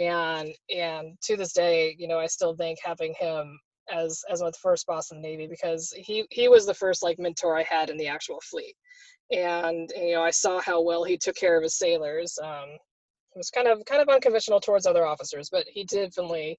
and 0.00 0.48
and 0.74 1.16
to 1.22 1.36
this 1.36 1.52
day 1.52 1.94
you 1.98 2.08
know 2.08 2.18
i 2.18 2.26
still 2.26 2.54
think 2.54 2.78
having 2.82 3.14
him 3.18 3.58
as 3.90 4.22
as 4.30 4.42
my 4.42 4.50
first 4.60 4.86
boss 4.86 5.10
in 5.10 5.20
the 5.20 5.28
Navy 5.28 5.46
because 5.46 5.92
he 5.96 6.24
he 6.30 6.48
was 6.48 6.66
the 6.66 6.74
first 6.74 7.02
like 7.02 7.18
mentor 7.18 7.58
I 7.58 7.62
had 7.62 7.90
in 7.90 7.96
the 7.96 8.08
actual 8.08 8.40
fleet, 8.42 8.74
and 9.30 9.90
you 9.96 10.14
know 10.14 10.22
I 10.22 10.30
saw 10.30 10.60
how 10.60 10.80
well 10.82 11.04
he 11.04 11.16
took 11.16 11.36
care 11.36 11.56
of 11.56 11.62
his 11.62 11.78
sailors. 11.78 12.38
Um, 12.42 12.68
he 13.34 13.38
was 13.38 13.50
kind 13.50 13.68
of 13.68 13.84
kind 13.86 14.02
of 14.02 14.08
unconventional 14.08 14.60
towards 14.60 14.86
other 14.86 15.06
officers, 15.06 15.48
but 15.50 15.64
he 15.68 15.84
definitely 15.84 16.58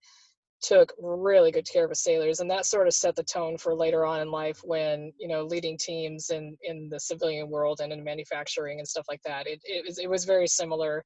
took 0.62 0.94
really 0.98 1.52
good 1.52 1.68
care 1.72 1.84
of 1.84 1.92
his 1.92 2.02
sailors, 2.02 2.40
and 2.40 2.50
that 2.50 2.66
sort 2.66 2.88
of 2.88 2.94
set 2.94 3.16
the 3.16 3.24
tone 3.24 3.58
for 3.58 3.76
later 3.76 4.06
on 4.06 4.22
in 4.22 4.32
life 4.32 4.62
when 4.64 5.12
you 5.20 5.28
know 5.28 5.44
leading 5.44 5.78
teams 5.78 6.30
in 6.30 6.58
in 6.64 6.90
the 6.90 7.00
civilian 7.00 7.50
world 7.50 7.80
and 7.82 7.94
in 7.94 8.04
manufacturing 8.04 8.80
and 8.80 8.88
stuff 8.88 9.06
like 9.10 9.22
that. 9.24 9.46
It 9.48 9.62
it 9.66 9.86
was 9.86 10.00
it 10.00 10.10
was 10.10 10.26
very 10.26 10.48
similar. 10.48 11.04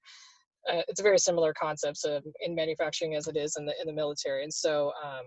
Uh, 0.71 0.81
it's 0.89 0.99
a 0.99 1.03
very 1.03 1.17
similar 1.17 1.53
concepts 1.53 2.03
of, 2.03 2.23
in 2.41 2.53
manufacturing 2.53 3.15
as 3.15 3.27
it 3.27 3.37
is 3.37 3.55
in 3.57 3.65
the 3.65 3.73
in 3.81 3.87
the 3.87 3.93
military, 3.93 4.43
and 4.43 4.53
so 4.53 4.91
um, 5.03 5.25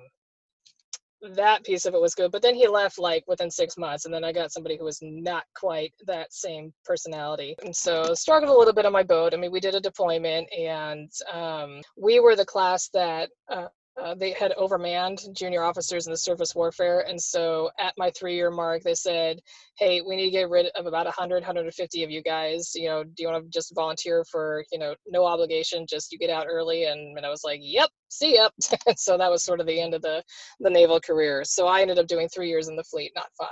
that 1.35 1.64
piece 1.64 1.85
of 1.85 1.94
it 1.94 2.00
was 2.00 2.14
good 2.14 2.30
but 2.33 2.42
then 2.42 2.54
he 2.54 2.66
left 2.66 2.98
like 2.98 3.24
within 3.26 3.50
six 3.50 3.76
months 3.76 4.04
and 4.04 4.14
then 4.14 4.24
i 4.24 4.33
got 4.33 4.52
somebody 4.52 4.76
who 4.76 4.85
was 4.85 4.98
not 5.02 5.44
quite 5.54 5.92
that 6.06 6.33
same 6.33 6.72
personality 6.85 7.54
and 7.64 7.74
so 7.74 8.14
struggled 8.14 8.50
a 8.50 8.59
little 8.59 8.74
bit 8.74 8.87
on 8.87 8.92
my 8.92 9.02
boat. 9.02 9.35
I 9.35 9.37
mean 9.37 9.52
we 9.52 9.61
did 9.61 9.74
a 9.74 9.80
deployment 9.80 10.48
and 10.52 11.11
um, 11.33 11.80
we 11.96 12.20
were 12.20 12.37
the 12.37 12.44
class 12.44 12.88
that 12.94 13.30
uh, 13.48 13.66
uh, 13.96 14.14
they 14.14 14.33
had 14.33 14.53
overmanned 14.59 15.33
junior 15.33 15.62
officers 15.62 16.07
in 16.07 16.12
the 16.12 16.16
surface 16.16 16.55
warfare. 16.55 17.05
And 17.09 17.20
so 17.20 17.70
at 17.79 17.94
my 17.98 18.11
three 18.11 18.35
year 18.35 18.50
mark, 18.50 18.83
they 18.83 18.94
said, 18.94 19.40
Hey, 19.79 20.00
we 20.00 20.16
need 20.16 20.26
to 20.26 20.31
get 20.31 20.48
rid 20.48 20.66
of 20.76 20.87
about 20.87 21.07
100, 21.07 21.37
150 21.37 22.05
of 22.05 22.11
you 22.11 22.22
guys. 22.22 22.72
You 22.74 22.88
know, 22.88 23.05
do 23.05 23.22
you 23.22 23.29
want 23.29 23.44
to 23.44 23.50
just 23.50 23.74
volunteer 23.74 24.24
for, 24.24 24.64
you 24.72 24.79
know, 24.79 24.94
no 25.09 25.24
obligation, 25.24 25.87
just 25.88 26.12
you 26.12 26.18
get 26.18 26.31
out 26.31 26.46
early? 26.48 26.85
And, 26.85 27.16
and 27.16 27.26
I 27.26 27.31
was 27.31 27.42
like, 27.44 27.61
Yep, 27.62 27.90
see 28.09 28.37
ya. 28.37 28.48
so 28.96 29.18
that 29.18 29.31
was 29.31 29.42
sort 29.44 29.61
of 29.61 29.66
the 29.66 29.81
end 29.81 29.94
of 29.94 30.03
the, 30.03 30.22
the 30.61 30.70
naval 30.70 31.00
career. 31.00 31.44
So 31.44 31.66
I 31.66 31.83
ended 31.83 31.98
up 31.98 32.07
doing 32.07 32.29
three 32.29 32.48
years 32.48 32.68
in 32.68 32.76
the 32.76 32.85
fleet, 32.85 33.12
not 33.14 33.29
five. 33.38 33.48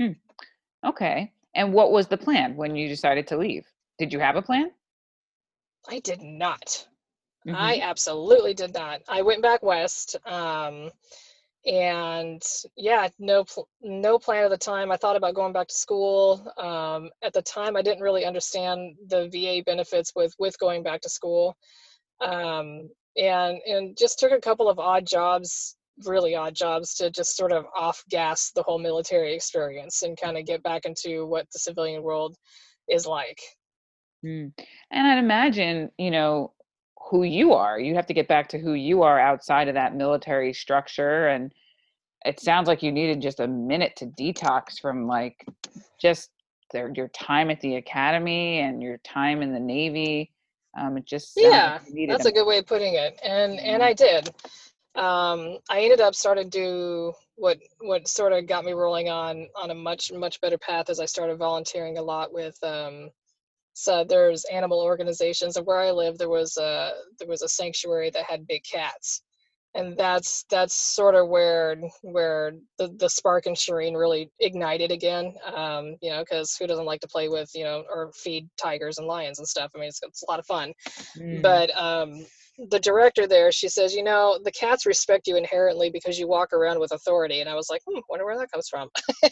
Hmm. 0.00 0.88
Okay. 0.88 1.32
And 1.54 1.72
what 1.72 1.90
was 1.90 2.06
the 2.06 2.16
plan 2.16 2.56
when 2.56 2.76
you 2.76 2.88
decided 2.88 3.26
to 3.28 3.36
leave? 3.36 3.64
Did 3.98 4.12
you 4.12 4.20
have 4.20 4.36
a 4.36 4.42
plan? 4.42 4.70
I 5.88 6.00
did 6.00 6.22
not. 6.22 6.86
Mm-hmm. 7.46 7.56
I 7.56 7.80
absolutely 7.82 8.54
did 8.54 8.74
not. 8.74 9.00
I 9.08 9.22
went 9.22 9.42
back 9.42 9.62
west, 9.62 10.16
um, 10.26 10.90
and 11.64 12.42
yeah, 12.76 13.08
no 13.18 13.44
pl- 13.44 13.68
no 13.80 14.18
plan 14.18 14.44
at 14.44 14.50
the 14.50 14.58
time. 14.58 14.90
I 14.90 14.96
thought 14.96 15.16
about 15.16 15.34
going 15.34 15.52
back 15.52 15.68
to 15.68 15.74
school. 15.74 16.52
Um, 16.56 17.10
at 17.22 17.32
the 17.32 17.42
time, 17.42 17.76
I 17.76 17.82
didn't 17.82 18.02
really 18.02 18.24
understand 18.24 18.96
the 19.08 19.28
VA 19.28 19.62
benefits 19.64 20.12
with 20.16 20.34
with 20.38 20.58
going 20.58 20.82
back 20.82 21.00
to 21.02 21.08
school, 21.08 21.56
um, 22.20 22.90
and 23.16 23.58
and 23.66 23.96
just 23.96 24.18
took 24.18 24.32
a 24.32 24.40
couple 24.40 24.68
of 24.68 24.78
odd 24.78 25.06
jobs, 25.06 25.76
really 26.06 26.34
odd 26.34 26.54
jobs, 26.54 26.94
to 26.96 27.10
just 27.10 27.36
sort 27.36 27.52
of 27.52 27.66
off 27.76 28.02
gas 28.10 28.50
the 28.54 28.62
whole 28.62 28.78
military 28.78 29.34
experience 29.34 30.02
and 30.02 30.20
kind 30.20 30.36
of 30.36 30.44
get 30.44 30.62
back 30.62 30.86
into 30.86 31.26
what 31.26 31.46
the 31.52 31.58
civilian 31.58 32.02
world 32.02 32.36
is 32.88 33.06
like. 33.06 33.40
Mm. 34.24 34.52
And 34.90 35.06
I'd 35.06 35.18
imagine, 35.18 35.90
you 35.98 36.10
know, 36.10 36.52
who 37.10 37.22
you 37.22 37.54
are. 37.54 37.78
You 37.78 37.94
have 37.94 38.06
to 38.06 38.14
get 38.14 38.28
back 38.28 38.48
to 38.48 38.58
who 38.58 38.74
you 38.74 39.02
are 39.02 39.18
outside 39.18 39.68
of 39.68 39.74
that 39.74 39.94
military 39.94 40.52
structure. 40.52 41.28
And 41.28 41.52
it 42.24 42.40
sounds 42.40 42.68
like 42.68 42.82
you 42.82 42.92
needed 42.92 43.22
just 43.22 43.40
a 43.40 43.48
minute 43.48 43.96
to 43.96 44.06
detox 44.06 44.80
from 44.80 45.06
like 45.06 45.46
just 46.00 46.30
their, 46.72 46.92
your 46.94 47.08
time 47.08 47.50
at 47.50 47.60
the 47.60 47.76
academy 47.76 48.58
and 48.58 48.82
your 48.82 48.98
time 48.98 49.42
in 49.42 49.52
the 49.52 49.60
Navy. 49.60 50.32
Um, 50.78 50.96
it 50.96 51.06
just 51.06 51.32
yeah, 51.36 51.78
like 51.90 52.08
that's 52.08 52.26
a, 52.26 52.32
good 52.32 52.46
way 52.46 52.58
of 52.58 52.66
putting 52.66 52.94
it. 52.94 53.18
And 53.24 53.58
and 53.58 53.82
I 53.82 53.94
did. 53.94 54.28
Um, 54.94 55.58
I 55.70 55.80
ended 55.80 56.00
up 56.00 56.14
starting 56.14 56.50
to 56.50 56.58
do 56.58 57.12
what 57.36 57.58
what 57.80 58.06
sort 58.06 58.32
of 58.32 58.46
got 58.46 58.64
me 58.64 58.72
rolling 58.72 59.08
on 59.08 59.48
on 59.56 59.70
a 59.70 59.74
much 59.74 60.12
much 60.12 60.40
better 60.40 60.58
path 60.58 60.90
as 60.90 61.00
I 61.00 61.06
started 61.06 61.38
volunteering 61.38 61.98
a 61.98 62.02
lot 62.02 62.32
with 62.32 62.62
um, 62.62 63.10
so 63.78 64.04
there's 64.08 64.44
animal 64.52 64.80
organizations 64.80 65.56
and 65.56 65.64
where 65.66 65.78
i 65.78 65.90
live 65.90 66.18
there 66.18 66.28
was 66.28 66.56
a 66.56 66.92
there 67.18 67.28
was 67.28 67.42
a 67.42 67.48
sanctuary 67.48 68.10
that 68.10 68.24
had 68.24 68.46
big 68.46 68.62
cats 68.64 69.22
and 69.74 69.96
that's 69.96 70.44
that's 70.50 70.74
sort 70.74 71.14
of 71.14 71.28
where 71.28 71.76
where 72.02 72.52
the, 72.78 72.88
the 72.96 73.08
spark 73.08 73.46
and 73.46 73.54
shireen 73.54 73.96
really 73.96 74.30
ignited 74.40 74.90
again 74.90 75.32
um, 75.54 75.94
you 76.02 76.10
know 76.10 76.20
because 76.20 76.56
who 76.56 76.66
doesn't 76.66 76.86
like 76.86 77.00
to 77.00 77.08
play 77.08 77.28
with 77.28 77.50
you 77.54 77.62
know 77.62 77.84
or 77.88 78.10
feed 78.14 78.48
tigers 78.60 78.98
and 78.98 79.06
lions 79.06 79.38
and 79.38 79.46
stuff 79.46 79.70
i 79.76 79.78
mean 79.78 79.88
it's, 79.88 80.00
it's 80.02 80.24
a 80.24 80.30
lot 80.30 80.40
of 80.40 80.46
fun 80.46 80.72
mm. 81.16 81.40
but 81.40 81.70
um, 81.76 82.24
the 82.70 82.80
director 82.80 83.28
there, 83.28 83.52
she 83.52 83.68
says, 83.68 83.94
you 83.94 84.02
know, 84.02 84.36
the 84.42 84.50
cats 84.50 84.84
respect 84.84 85.28
you 85.28 85.36
inherently 85.36 85.90
because 85.90 86.18
you 86.18 86.26
walk 86.26 86.52
around 86.52 86.80
with 86.80 86.90
authority. 86.90 87.40
And 87.40 87.48
I 87.48 87.54
was 87.54 87.68
like, 87.70 87.82
hmm, 87.88 88.00
wonder 88.08 88.24
where 88.24 88.36
that 88.36 88.50
comes 88.50 88.68
from. 88.68 88.88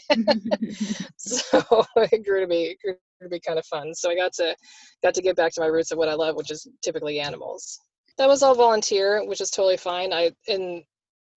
so 1.17 1.85
it 1.97 2.25
grew 2.25 2.39
to 2.39 2.47
be 2.47 2.77
grew 2.81 2.95
to 3.21 3.29
be 3.29 3.39
kind 3.39 3.59
of 3.59 3.65
fun. 3.65 3.93
So 3.93 4.09
I 4.09 4.15
got 4.15 4.33
to 4.33 4.55
got 5.03 5.13
to 5.15 5.21
get 5.21 5.35
back 5.35 5.53
to 5.53 5.61
my 5.61 5.67
roots 5.67 5.91
of 5.91 5.97
what 5.97 6.09
I 6.09 6.13
love, 6.13 6.35
which 6.35 6.51
is 6.51 6.67
typically 6.81 7.19
animals. 7.19 7.79
That 8.17 8.27
was 8.27 8.43
all 8.43 8.55
volunteer, 8.55 9.23
which 9.25 9.41
is 9.41 9.51
totally 9.51 9.77
fine. 9.77 10.13
I 10.13 10.31
and 10.47 10.83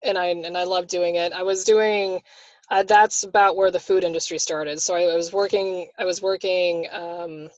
and 0.03 0.17
I 0.17 0.27
and 0.27 0.57
I 0.57 0.63
love 0.63 0.87
doing 0.87 1.15
it. 1.15 1.33
I 1.33 1.43
was 1.43 1.63
doing. 1.63 2.21
Uh, 2.69 2.83
that's 2.83 3.23
about 3.23 3.57
where 3.57 3.69
the 3.69 3.79
food 3.79 4.05
industry 4.05 4.37
started. 4.37 4.79
So 4.79 4.95
I, 4.95 5.01
I 5.01 5.15
was 5.15 5.33
working. 5.33 5.89
I 5.99 6.05
was 6.05 6.21
working. 6.21 6.87
Um, 6.91 7.49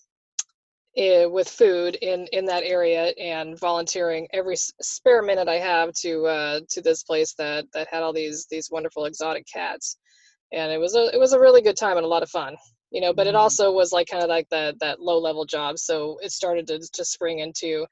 uh, 0.96 1.28
with 1.28 1.50
food 1.50 1.96
in 1.96 2.28
in 2.34 2.46
that 2.46 2.62
area 2.64 3.14
and 3.20 3.60
volunteering 3.60 4.28
every 4.32 4.56
spare 4.56 5.24
minute 5.24 5.48
I 5.48 5.56
have 5.56 5.92
to 6.02 6.26
uh, 6.26 6.60
to 6.70 6.82
this 6.82 7.02
place 7.02 7.34
that 7.40 7.66
that 7.74 7.88
had 7.90 8.04
all 8.04 8.14
these 8.14 8.46
these 8.52 8.70
wonderful 8.70 9.06
exotic 9.06 9.48
cats, 9.52 9.98
and 10.52 10.72
it 10.72 10.78
was 10.78 10.96
a 10.96 11.10
it 11.12 11.20
was 11.20 11.34
a 11.34 11.40
really 11.40 11.64
good 11.64 11.78
time 11.78 11.98
and 11.98 12.06
a 12.06 12.10
lot 12.10 12.22
of 12.22 12.30
fun, 12.30 12.56
you 12.94 13.02
know. 13.02 13.14
But 13.14 13.28
it 13.28 13.32
mm-hmm. 13.32 13.38
also 13.38 13.72
was 13.72 13.92
like 13.92 14.08
kind 14.08 14.24
of 14.24 14.30
like 14.30 14.48
that 14.50 14.80
that 14.80 15.02
low 15.02 15.20
level 15.20 15.46
job, 15.46 15.78
so 15.78 16.18
it 16.22 16.32
started 16.32 16.68
to 16.68 16.80
to 16.80 17.04
spring 17.04 17.40
into, 17.40 17.86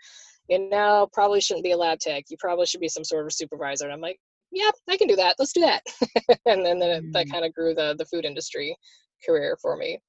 you 0.47 0.69
know, 0.69 1.09
probably 1.11 1.41
shouldn't 1.41 1.65
be 1.65 1.71
a 1.71 1.77
lab 1.77 1.99
tech. 1.99 2.25
You 2.29 2.37
probably 2.39 2.65
should 2.65 2.79
be 2.79 2.87
some 2.87 3.03
sort 3.03 3.25
of 3.25 3.33
supervisor. 3.33 3.85
And 3.85 3.93
I'm 3.93 4.01
like, 4.01 4.19
yeah, 4.51 4.71
I 4.87 4.95
can 4.95 5.07
do 5.07 5.15
that. 5.17 5.35
Let's 5.39 5.53
do 5.53 5.61
that. 5.61 5.83
and 6.45 6.65
then, 6.65 6.79
then 6.79 6.89
it, 6.89 7.13
that 7.13 7.27
mm. 7.27 7.31
kind 7.31 7.43
of 7.43 7.53
grew 7.53 7.73
the 7.73 7.95
the 7.97 8.05
food 8.05 8.23
industry 8.23 8.77
career 9.25 9.57
for 9.61 9.75
me. 9.75 9.99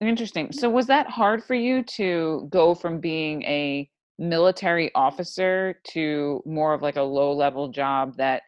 Interesting. 0.00 0.52
So 0.52 0.68
was 0.68 0.86
that 0.88 1.08
hard 1.08 1.44
for 1.44 1.54
you 1.54 1.82
to 1.84 2.48
go 2.50 2.74
from 2.74 3.00
being 3.00 3.42
a 3.44 3.88
military 4.18 4.92
officer 4.94 5.80
to 5.84 6.42
more 6.44 6.74
of 6.74 6.82
like 6.82 6.96
a 6.96 7.02
low 7.02 7.32
level 7.32 7.68
job 7.68 8.16
that 8.16 8.42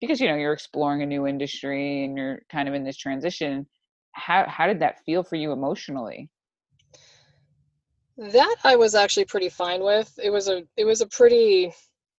because 0.00 0.20
you 0.20 0.28
know 0.28 0.34
you're 0.36 0.52
exploring 0.52 1.02
a 1.02 1.06
new 1.06 1.26
industry 1.26 2.04
and 2.04 2.16
you're 2.16 2.40
kind 2.50 2.68
of 2.68 2.74
in 2.74 2.84
this 2.84 2.96
transition 2.96 3.66
how 4.16 4.46
how 4.48 4.66
did 4.66 4.80
that 4.80 5.04
feel 5.04 5.22
for 5.22 5.36
you 5.36 5.52
emotionally? 5.52 6.28
That 8.18 8.56
i 8.64 8.74
was 8.76 8.94
actually 8.94 9.26
pretty 9.26 9.50
fine 9.50 9.82
with. 9.82 10.18
It 10.22 10.30
was 10.30 10.48
a 10.48 10.64
it 10.76 10.84
was 10.84 11.02
a 11.02 11.06
pretty 11.06 11.72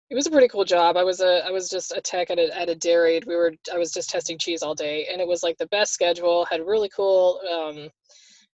it 0.08 0.14
was 0.14 0.26
a 0.26 0.30
pretty 0.30 0.48
cool 0.48 0.64
job. 0.64 0.96
I 0.96 1.04
was 1.04 1.20
a 1.20 1.44
i 1.46 1.50
was 1.50 1.70
just 1.70 1.96
a 1.96 2.00
tech 2.00 2.30
at 2.30 2.38
a, 2.38 2.56
at 2.56 2.68
a 2.68 2.74
dairy. 2.74 3.20
We 3.26 3.34
were 3.34 3.54
i 3.72 3.78
was 3.78 3.92
just 3.92 4.10
testing 4.10 4.38
cheese 4.38 4.62
all 4.62 4.74
day 4.74 5.06
and 5.10 5.20
it 5.20 5.26
was 5.26 5.42
like 5.42 5.56
the 5.56 5.68
best 5.68 5.92
schedule 5.94 6.44
had 6.44 6.66
really 6.66 6.90
cool 6.94 7.40
um 7.50 7.88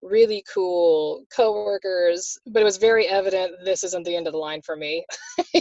really 0.02 0.44
cool 0.52 1.24
coworkers 1.34 2.38
but 2.46 2.62
it 2.62 2.64
was 2.64 2.76
very 2.76 3.08
evident 3.08 3.52
this 3.64 3.82
isn't 3.82 4.04
the 4.04 4.14
end 4.14 4.26
of 4.26 4.32
the 4.32 4.38
line 4.38 4.62
for 4.62 4.76
me. 4.76 5.04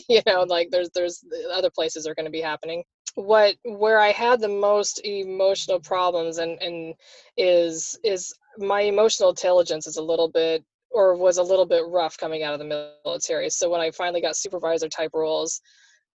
You 0.10 0.22
know 0.26 0.44
like 0.44 0.70
there's 0.72 0.90
there's 0.96 1.24
other 1.54 1.70
places 1.70 2.08
are 2.08 2.16
going 2.16 2.26
to 2.26 2.32
be 2.32 2.42
happening 2.42 2.84
what 3.18 3.56
where 3.66 4.00
i 4.00 4.12
had 4.12 4.40
the 4.40 4.48
most 4.48 5.04
emotional 5.04 5.80
problems 5.80 6.38
and 6.38 6.62
and 6.62 6.94
is 7.36 7.98
is 8.04 8.32
my 8.60 8.82
emotional 8.82 9.32
intelligence 9.32 9.88
is 9.88 9.98
a 9.98 10.02
little 10.02 10.30
bit 10.30 10.64
or 10.92 11.16
was 11.16 11.40
a 11.40 11.44
little 11.44 11.66
bit 11.66 11.84
rough 11.88 12.16
coming 12.16 12.44
out 12.44 12.54
of 12.54 12.60
the 12.60 12.92
military 13.04 13.50
so 13.50 13.72
when 13.72 13.82
i 13.82 13.90
finally 13.90 14.22
got 14.22 14.38
supervisor 14.38 14.88
type 14.88 15.10
roles 15.16 15.62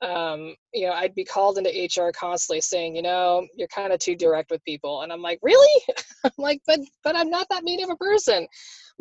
um, 0.01 0.55
you 0.73 0.87
know, 0.87 0.93
I'd 0.93 1.13
be 1.13 1.25
called 1.25 1.57
into 1.57 1.69
HR 1.69 2.11
constantly 2.13 2.61
saying, 2.61 2.95
you 2.95 3.01
know, 3.01 3.45
you're 3.57 3.67
kind 3.67 3.91
of 3.91 3.99
too 3.99 4.15
direct 4.15 4.49
with 4.49 4.63
people. 4.63 5.01
And 5.01 5.11
I'm 5.11 5.21
like, 5.21 5.39
really? 5.41 5.81
I'm 6.23 6.31
like, 6.37 6.61
but, 6.65 6.79
but 7.03 7.17
I'm 7.17 7.29
not 7.29 7.47
that 7.49 7.65
mean 7.65 7.83
of 7.83 7.89
a 7.89 7.97
person. 7.97 8.47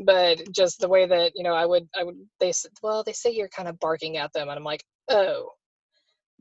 But 0.05 0.41
just 0.53 0.81
the 0.81 0.89
way 0.89 1.07
that, 1.07 1.33
you 1.37 1.45
know, 1.45 1.55
I 1.55 1.67
would, 1.67 1.89
I 1.97 2.03
would, 2.03 2.17
they 2.41 2.51
said, 2.51 2.73
well, 2.83 3.05
they 3.05 3.13
say 3.13 3.31
you're 3.31 3.49
kind 3.49 3.69
of 3.69 3.79
barking 3.79 4.17
at 4.17 4.33
them. 4.33 4.49
And 4.49 4.59
I'm 4.59 4.65
like, 4.65 4.83
oh, 5.09 5.51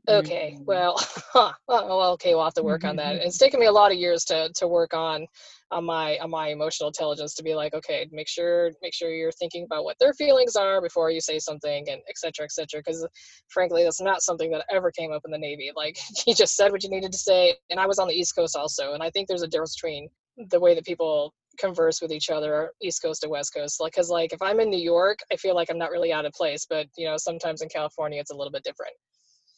okay, 0.08 0.52
mm-hmm. 0.54 0.64
well, 0.64 0.94
huh, 1.32 1.52
well, 1.68 2.12
okay, 2.12 2.34
we'll 2.34 2.44
have 2.44 2.54
to 2.54 2.62
work 2.62 2.84
on 2.84 2.96
that. 2.96 3.16
It's 3.16 3.38
taken 3.38 3.60
me 3.60 3.66
a 3.66 3.72
lot 3.72 3.92
of 3.92 3.98
years 3.98 4.24
to, 4.26 4.50
to 4.54 4.68
work 4.68 4.94
on 4.94 5.26
on 5.70 5.84
my 5.84 6.18
on 6.18 6.30
my 6.30 6.48
emotional 6.48 6.88
intelligence 6.88 7.34
to 7.34 7.42
be 7.42 7.54
like 7.54 7.74
okay 7.74 8.08
make 8.10 8.28
sure 8.28 8.70
make 8.82 8.94
sure 8.94 9.10
you're 9.10 9.32
thinking 9.32 9.64
about 9.64 9.84
what 9.84 9.96
their 10.00 10.14
feelings 10.14 10.56
are 10.56 10.80
before 10.80 11.10
you 11.10 11.20
say 11.20 11.38
something 11.38 11.88
and 11.90 12.00
etc 12.08 12.32
cetera, 12.32 12.44
etc 12.44 12.48
cetera, 12.48 12.82
because 12.84 13.06
frankly 13.48 13.84
that's 13.84 14.00
not 14.00 14.22
something 14.22 14.50
that 14.50 14.64
ever 14.70 14.90
came 14.90 15.12
up 15.12 15.22
in 15.24 15.30
the 15.30 15.38
navy 15.38 15.70
like 15.76 15.98
you 16.26 16.34
just 16.34 16.56
said 16.56 16.72
what 16.72 16.82
you 16.82 16.90
needed 16.90 17.12
to 17.12 17.18
say 17.18 17.54
and 17.70 17.78
i 17.78 17.86
was 17.86 17.98
on 17.98 18.08
the 18.08 18.14
east 18.14 18.34
coast 18.34 18.56
also 18.56 18.94
and 18.94 19.02
i 19.02 19.10
think 19.10 19.28
there's 19.28 19.42
a 19.42 19.48
difference 19.48 19.76
between 19.76 20.08
the 20.50 20.60
way 20.60 20.74
that 20.74 20.86
people 20.86 21.34
converse 21.58 22.00
with 22.00 22.12
each 22.12 22.30
other 22.30 22.70
east 22.82 23.02
coast 23.02 23.22
to 23.22 23.28
west 23.28 23.52
coast 23.54 23.80
like 23.80 23.92
because 23.92 24.08
like 24.08 24.32
if 24.32 24.40
i'm 24.40 24.60
in 24.60 24.70
new 24.70 24.80
york 24.80 25.18
i 25.32 25.36
feel 25.36 25.54
like 25.54 25.68
i'm 25.70 25.78
not 25.78 25.90
really 25.90 26.12
out 26.12 26.24
of 26.24 26.32
place 26.32 26.66
but 26.68 26.86
you 26.96 27.06
know 27.06 27.16
sometimes 27.18 27.62
in 27.62 27.68
california 27.68 28.20
it's 28.20 28.30
a 28.30 28.36
little 28.36 28.52
bit 28.52 28.62
different 28.62 28.94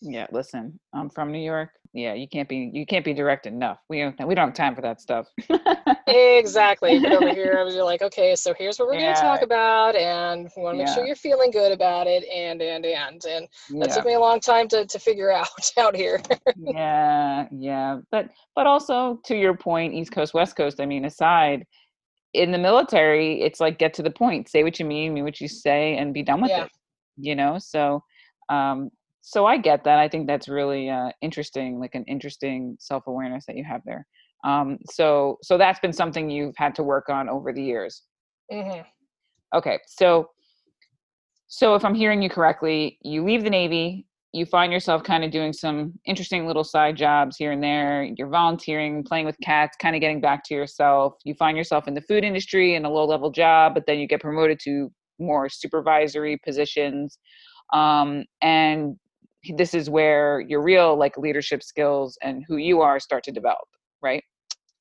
yeah, 0.02 0.26
listen, 0.32 0.78
I'm 0.94 1.10
from 1.10 1.30
New 1.30 1.42
York. 1.42 1.70
Yeah, 1.92 2.14
you 2.14 2.28
can't 2.28 2.48
be 2.48 2.70
you 2.72 2.86
can't 2.86 3.04
be 3.04 3.12
direct 3.12 3.46
enough. 3.46 3.78
We 3.88 3.98
don't 4.00 4.28
we 4.28 4.34
don't 4.36 4.46
have 4.48 4.54
time 4.54 4.76
for 4.76 4.80
that 4.82 5.00
stuff. 5.00 5.26
exactly. 6.06 7.00
But 7.00 7.12
over 7.12 7.34
here, 7.34 7.56
I 7.58 7.62
was 7.64 7.74
like, 7.74 8.00
okay, 8.00 8.36
so 8.36 8.54
here's 8.54 8.78
what 8.78 8.88
we're 8.88 8.94
yeah. 8.94 9.06
going 9.06 9.16
to 9.16 9.20
talk 9.20 9.42
about, 9.42 9.96
and 9.96 10.48
we 10.56 10.62
want 10.62 10.74
to 10.74 10.78
make 10.78 10.86
yeah. 10.86 10.94
sure 10.94 11.04
you're 11.04 11.16
feeling 11.16 11.50
good 11.50 11.72
about 11.72 12.06
it, 12.06 12.24
and 12.32 12.62
and 12.62 12.86
and 12.86 13.24
and 13.24 13.48
yeah. 13.70 13.80
that 13.86 13.92
took 13.92 14.06
me 14.06 14.14
a 14.14 14.20
long 14.20 14.38
time 14.38 14.68
to 14.68 14.86
to 14.86 14.98
figure 15.00 15.32
out 15.34 15.48
out 15.78 15.96
here. 15.96 16.22
yeah, 16.56 17.46
yeah, 17.50 17.98
but 18.12 18.28
but 18.54 18.68
also 18.68 19.20
to 19.24 19.36
your 19.36 19.56
point, 19.56 19.92
East 19.92 20.12
Coast, 20.12 20.32
West 20.32 20.54
Coast. 20.54 20.80
I 20.80 20.86
mean, 20.86 21.04
aside, 21.04 21.66
in 22.34 22.52
the 22.52 22.58
military, 22.58 23.42
it's 23.42 23.58
like 23.58 23.78
get 23.78 23.94
to 23.94 24.02
the 24.04 24.12
point, 24.12 24.48
say 24.48 24.62
what 24.62 24.78
you 24.78 24.86
mean, 24.86 25.12
mean 25.12 25.24
what 25.24 25.40
you 25.40 25.48
say, 25.48 25.96
and 25.96 26.14
be 26.14 26.22
done 26.22 26.40
with 26.40 26.52
it. 26.52 26.70
You 27.16 27.34
know, 27.34 27.58
so 27.58 28.04
um, 28.48 28.90
so 29.22 29.46
I 29.46 29.58
get 29.58 29.84
that. 29.84 29.98
I 29.98 30.08
think 30.08 30.26
that's 30.26 30.48
really 30.48 30.88
uh, 30.88 31.10
interesting, 31.22 31.78
like 31.78 31.94
an 31.94 32.04
interesting 32.06 32.76
self 32.80 33.06
awareness 33.06 33.44
that 33.46 33.56
you 33.56 33.64
have 33.64 33.82
there. 33.84 34.06
Um, 34.44 34.78
so 34.90 35.38
so 35.42 35.58
that's 35.58 35.80
been 35.80 35.92
something 35.92 36.30
you've 36.30 36.56
had 36.56 36.74
to 36.76 36.82
work 36.82 37.08
on 37.08 37.28
over 37.28 37.52
the 37.52 37.62
years. 37.62 38.02
Mm-hmm. 38.52 38.82
Okay, 39.54 39.78
so 39.86 40.30
so 41.48 41.74
if 41.74 41.84
I'm 41.84 41.94
hearing 41.94 42.22
you 42.22 42.30
correctly, 42.30 42.98
you 43.02 43.24
leave 43.24 43.42
the 43.42 43.50
Navy, 43.50 44.06
you 44.32 44.46
find 44.46 44.72
yourself 44.72 45.02
kind 45.02 45.24
of 45.24 45.32
doing 45.32 45.52
some 45.52 45.92
interesting 46.06 46.46
little 46.46 46.62
side 46.62 46.96
jobs 46.96 47.36
here 47.36 47.50
and 47.50 47.62
there. 47.62 48.08
You're 48.16 48.28
volunteering, 48.28 49.02
playing 49.02 49.26
with 49.26 49.36
cats, 49.42 49.76
kind 49.80 49.96
of 49.96 50.00
getting 50.00 50.20
back 50.20 50.44
to 50.44 50.54
yourself. 50.54 51.14
You 51.24 51.34
find 51.34 51.56
yourself 51.56 51.88
in 51.88 51.94
the 51.94 52.00
food 52.02 52.22
industry 52.22 52.76
in 52.76 52.84
a 52.84 52.90
low 52.90 53.04
level 53.04 53.30
job, 53.30 53.74
but 53.74 53.84
then 53.86 53.98
you 53.98 54.06
get 54.06 54.20
promoted 54.20 54.60
to 54.64 54.90
more 55.18 55.48
supervisory 55.48 56.38
positions. 56.44 57.18
Um, 57.72 58.24
and 58.40 58.96
this 59.56 59.74
is 59.74 59.88
where 59.88 60.40
your 60.40 60.62
real 60.62 60.96
like 60.96 61.16
leadership 61.16 61.62
skills 61.62 62.18
and 62.22 62.44
who 62.46 62.56
you 62.56 62.80
are 62.80 63.00
start 63.00 63.24
to 63.24 63.32
develop, 63.32 63.68
right? 64.02 64.22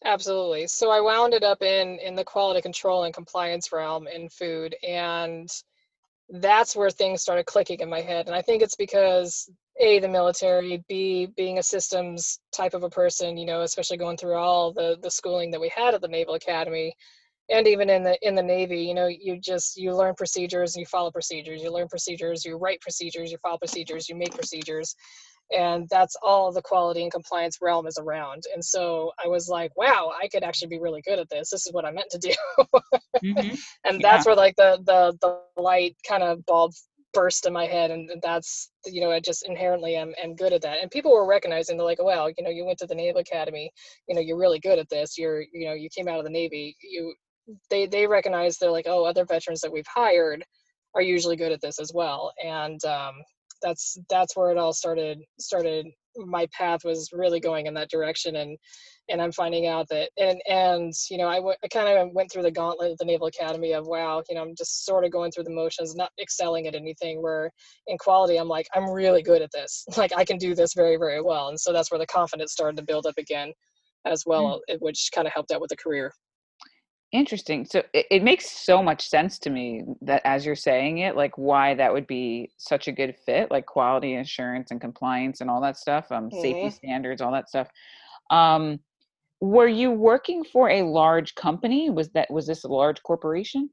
Absolutely. 0.05 0.67
So 0.67 0.91
I 0.91 1.01
wound 1.01 1.33
it 1.33 1.43
up 1.43 1.61
in 1.61 1.99
in 1.99 2.15
the 2.15 2.23
quality 2.23 2.61
control 2.61 3.03
and 3.03 3.13
compliance 3.13 3.71
realm 3.71 4.07
in 4.07 4.29
food 4.29 4.75
and 4.87 5.49
that's 6.31 6.75
where 6.75 6.91
things 6.91 7.21
started 7.21 7.47
clicking 7.47 7.79
in 7.79 7.89
my 7.89 8.01
head. 8.01 8.27
And 8.27 8.35
I 8.35 8.41
think 8.41 8.61
it's 8.61 8.75
because 8.75 9.49
A, 9.79 9.99
the 9.99 10.07
military, 10.07 10.83
B, 10.87 11.27
being 11.35 11.57
a 11.57 11.63
systems 11.63 12.39
type 12.55 12.75
of 12.75 12.83
a 12.83 12.89
person, 12.89 13.35
you 13.35 13.47
know, 13.47 13.61
especially 13.61 13.97
going 13.97 14.17
through 14.17 14.35
all 14.35 14.71
the 14.71 14.97
the 15.01 15.11
schooling 15.11 15.51
that 15.51 15.61
we 15.61 15.71
had 15.75 15.93
at 15.93 16.01
the 16.01 16.07
Naval 16.07 16.35
Academy 16.35 16.93
and 17.49 17.67
even 17.67 17.89
in 17.89 18.03
the 18.03 18.17
in 18.21 18.35
the 18.35 18.43
Navy, 18.43 18.81
you 18.81 18.93
know, 18.93 19.07
you 19.07 19.39
just 19.39 19.77
you 19.77 19.95
learn 19.95 20.15
procedures 20.15 20.75
and 20.75 20.81
you 20.81 20.85
follow 20.85 21.11
procedures. 21.11 21.61
You 21.61 21.71
learn 21.71 21.87
procedures, 21.87 22.45
you 22.45 22.57
write 22.57 22.81
procedures, 22.81 23.31
you 23.31 23.37
follow 23.41 23.57
procedures, 23.57 24.09
you 24.09 24.15
make 24.15 24.33
procedures 24.33 24.95
and 25.51 25.87
that's 25.89 26.15
all 26.21 26.51
the 26.51 26.61
quality 26.61 27.01
and 27.01 27.11
compliance 27.11 27.57
realm 27.61 27.87
is 27.87 27.97
around. 27.97 28.43
And 28.53 28.63
so 28.63 29.11
i 29.23 29.27
was 29.27 29.47
like 29.47 29.75
wow 29.75 30.11
i 30.21 30.27
could 30.27 30.43
actually 30.43 30.69
be 30.69 30.79
really 30.79 31.01
good 31.01 31.19
at 31.19 31.29
this. 31.29 31.49
This 31.49 31.65
is 31.65 31.73
what 31.73 31.85
i 31.85 31.91
meant 31.91 32.09
to 32.11 32.17
do. 32.17 32.33
Mm-hmm. 33.23 33.55
and 33.85 34.01
that's 34.01 34.25
where 34.25 34.35
like 34.35 34.55
the 34.55 34.79
the 34.85 35.17
the 35.21 35.61
light 35.61 35.95
kind 36.07 36.23
of 36.23 36.45
bulb 36.45 36.71
burst 37.13 37.47
in 37.47 37.53
my 37.53 37.65
head 37.65 37.89
and 37.89 38.07
that's 38.21 38.69
you 38.85 39.01
know 39.01 39.09
i 39.09 39.19
just 39.19 39.47
inherently 39.47 39.95
am, 39.95 40.13
am 40.21 40.35
good 40.35 40.53
at 40.53 40.61
that. 40.61 40.77
And 40.81 40.91
people 40.91 41.11
were 41.11 41.27
recognizing 41.27 41.77
they're 41.77 41.85
like 41.85 42.03
well 42.03 42.29
you 42.29 42.43
know 42.43 42.51
you 42.51 42.65
went 42.65 42.77
to 42.79 42.87
the 42.87 42.95
naval 42.95 43.21
academy. 43.21 43.71
You 44.07 44.15
know 44.15 44.21
you're 44.21 44.37
really 44.37 44.59
good 44.59 44.79
at 44.79 44.89
this. 44.89 45.17
You're 45.17 45.41
you 45.41 45.67
know 45.67 45.73
you 45.73 45.89
came 45.95 46.07
out 46.07 46.19
of 46.19 46.25
the 46.25 46.31
navy. 46.31 46.77
You 46.81 47.13
they 47.69 47.87
they 47.87 48.07
recognize 48.07 48.57
they're 48.57 48.71
like 48.71 48.87
oh 48.87 49.05
other 49.05 49.25
veterans 49.25 49.61
that 49.61 49.71
we've 49.71 49.87
hired 49.87 50.43
are 50.95 51.01
usually 51.01 51.35
good 51.35 51.51
at 51.51 51.61
this 51.61 51.79
as 51.79 51.91
well. 51.93 52.31
And 52.43 52.83
um, 52.85 53.13
that's 53.61 53.97
that's 54.09 54.35
where 54.35 54.51
it 54.51 54.57
all 54.57 54.73
started 54.73 55.19
started 55.39 55.85
my 56.15 56.47
path 56.57 56.83
was 56.83 57.09
really 57.13 57.39
going 57.39 57.67
in 57.67 57.73
that 57.73 57.89
direction 57.89 58.37
and 58.37 58.57
and 59.09 59.21
i'm 59.21 59.31
finding 59.31 59.67
out 59.67 59.87
that 59.89 60.09
and 60.17 60.41
and 60.47 60.93
you 61.09 61.17
know 61.17 61.27
I, 61.27 61.35
w- 61.35 61.55
I 61.63 61.67
kind 61.67 61.87
of 61.87 62.13
went 62.13 62.31
through 62.31 62.43
the 62.43 62.51
gauntlet 62.51 62.91
of 62.91 62.97
the 62.97 63.05
naval 63.05 63.27
academy 63.27 63.73
of 63.73 63.85
wow 63.85 64.23
you 64.29 64.35
know 64.35 64.41
i'm 64.41 64.55
just 64.57 64.85
sort 64.85 65.05
of 65.05 65.11
going 65.11 65.31
through 65.31 65.43
the 65.43 65.51
motions 65.51 65.95
not 65.95 66.11
excelling 66.19 66.67
at 66.67 66.75
anything 66.75 67.21
where 67.21 67.51
in 67.87 67.97
quality 67.97 68.37
i'm 68.37 68.47
like 68.47 68.67
i'm 68.75 68.89
really 68.89 69.21
good 69.21 69.41
at 69.41 69.51
this. 69.53 69.85
Like 69.97 70.11
i 70.15 70.25
can 70.25 70.37
do 70.37 70.55
this 70.55 70.73
very 70.73 70.97
very 70.97 71.21
well. 71.21 71.49
And 71.49 71.59
so 71.59 71.73
that's 71.73 71.91
where 71.91 71.99
the 71.99 72.07
confidence 72.07 72.53
started 72.53 72.77
to 72.77 72.83
build 72.83 73.05
up 73.05 73.17
again 73.17 73.51
as 74.05 74.23
well 74.25 74.61
mm. 74.69 74.77
which 74.79 75.09
kind 75.13 75.27
of 75.27 75.33
helped 75.33 75.51
out 75.51 75.61
with 75.61 75.69
the 75.69 75.77
career 75.77 76.11
Interesting. 77.11 77.65
So 77.65 77.81
it, 77.93 78.05
it, 78.11 78.23
makes 78.23 78.51
so 78.51 78.83
much 78.83 79.09
sense 79.09 79.39
to 79.39 79.49
me 79.49 79.83
that 80.01 80.21
as 80.25 80.45
you're 80.45 80.55
saying 80.55 80.99
it, 80.99 81.15
like 81.15 81.35
why 81.39 81.73
that 81.73 81.91
would 81.91 82.05
be 82.05 82.51
such 82.57 82.87
a 82.87 82.91
good 82.91 83.15
fit, 83.25 83.49
like 83.49 83.65
quality 83.65 84.15
assurance 84.15 84.69
and 84.69 84.79
compliance 84.79 85.41
and 85.41 85.49
all 85.49 85.59
that 85.61 85.77
stuff, 85.77 86.11
um, 86.11 86.29
mm-hmm. 86.29 86.39
safety 86.39 86.69
standards, 86.69 87.19
all 87.19 87.31
that 87.31 87.49
stuff. 87.49 87.67
Um, 88.29 88.79
were 89.41 89.67
you 89.67 89.89
working 89.89 90.43
for 90.43 90.69
a 90.69 90.83
large 90.83 91.33
company? 91.33 91.89
Was 91.89 92.09
that 92.09 92.29
was 92.29 92.45
this 92.45 92.63
a 92.63 92.67
large 92.67 93.01
corporation? 93.01 93.71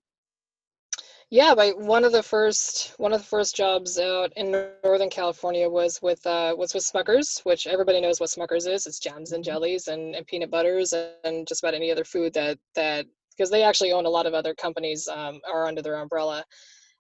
Yeah, 1.29 1.57
but 1.57 1.77
one 1.79 2.05
of 2.05 2.13
the 2.13 2.23
first 2.23 2.95
one 2.99 3.13
of 3.13 3.21
the 3.21 3.27
first 3.27 3.57
jobs 3.57 3.99
out 3.99 4.33
in 4.37 4.53
Northern 4.85 5.11
California 5.11 5.69
was 5.69 6.01
with 6.01 6.25
uh, 6.25 6.55
was 6.57 6.73
with 6.73 6.85
Smuckers, 6.85 7.45
which 7.45 7.67
everybody 7.67 8.01
knows 8.01 8.21
what 8.21 8.31
Smuckers 8.31 8.69
is. 8.69 8.87
It's 8.87 9.01
jams 9.01 9.33
and 9.33 9.43
mm-hmm. 9.43 9.53
jellies 9.53 9.89
and, 9.89 10.15
and 10.15 10.27
peanut 10.27 10.51
butters 10.51 10.95
and 11.25 11.47
just 11.47 11.63
about 11.63 11.75
any 11.75 11.91
other 11.91 12.05
food 12.05 12.33
that 12.35 12.59
that 12.77 13.07
because 13.37 13.51
they 13.51 13.63
actually 13.63 13.93
own 13.93 14.07
a 14.07 14.11
lot 14.11 14.27
of 14.27 14.35
other 14.35 14.55
companies 14.55 15.09
um, 15.09 15.41
are 15.53 15.67
under 15.67 15.83
their 15.83 15.97
umbrella. 15.97 16.45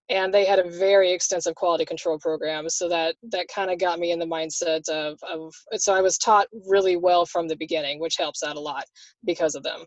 And 0.09 0.33
they 0.33 0.45
had 0.45 0.61
a 0.61 0.71
very 0.71 1.11
extensive 1.13 1.57
quality 1.57 1.85
control 1.85 2.19
program 2.19 2.69
so 2.69 2.89
that 2.89 3.17
that 3.31 3.49
kind 3.49 3.71
of 3.73 3.79
got 3.81 3.99
me 3.99 4.13
in 4.13 4.21
the 4.21 4.27
mindset 4.27 4.89
of, 4.89 5.19
of 5.29 5.53
so 5.81 5.93
i 5.93 6.01
was 6.01 6.17
taught 6.17 6.47
really 6.69 6.97
well 6.97 7.27
from 7.27 7.49
the 7.49 7.57
beginning 7.57 7.99
which 7.99 8.17
helps 8.17 8.45
out 8.45 8.57
a 8.57 8.61
lot 8.61 8.85
because 9.25 9.57
of 9.57 9.65
them. 9.65 9.85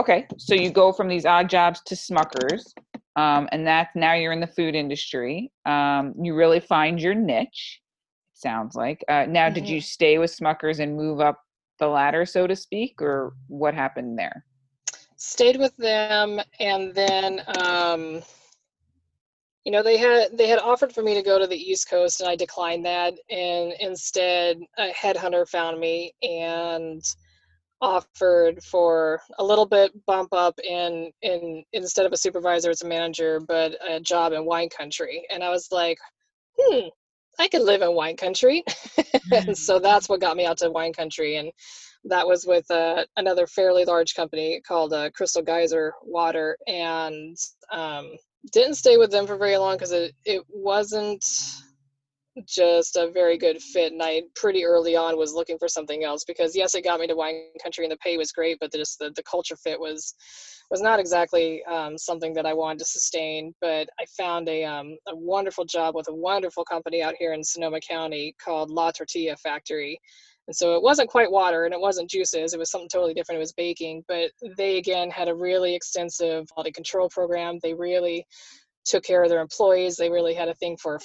Okay 0.00 0.26
so 0.36 0.54
you 0.54 0.70
go 0.70 0.92
from 0.92 1.06
these 1.06 1.26
odd 1.26 1.48
jobs 1.48 1.80
to 1.86 1.94
smuckers 1.94 2.62
um, 3.14 3.48
and 3.52 3.64
that's 3.64 3.94
now 3.94 4.14
you're 4.14 4.32
in 4.32 4.40
the 4.40 4.46
food 4.46 4.74
industry. 4.74 5.52
Um, 5.66 6.14
you 6.20 6.34
really 6.34 6.60
find 6.60 7.00
your 7.00 7.14
niche 7.14 7.80
sounds 8.32 8.74
like. 8.74 9.04
Uh, 9.08 9.26
now 9.28 9.46
mm-hmm. 9.46 9.54
did 9.54 9.68
you 9.68 9.80
stay 9.80 10.18
with 10.18 10.36
smuckers 10.36 10.80
and 10.80 10.96
move 10.96 11.20
up 11.20 11.40
the 11.78 11.86
ladder 11.86 12.26
so 12.26 12.46
to 12.46 12.54
speak 12.54 13.00
or 13.00 13.32
what 13.48 13.74
happened 13.74 14.18
there 14.18 14.44
stayed 15.20 15.58
with 15.58 15.76
them 15.76 16.40
and 16.60 16.94
then 16.94 17.42
um, 17.62 18.22
you 19.64 19.72
know 19.72 19.82
they 19.82 19.98
had 19.98 20.36
they 20.36 20.48
had 20.48 20.58
offered 20.58 20.92
for 20.92 21.02
me 21.02 21.14
to 21.14 21.22
go 21.22 21.38
to 21.38 21.46
the 21.46 21.56
east 21.56 21.88
coast 21.88 22.20
and 22.20 22.30
i 22.30 22.34
declined 22.34 22.84
that 22.86 23.12
and 23.30 23.74
instead 23.80 24.58
a 24.78 24.90
headhunter 24.90 25.46
found 25.46 25.78
me 25.78 26.12
and 26.22 27.02
offered 27.82 28.62
for 28.62 29.20
a 29.38 29.44
little 29.44 29.66
bit 29.66 29.92
bump 30.06 30.32
up 30.32 30.58
in 30.60 31.10
in 31.22 31.64
instead 31.72 32.06
of 32.06 32.12
a 32.12 32.16
supervisor 32.16 32.70
as 32.70 32.82
a 32.82 32.88
manager 32.88 33.40
but 33.40 33.74
a 33.88 34.00
job 34.00 34.32
in 34.32 34.44
wine 34.44 34.68
country. 34.68 35.26
And 35.30 35.42
i 35.42 35.50
was 35.50 35.68
like 35.70 35.98
hmm 36.58 36.88
i 37.38 37.48
could 37.48 37.62
live 37.62 37.82
in 37.82 37.94
wine 37.94 38.16
country. 38.16 38.64
And 39.32 39.56
so 39.56 39.78
that's 39.78 40.08
what 40.08 40.20
got 40.20 40.36
me 40.36 40.44
out 40.44 40.58
to 40.58 40.70
wine 40.70 40.92
country 40.92 41.36
and 41.36 41.52
that 42.04 42.26
was 42.26 42.46
with 42.46 42.70
uh, 42.70 43.04
another 43.16 43.46
fairly 43.46 43.84
large 43.84 44.14
company 44.14 44.60
called 44.66 44.92
uh, 44.92 45.10
Crystal 45.10 45.42
Geyser 45.42 45.92
Water, 46.02 46.56
and 46.66 47.36
um, 47.72 48.12
didn't 48.52 48.74
stay 48.74 48.96
with 48.96 49.10
them 49.10 49.26
for 49.26 49.36
very 49.36 49.56
long 49.56 49.76
because 49.76 49.92
it 49.92 50.14
it 50.24 50.42
wasn't 50.48 51.24
just 52.46 52.96
a 52.96 53.10
very 53.10 53.36
good 53.36 53.60
fit 53.60 53.92
and 53.92 54.02
i 54.02 54.22
pretty 54.36 54.64
early 54.64 54.96
on 54.96 55.18
was 55.18 55.34
looking 55.34 55.58
for 55.58 55.68
something 55.68 56.04
else 56.04 56.24
because 56.24 56.54
yes 56.54 56.74
it 56.74 56.84
got 56.84 57.00
me 57.00 57.06
to 57.06 57.16
wine 57.16 57.42
country 57.62 57.84
and 57.84 57.92
the 57.92 57.96
pay 57.98 58.16
was 58.16 58.32
great 58.32 58.56
but 58.60 58.72
just 58.72 58.98
the, 58.98 59.10
the 59.16 59.22
culture 59.24 59.56
fit 59.56 59.78
was 59.78 60.14
was 60.70 60.80
not 60.80 61.00
exactly 61.00 61.62
um, 61.64 61.98
something 61.98 62.32
that 62.32 62.46
i 62.46 62.54
wanted 62.54 62.78
to 62.78 62.84
sustain 62.84 63.52
but 63.60 63.88
i 63.98 64.04
found 64.16 64.48
a, 64.48 64.64
um, 64.64 64.96
a 65.08 65.16
wonderful 65.16 65.64
job 65.64 65.94
with 65.96 66.08
a 66.08 66.14
wonderful 66.14 66.64
company 66.64 67.02
out 67.02 67.14
here 67.18 67.32
in 67.32 67.42
sonoma 67.42 67.80
county 67.80 68.34
called 68.42 68.70
la 68.70 68.92
tortilla 68.92 69.36
factory 69.36 70.00
and 70.50 70.56
so 70.56 70.74
it 70.74 70.82
wasn't 70.82 71.08
quite 71.08 71.30
water 71.30 71.64
and 71.64 71.72
it 71.72 71.78
wasn't 71.78 72.10
juices, 72.10 72.52
it 72.52 72.58
was 72.58 72.72
something 72.72 72.88
totally 72.88 73.14
different. 73.14 73.36
It 73.36 73.38
was 73.38 73.52
baking. 73.52 74.02
But 74.08 74.32
they 74.56 74.78
again 74.78 75.08
had 75.08 75.28
a 75.28 75.34
really 75.34 75.76
extensive 75.76 76.48
quality 76.48 76.72
control 76.72 77.08
program. 77.08 77.60
They 77.62 77.72
really 77.72 78.26
took 78.84 79.04
care 79.04 79.22
of 79.22 79.28
their 79.28 79.42
employees. 79.42 79.94
They 79.94 80.10
really 80.10 80.34
had 80.34 80.48
a 80.48 80.54
thing 80.56 80.76
for 80.76 80.98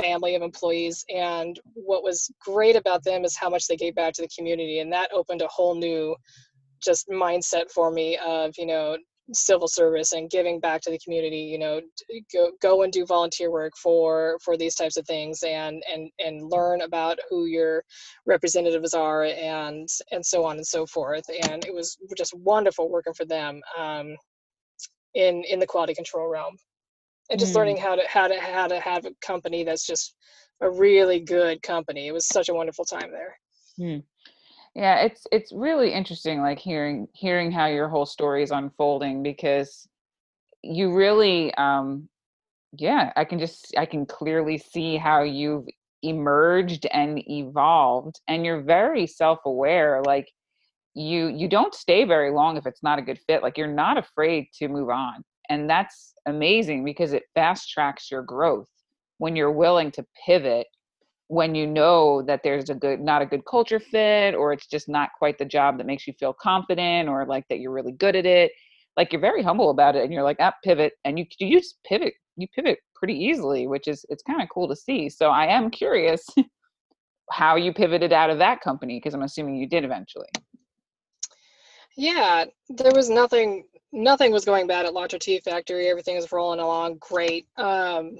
family 0.00 0.36
of 0.36 0.42
employees. 0.42 1.04
And 1.12 1.58
what 1.74 2.04
was 2.04 2.30
great 2.40 2.76
about 2.76 3.02
them 3.02 3.24
is 3.24 3.36
how 3.36 3.50
much 3.50 3.66
they 3.66 3.74
gave 3.74 3.96
back 3.96 4.12
to 4.14 4.22
the 4.22 4.30
community. 4.38 4.78
And 4.78 4.92
that 4.92 5.10
opened 5.12 5.42
a 5.42 5.48
whole 5.48 5.74
new 5.74 6.14
just 6.80 7.08
mindset 7.08 7.72
for 7.74 7.90
me 7.90 8.16
of, 8.24 8.54
you 8.56 8.66
know, 8.66 8.96
civil 9.34 9.68
service 9.68 10.12
and 10.12 10.30
giving 10.30 10.60
back 10.60 10.80
to 10.80 10.90
the 10.90 10.98
community 10.98 11.38
you 11.38 11.58
know 11.58 11.80
go, 12.32 12.50
go 12.60 12.82
and 12.82 12.92
do 12.92 13.04
volunteer 13.06 13.50
work 13.50 13.72
for 13.76 14.38
for 14.42 14.56
these 14.56 14.74
types 14.74 14.96
of 14.96 15.06
things 15.06 15.42
and 15.42 15.82
and 15.92 16.10
and 16.18 16.50
learn 16.50 16.82
about 16.82 17.18
who 17.28 17.46
your 17.46 17.84
representatives 18.26 18.94
are 18.94 19.24
and 19.24 19.88
and 20.10 20.24
so 20.24 20.44
on 20.44 20.56
and 20.56 20.66
so 20.66 20.86
forth. 20.86 21.24
And 21.48 21.64
it 21.64 21.74
was 21.74 21.96
just 22.16 22.34
wonderful 22.34 22.90
working 22.90 23.14
for 23.14 23.24
them 23.24 23.60
um, 23.78 24.16
in 25.14 25.42
in 25.44 25.58
the 25.58 25.66
quality 25.66 25.94
control 25.94 26.28
realm. 26.28 26.56
And 27.30 27.38
just 27.38 27.52
mm. 27.52 27.56
learning 27.56 27.76
how 27.78 27.94
to 27.94 28.02
how 28.08 28.28
to 28.28 28.38
how 28.40 28.66
to 28.66 28.80
have 28.80 29.04
a 29.06 29.12
company 29.24 29.64
that's 29.64 29.86
just 29.86 30.14
a 30.60 30.70
really 30.70 31.20
good 31.20 31.62
company. 31.62 32.06
It 32.06 32.12
was 32.12 32.26
such 32.28 32.48
a 32.48 32.54
wonderful 32.54 32.84
time 32.84 33.10
there. 33.10 33.38
Mm 33.80 34.02
yeah 34.74 35.00
it's 35.00 35.26
it's 35.30 35.52
really 35.52 35.92
interesting 35.92 36.40
like 36.40 36.58
hearing 36.58 37.06
hearing 37.12 37.52
how 37.52 37.66
your 37.66 37.88
whole 37.88 38.06
story 38.06 38.42
is 38.42 38.50
unfolding 38.50 39.22
because 39.22 39.88
you 40.62 40.92
really 40.94 41.52
um 41.54 42.08
yeah 42.78 43.12
i 43.16 43.24
can 43.24 43.38
just 43.38 43.74
i 43.76 43.84
can 43.84 44.06
clearly 44.06 44.56
see 44.56 44.96
how 44.96 45.22
you've 45.22 45.66
emerged 46.02 46.86
and 46.86 47.22
evolved 47.30 48.20
and 48.28 48.44
you're 48.44 48.62
very 48.62 49.06
self-aware 49.06 50.02
like 50.04 50.28
you 50.94 51.28
you 51.28 51.48
don't 51.48 51.74
stay 51.74 52.04
very 52.04 52.30
long 52.30 52.56
if 52.56 52.66
it's 52.66 52.82
not 52.82 52.98
a 52.98 53.02
good 53.02 53.18
fit 53.26 53.42
like 53.42 53.56
you're 53.56 53.66
not 53.66 53.98
afraid 53.98 54.46
to 54.52 54.68
move 54.68 54.90
on 54.90 55.22
and 55.48 55.68
that's 55.68 56.14
amazing 56.26 56.84
because 56.84 57.12
it 57.12 57.24
fast 57.34 57.70
tracks 57.70 58.10
your 58.10 58.22
growth 58.22 58.68
when 59.18 59.36
you're 59.36 59.52
willing 59.52 59.90
to 59.90 60.04
pivot 60.26 60.66
when 61.32 61.54
you 61.54 61.66
know 61.66 62.22
that 62.22 62.40
there's 62.42 62.68
a 62.68 62.74
good 62.74 63.00
not 63.00 63.22
a 63.22 63.26
good 63.26 63.44
culture 63.44 63.80
fit 63.80 64.34
or 64.34 64.52
it's 64.52 64.66
just 64.66 64.88
not 64.88 65.10
quite 65.18 65.38
the 65.38 65.44
job 65.44 65.78
that 65.78 65.86
makes 65.86 66.06
you 66.06 66.12
feel 66.20 66.32
confident 66.32 67.08
or 67.08 67.24
like 67.26 67.44
that 67.48 67.58
you're 67.58 67.72
really 67.72 67.92
good 67.92 68.14
at 68.16 68.26
it 68.26 68.52
like 68.96 69.12
you're 69.12 69.20
very 69.20 69.42
humble 69.42 69.70
about 69.70 69.96
it 69.96 70.04
and 70.04 70.12
you're 70.12 70.22
like 70.22 70.36
ah 70.40 70.52
pivot 70.62 70.92
and 71.04 71.18
you, 71.18 71.24
you 71.38 71.58
just 71.58 71.76
pivot 71.84 72.14
you 72.36 72.46
pivot 72.48 72.78
pretty 73.02 73.14
easily, 73.14 73.66
which 73.66 73.88
is 73.88 74.04
it's 74.08 74.22
kind 74.22 74.40
of 74.40 74.48
cool 74.48 74.68
to 74.68 74.76
see. 74.76 75.08
So 75.08 75.30
I 75.30 75.46
am 75.46 75.70
curious 75.70 76.24
how 77.30 77.56
you 77.56 77.72
pivoted 77.72 78.12
out 78.12 78.30
of 78.30 78.38
that 78.38 78.60
company 78.60 78.98
because 78.98 79.14
I'm 79.14 79.22
assuming 79.22 79.56
you 79.56 79.68
did 79.68 79.84
eventually. 79.84 80.28
Yeah, 81.96 82.44
there 82.68 82.92
was 82.94 83.10
nothing 83.10 83.64
nothing 83.92 84.32
was 84.32 84.44
going 84.44 84.66
bad 84.66 84.86
at 84.86 84.94
La 84.94 85.06
Tortilla 85.06 85.40
Factory. 85.40 85.88
Everything 85.88 86.16
was 86.16 86.30
rolling 86.32 86.60
along 86.60 86.98
great. 87.00 87.46
Um, 87.58 88.16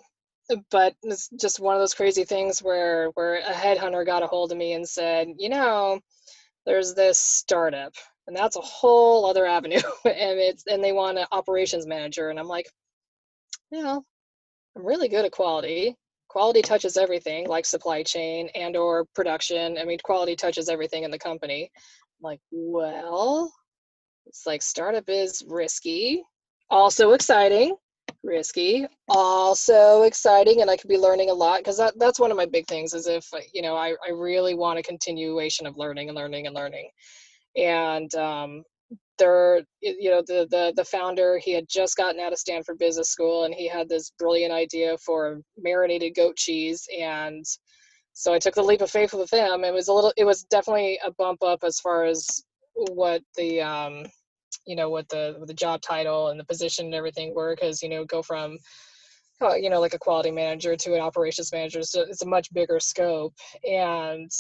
but 0.71 0.95
it's 1.03 1.29
just 1.41 1.61
one 1.61 1.75
of 1.75 1.81
those 1.81 1.95
crazy 1.95 2.25
things 2.25 2.63
where 2.63 3.09
where 3.11 3.41
a 3.41 3.53
headhunter 3.53 4.05
got 4.05 4.23
a 4.23 4.27
hold 4.27 4.53
of 4.53 4.59
me 4.59 4.73
and 4.75 4.89
said, 4.89 5.29
you 5.39 5.49
know, 5.49 6.01
there's 6.67 6.95
this 6.95 7.19
startup, 7.19 7.95
and 8.27 8.37
that's 8.37 8.57
a 8.57 8.61
whole 8.61 9.27
other 9.27 9.47
avenue, 9.47 9.81
and 10.05 10.39
it's 10.39 10.65
and 10.67 10.83
they 10.83 10.93
want 10.93 11.19
an 11.19 11.27
operations 11.33 11.87
manager, 11.87 12.31
and 12.31 12.39
I'm 12.39 12.49
like, 12.49 12.67
you 13.71 13.83
know, 13.83 14.05
I'm 14.77 14.87
really 14.87 15.09
good 15.09 15.25
at 15.25 15.33
quality. 15.33 15.97
Quality 16.29 16.63
touches 16.63 16.97
everything, 16.97 17.47
like 17.47 17.67
supply 17.67 18.03
chain 18.03 18.49
and 18.55 18.75
or 18.75 19.05
production. 19.15 19.77
I 19.77 19.85
mean, 19.85 19.99
quality 20.03 20.35
touches 20.35 20.71
everything 20.71 21.05
in 21.05 21.11
the 21.11 21.19
company. 21.19 21.71
I'm 21.75 22.25
like, 22.25 22.41
well, 22.51 23.53
it's 24.27 24.47
like 24.47 24.63
startup 24.63 25.05
is 25.09 25.45
risky, 25.47 26.23
also 26.71 27.13
exciting, 27.13 27.77
risky, 28.23 28.87
also 29.09 30.03
exciting, 30.03 30.61
and 30.61 30.71
I 30.71 30.77
could 30.77 30.89
be 30.89 30.99
learning 30.99 31.31
a 31.31 31.35
lot 31.35 31.59
because 31.59 31.77
that, 31.79 31.99
that's 31.99 32.21
one 32.21 32.31
of 32.31 32.37
my 32.37 32.47
big 32.47 32.67
things 32.67 32.95
is 32.95 33.07
if, 33.07 33.27
you 33.53 33.63
know, 33.63 33.77
I, 33.77 33.95
I 34.07 34.11
really 34.15 34.55
want 34.55 34.79
a 34.79 34.83
continuation 34.83 35.67
of 35.67 35.77
learning 35.77 36.09
and 36.09 36.17
learning 36.17 36.47
and 36.47 36.55
learning. 36.55 36.91
And 37.57 38.15
um, 38.15 38.63
there, 39.19 39.63
you 39.81 40.11
know, 40.11 40.23
the, 40.27 40.47
the, 40.51 40.73
the 40.77 40.85
founder, 40.85 41.39
he 41.39 41.53
had 41.53 41.67
just 41.69 41.97
gotten 41.97 42.21
out 42.21 42.33
of 42.33 42.39
Stanford 42.39 42.79
Business 42.79 43.11
School 43.11 43.45
and 43.45 43.55
he 43.55 43.69
had 43.69 43.89
this 43.89 44.13
brilliant 44.19 44.53
idea 44.53 44.97
for 44.99 45.41
marinated 45.59 46.15
goat 46.15 46.37
cheese. 46.37 46.87
And 46.99 47.45
so 48.15 48.33
I 48.33 48.39
took 48.39 48.55
the 48.55 48.63
leap 48.63 48.81
of 48.81 48.91
faith 48.91 49.15
with 49.15 49.31
him. 49.31 49.65
It 49.65 49.73
was 49.73 49.89
a 49.89 49.93
little, 49.93 50.13
it 50.17 50.25
was 50.25 50.45
definitely 50.45 50.99
a 51.05 51.13
bump 51.13 51.43
up 51.43 51.61
as 51.65 51.81
far 51.81 52.05
as 52.05 52.43
what 52.75 53.23
the 53.37 53.61
um, 53.61 54.05
you 54.67 54.77
know 54.77 54.91
what 54.91 55.09
the 55.09 55.35
what 55.39 55.49
the 55.49 55.55
job 55.55 55.81
title 55.81 56.29
and 56.29 56.39
the 56.39 56.45
position 56.45 56.87
and 56.87 56.95
everything 56.95 57.35
were 57.35 57.55
because 57.55 57.83
you 57.83 57.89
know 57.89 58.05
go 58.05 58.23
from 58.23 58.57
uh, 59.43 59.55
you 59.55 59.71
know 59.71 59.81
like 59.81 59.95
a 59.95 59.99
quality 59.99 60.31
manager 60.31 60.77
to 60.77 60.95
an 60.95 61.01
operations 61.01 61.53
manager 61.53 61.83
so 61.83 62.03
it's 62.03 62.23
a 62.23 62.27
much 62.27 62.53
bigger 62.53 62.79
scope. 62.79 63.35
And 63.69 64.31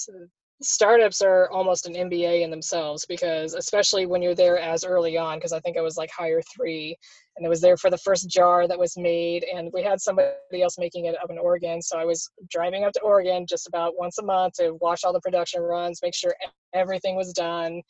startups 0.62 1.22
are 1.22 1.50
almost 1.50 1.86
an 1.86 1.94
MBA 1.94 2.42
in 2.42 2.50
themselves 2.50 3.04
because 3.06 3.54
especially 3.54 4.06
when 4.06 4.22
you're 4.22 4.34
there 4.34 4.58
as 4.58 4.84
early 4.84 5.18
on 5.18 5.38
because 5.38 5.52
I 5.52 5.58
think 5.60 5.76
I 5.76 5.80
was 5.80 5.96
like 5.96 6.10
hire 6.16 6.40
3 6.54 6.96
and 7.36 7.44
I 7.44 7.48
was 7.48 7.60
there 7.60 7.76
for 7.76 7.90
the 7.90 7.98
first 7.98 8.30
jar 8.30 8.68
that 8.68 8.78
was 8.78 8.96
made 8.96 9.44
and 9.52 9.70
we 9.72 9.82
had 9.82 10.00
somebody 10.00 10.62
else 10.62 10.78
making 10.78 11.06
it 11.06 11.16
up 11.20 11.30
in 11.30 11.38
Oregon. 11.38 11.82
So 11.82 11.98
I 11.98 12.04
was 12.04 12.30
driving 12.48 12.84
up 12.84 12.92
to 12.92 13.00
Oregon 13.00 13.44
just 13.48 13.66
about 13.66 13.98
once 13.98 14.18
a 14.18 14.24
month 14.24 14.54
to 14.54 14.74
watch 14.80 15.02
all 15.04 15.12
the 15.12 15.20
production 15.20 15.62
runs 15.62 16.00
make 16.02 16.14
sure 16.14 16.34
everything 16.74 17.16
was 17.16 17.32
done 17.32 17.82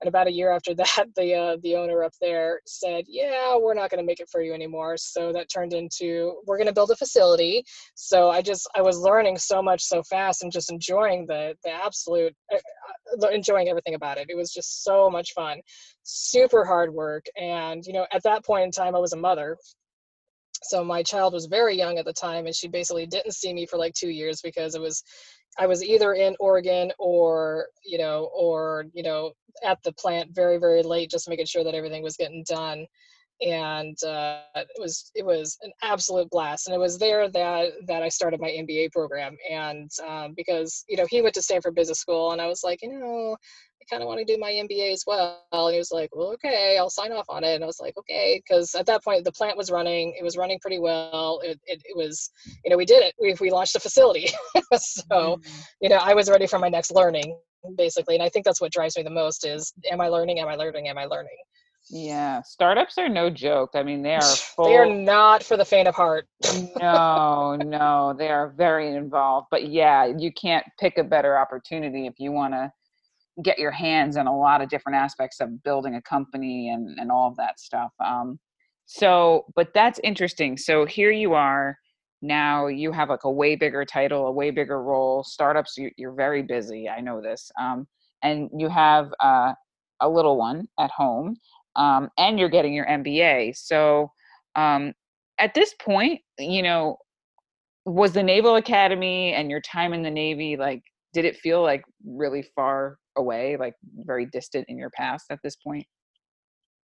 and 0.00 0.08
about 0.08 0.26
a 0.26 0.32
year 0.32 0.50
after 0.50 0.74
that, 0.74 1.06
the 1.16 1.34
uh, 1.34 1.56
the 1.62 1.76
owner 1.76 2.02
up 2.02 2.12
there 2.20 2.60
said, 2.66 3.04
"Yeah, 3.06 3.56
we're 3.56 3.74
not 3.74 3.90
going 3.90 4.02
to 4.02 4.06
make 4.06 4.20
it 4.20 4.28
for 4.30 4.42
you 4.42 4.52
anymore." 4.52 4.96
So 4.96 5.32
that 5.32 5.48
turned 5.48 5.72
into 5.72 6.40
we're 6.46 6.56
going 6.56 6.66
to 6.66 6.72
build 6.72 6.90
a 6.90 6.96
facility. 6.96 7.64
So 7.94 8.30
I 8.30 8.42
just 8.42 8.68
I 8.74 8.82
was 8.82 8.98
learning 8.98 9.38
so 9.38 9.62
much 9.62 9.82
so 9.82 10.02
fast 10.02 10.42
and 10.42 10.52
just 10.52 10.70
enjoying 10.70 11.26
the 11.26 11.54
the 11.64 11.70
absolute 11.70 12.34
uh, 12.52 12.58
uh 13.22 13.28
enjoying 13.28 13.68
everything 13.68 13.94
about 13.94 14.18
it. 14.18 14.26
It 14.28 14.36
was 14.36 14.52
just 14.52 14.84
so 14.84 15.10
much 15.10 15.32
fun, 15.32 15.60
super 16.02 16.64
hard 16.64 16.92
work, 16.92 17.24
and 17.40 17.84
you 17.86 17.92
know 17.92 18.06
at 18.12 18.22
that 18.24 18.44
point 18.44 18.64
in 18.64 18.70
time 18.70 18.94
I 18.94 19.00
was 19.00 19.12
a 19.12 19.16
mother, 19.16 19.56
so 20.64 20.82
my 20.82 21.02
child 21.02 21.34
was 21.34 21.46
very 21.46 21.76
young 21.76 21.98
at 21.98 22.04
the 22.04 22.12
time 22.12 22.46
and 22.46 22.54
she 22.54 22.68
basically 22.68 23.06
didn't 23.06 23.32
see 23.32 23.52
me 23.52 23.66
for 23.66 23.78
like 23.78 23.94
two 23.94 24.08
years 24.08 24.40
because 24.40 24.74
it 24.74 24.80
was 24.80 25.02
I 25.58 25.66
was 25.66 25.82
either 25.82 26.14
in 26.14 26.36
Oregon 26.40 26.92
or 26.98 27.66
you 27.84 27.98
know 27.98 28.30
or 28.34 28.86
you 28.92 29.02
know 29.02 29.32
at 29.62 29.82
the 29.82 29.92
plant 29.92 30.34
very 30.34 30.58
very 30.58 30.82
late 30.82 31.10
just 31.10 31.28
making 31.28 31.46
sure 31.46 31.64
that 31.64 31.74
everything 31.74 32.02
was 32.02 32.16
getting 32.16 32.44
done 32.44 32.86
and 33.40 33.96
uh, 34.04 34.40
it 34.54 34.80
was 34.80 35.10
it 35.14 35.24
was 35.24 35.58
an 35.62 35.72
absolute 35.82 36.30
blast 36.30 36.66
and 36.66 36.74
it 36.74 36.78
was 36.78 36.98
there 36.98 37.28
that 37.28 37.72
that 37.86 38.02
I 38.02 38.08
started 38.08 38.40
my 38.40 38.48
MBA 38.48 38.92
program 38.92 39.36
and 39.50 39.90
um, 40.06 40.34
because 40.36 40.84
you 40.88 40.96
know 40.96 41.06
he 41.10 41.20
went 41.22 41.34
to 41.34 41.42
Stanford 41.42 41.74
Business 41.74 42.00
School 42.00 42.32
and 42.32 42.40
I 42.40 42.46
was 42.46 42.62
like 42.62 42.80
you 42.82 42.98
know 42.98 43.36
I 43.82 43.84
kind 43.90 44.02
of 44.02 44.08
want 44.08 44.20
to 44.20 44.24
do 44.24 44.40
my 44.40 44.50
MBA 44.50 44.92
as 44.92 45.04
well. 45.06 45.42
And 45.52 45.72
he 45.72 45.78
was 45.78 45.90
like, 45.92 46.08
well, 46.14 46.32
okay, 46.34 46.78
I'll 46.78 46.88
sign 46.88 47.12
off 47.12 47.26
on 47.28 47.44
it. 47.44 47.54
And 47.54 47.62
I 47.62 47.66
was 47.66 47.80
like, 47.80 47.94
okay, 47.98 48.40
because 48.42 48.74
at 48.74 48.86
that 48.86 49.04
point 49.04 49.24
the 49.24 49.32
plant 49.32 49.58
was 49.58 49.70
running, 49.70 50.14
it 50.18 50.24
was 50.24 50.38
running 50.38 50.58
pretty 50.60 50.78
well. 50.78 51.40
It, 51.44 51.60
it, 51.66 51.82
it 51.84 51.94
was, 51.94 52.30
you 52.64 52.70
know, 52.70 52.78
we 52.78 52.86
did 52.86 53.02
it. 53.02 53.14
We, 53.20 53.34
we 53.40 53.50
launched 53.50 53.76
a 53.76 53.80
facility. 53.80 54.28
so, 54.74 55.04
mm-hmm. 55.10 55.60
you 55.82 55.90
know, 55.90 55.98
I 56.00 56.14
was 56.14 56.30
ready 56.30 56.46
for 56.46 56.58
my 56.58 56.70
next 56.70 56.92
learning 56.92 57.36
basically. 57.76 58.14
And 58.14 58.22
I 58.22 58.28
think 58.28 58.44
that's 58.44 58.60
what 58.60 58.72
drives 58.72 58.96
me 58.96 59.02
the 59.02 59.10
most 59.10 59.46
is, 59.46 59.72
am 59.90 60.00
I 60.00 60.08
learning? 60.08 60.40
Am 60.40 60.48
I 60.48 60.54
learning? 60.54 60.88
Am 60.88 60.98
I 60.98 61.06
learning? 61.06 61.36
Yeah, 61.90 62.40
startups 62.42 62.96
are 62.96 63.08
no 63.08 63.28
joke. 63.28 63.70
I 63.74 63.82
mean, 63.82 64.02
they 64.02 64.14
are 64.14 64.22
full... 64.22 64.64
they 64.68 64.76
are 64.76 64.92
not 64.92 65.42
for 65.42 65.56
the 65.56 65.64
faint 65.64 65.86
of 65.86 65.94
heart. 65.94 66.26
no, 66.80 67.56
no, 67.56 68.14
they 68.16 68.28
are 68.28 68.54
very 68.56 68.94
involved. 68.94 69.48
But 69.50 69.68
yeah, 69.68 70.06
you 70.06 70.32
can't 70.32 70.64
pick 70.80 70.98
a 70.98 71.04
better 71.04 71.38
opportunity 71.38 72.06
if 72.06 72.14
you 72.18 72.32
want 72.32 72.54
to 72.54 72.72
get 73.42 73.58
your 73.58 73.70
hands 73.70 74.16
in 74.16 74.26
a 74.26 74.38
lot 74.38 74.62
of 74.62 74.68
different 74.68 74.96
aspects 74.96 75.40
of 75.40 75.62
building 75.62 75.96
a 75.96 76.02
company 76.02 76.70
and, 76.70 76.98
and 76.98 77.10
all 77.10 77.28
of 77.28 77.36
that 77.36 77.58
stuff. 77.60 77.92
Um, 78.04 78.38
so, 78.86 79.46
but 79.54 79.74
that's 79.74 80.00
interesting. 80.04 80.56
So 80.56 80.86
here 80.86 81.10
you 81.10 81.34
are 81.34 81.76
now 82.22 82.68
you 82.68 82.90
have 82.90 83.10
like 83.10 83.24
a 83.24 83.30
way 83.30 83.54
bigger 83.54 83.84
title, 83.84 84.26
a 84.26 84.32
way 84.32 84.50
bigger 84.50 84.82
role. 84.82 85.22
Startups, 85.22 85.76
you, 85.76 85.90
are 86.06 86.14
very 86.14 86.42
busy. 86.42 86.88
I 86.88 87.00
know 87.00 87.20
this. 87.20 87.50
Um, 87.60 87.86
and 88.22 88.48
you 88.56 88.68
have 88.70 89.12
uh, 89.20 89.52
a 90.00 90.08
little 90.08 90.38
one 90.38 90.66
at 90.78 90.90
home 90.90 91.36
um, 91.76 92.08
and 92.18 92.38
you're 92.38 92.48
getting 92.48 92.74
your 92.74 92.86
MBA. 92.86 93.56
So 93.56 94.10
um, 94.56 94.92
at 95.38 95.54
this 95.54 95.74
point, 95.80 96.20
you 96.38 96.62
know, 96.62 96.98
was 97.84 98.12
the 98.12 98.22
Naval 98.22 98.56
Academy 98.56 99.32
and 99.32 99.50
your 99.50 99.60
time 99.60 99.92
in 99.92 100.02
the 100.02 100.10
Navy 100.10 100.56
like, 100.56 100.82
did 101.12 101.24
it 101.24 101.36
feel 101.36 101.62
like 101.62 101.84
really 102.04 102.44
far 102.54 102.98
away, 103.16 103.56
like 103.56 103.74
very 103.98 104.26
distant 104.26 104.66
in 104.68 104.78
your 104.78 104.90
past 104.90 105.26
at 105.30 105.38
this 105.42 105.56
point? 105.56 105.86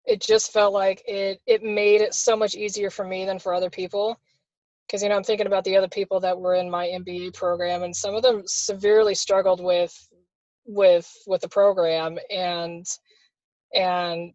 It 0.06 0.22
just 0.22 0.52
felt 0.52 0.74
like 0.74 1.04
it 1.06 1.40
it 1.46 1.64
made 1.64 2.02
it 2.02 2.14
so 2.14 2.36
much 2.36 2.56
easier 2.56 2.90
for 2.90 3.06
me 3.06 3.26
than 3.26 3.40
for 3.40 3.54
other 3.54 3.70
people. 3.70 4.18
Because 4.88 5.04
you 5.04 5.10
know, 5.10 5.16
I'm 5.16 5.24
thinking 5.24 5.48
about 5.48 5.64
the 5.64 5.78
other 5.78 5.88
people 5.88 6.20
that 6.22 6.40
were 6.40 6.56
in 6.56 6.70
my 6.70 6.88
MBA 6.88 7.36
program, 7.36 7.84
and 7.84 7.96
some 7.96 8.16
of 8.16 8.24
them 8.24 8.44
severely 8.46 9.14
struggled 9.14 9.64
with 9.64 9.96
with 10.66 11.12
with 11.28 11.42
the 11.42 11.50
program, 11.50 12.18
and 12.32 12.86
and 13.74 14.34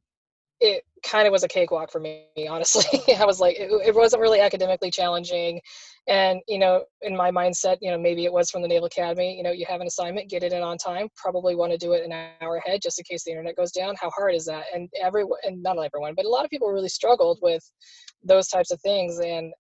it 0.61 0.83
kind 1.05 1.27
of 1.27 1.33
was 1.33 1.45
a 1.45 1.49
cakewalk 1.49 1.91
for 1.91 2.01
me 2.01 2.27
honestly. 2.49 3.01
I 3.19 3.25
was 3.25 3.41
like 3.41 3.57
it, 3.59 3.71
it, 3.87 3.95
wasn't 3.95 4.23
really 4.23 4.41
academically 4.41 4.91
challenging 4.91 5.61
and 6.07 6.41
you 6.49 6.59
know 6.59 6.85
in 7.03 7.17
my 7.17 7.31
mindset 7.31 7.77
you 7.81 7.91
know 7.91 7.99
maybe 7.99 8.25
it 8.25 8.33
was 8.33 8.51
from 8.51 8.63
the 8.63 8.69
naval 8.69 8.87
academy 8.87 9.37
you 9.37 9.43
know 9.43 9.51
you 9.51 9.67
have 9.69 9.81
an 9.81 9.87
assignment 9.87 10.31
get 10.31 10.43
it 10.43 10.53
in 10.53 10.63
on 10.63 10.79
time 10.79 11.09
probably 11.17 11.55
want 11.55 11.73
to 11.73 11.79
do 11.79 11.93
it 11.93 12.05
an 12.05 12.13
hour 12.41 12.57
ahead 12.57 12.81
just 12.83 12.99
in 12.99 13.05
case 13.05 13.25
the 13.25 13.31
internet 13.31 13.57
goes 13.57 13.73
down. 13.73 13.95
How 14.01 14.11
hard 14.11 14.35
is 14.35 14.47
that? 14.47 14.65
And 14.75 14.89
everyone 15.01 15.39
and 15.43 15.63
not 15.63 15.79
everyone 15.79 16.15
but 16.15 16.25
a 16.25 16.29
lot 16.29 16.45
of 16.45 16.51
people 16.51 16.69
really 16.69 16.89
struggled 16.89 17.39
with 17.43 17.63
those 18.23 18.49
types 18.49 18.71
of 18.71 18.81
things 18.81 19.19
and 19.19 19.53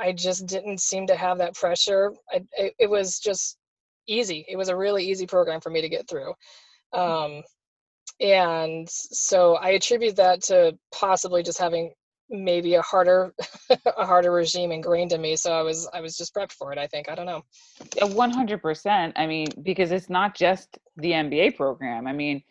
i 0.00 0.12
just 0.12 0.46
didn't 0.46 0.80
seem 0.80 1.06
to 1.06 1.16
have 1.16 1.38
that 1.38 1.54
pressure. 1.54 2.12
I, 2.32 2.42
it, 2.58 2.74
it 2.78 2.90
was 2.90 3.18
just 3.18 3.58
easy. 4.06 4.44
It 4.48 4.56
was 4.56 4.68
a 4.68 4.76
really 4.76 5.04
easy 5.04 5.26
program 5.26 5.60
for 5.60 5.70
me 5.70 5.80
to 5.80 5.88
get 5.88 6.08
through. 6.08 6.32
Um, 6.92 7.42
and 8.20 8.88
so 8.88 9.54
i 9.56 9.70
attribute 9.70 10.16
that 10.16 10.42
to 10.42 10.76
possibly 10.92 11.42
just 11.42 11.58
having 11.58 11.92
maybe 12.30 12.74
a 12.74 12.82
harder 12.82 13.32
a 13.96 14.06
harder 14.06 14.32
regime 14.32 14.72
ingrained 14.72 15.12
in 15.12 15.20
me 15.20 15.36
so 15.36 15.52
i 15.52 15.62
was 15.62 15.88
i 15.92 16.00
was 16.00 16.16
just 16.16 16.34
prepped 16.34 16.52
for 16.52 16.72
it 16.72 16.78
i 16.78 16.86
think 16.86 17.08
i 17.08 17.14
don't 17.14 17.26
know 17.26 17.42
100% 17.96 19.12
i 19.16 19.26
mean 19.26 19.46
because 19.62 19.92
it's 19.92 20.10
not 20.10 20.34
just 20.34 20.78
the 20.96 21.12
mba 21.12 21.56
program 21.56 22.06
i 22.06 22.12
mean 22.12 22.42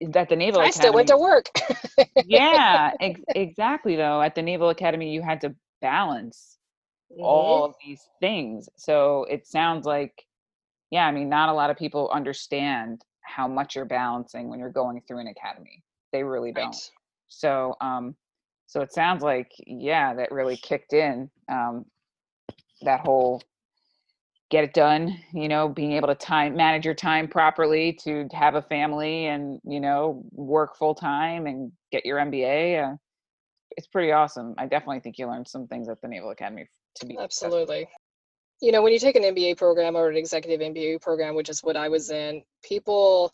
that 0.00 0.28
the 0.28 0.36
naval 0.36 0.60
i 0.60 0.66
academy, 0.66 0.80
still 0.80 0.94
went 0.94 1.08
to 1.08 1.16
work 1.16 1.46
yeah 2.26 2.92
ex- 3.00 3.20
exactly 3.28 3.96
though 3.96 4.22
at 4.22 4.34
the 4.34 4.42
naval 4.42 4.68
academy 4.68 5.12
you 5.12 5.22
had 5.22 5.40
to 5.40 5.54
balance 5.80 6.58
mm-hmm. 7.10 7.22
all 7.24 7.64
of 7.64 7.74
these 7.84 8.02
things 8.20 8.68
so 8.76 9.26
it 9.28 9.46
sounds 9.46 9.86
like 9.86 10.24
yeah 10.90 11.06
i 11.06 11.10
mean 11.10 11.28
not 11.28 11.48
a 11.48 11.52
lot 11.52 11.70
of 11.70 11.76
people 11.76 12.10
understand 12.12 13.02
how 13.28 13.46
much 13.46 13.76
you're 13.76 13.84
balancing 13.84 14.48
when 14.48 14.58
you're 14.58 14.70
going 14.70 15.00
through 15.06 15.18
an 15.18 15.28
academy. 15.28 15.82
They 16.12 16.24
really 16.24 16.52
don't. 16.52 16.66
Right. 16.66 16.90
So, 17.28 17.74
um, 17.80 18.16
so 18.66 18.80
it 18.80 18.92
sounds 18.92 19.22
like, 19.22 19.50
yeah, 19.66 20.14
that 20.14 20.32
really 20.32 20.56
kicked 20.56 20.92
in. 20.92 21.30
Um, 21.50 21.84
that 22.82 23.00
whole 23.00 23.42
get 24.50 24.64
it 24.64 24.72
done, 24.72 25.18
you 25.34 25.48
know, 25.48 25.68
being 25.68 25.92
able 25.92 26.08
to 26.08 26.14
time 26.14 26.56
manage 26.56 26.84
your 26.84 26.94
time 26.94 27.28
properly 27.28 27.98
to 28.04 28.26
have 28.32 28.54
a 28.54 28.62
family 28.62 29.26
and, 29.26 29.60
you 29.64 29.80
know, 29.80 30.22
work 30.32 30.76
full 30.76 30.94
time 30.94 31.46
and 31.46 31.70
get 31.92 32.06
your 32.06 32.18
MBA. 32.18 32.92
Uh, 32.92 32.96
it's 33.72 33.86
pretty 33.86 34.10
awesome. 34.10 34.54
I 34.56 34.66
definitely 34.66 35.00
think 35.00 35.18
you 35.18 35.26
learned 35.26 35.48
some 35.48 35.66
things 35.66 35.88
at 35.88 36.00
the 36.00 36.08
Naval 36.08 36.30
Academy 36.30 36.66
to 36.96 37.06
be 37.06 37.18
absolutely. 37.18 37.86
You 38.60 38.72
know, 38.72 38.82
when 38.82 38.92
you 38.92 38.98
take 38.98 39.16
an 39.16 39.22
MBA 39.22 39.56
program 39.56 39.96
or 39.96 40.08
an 40.08 40.16
executive 40.16 40.60
MBA 40.60 41.00
program, 41.00 41.34
which 41.34 41.48
is 41.48 41.62
what 41.62 41.76
I 41.76 41.88
was 41.88 42.10
in, 42.10 42.42
people, 42.62 43.32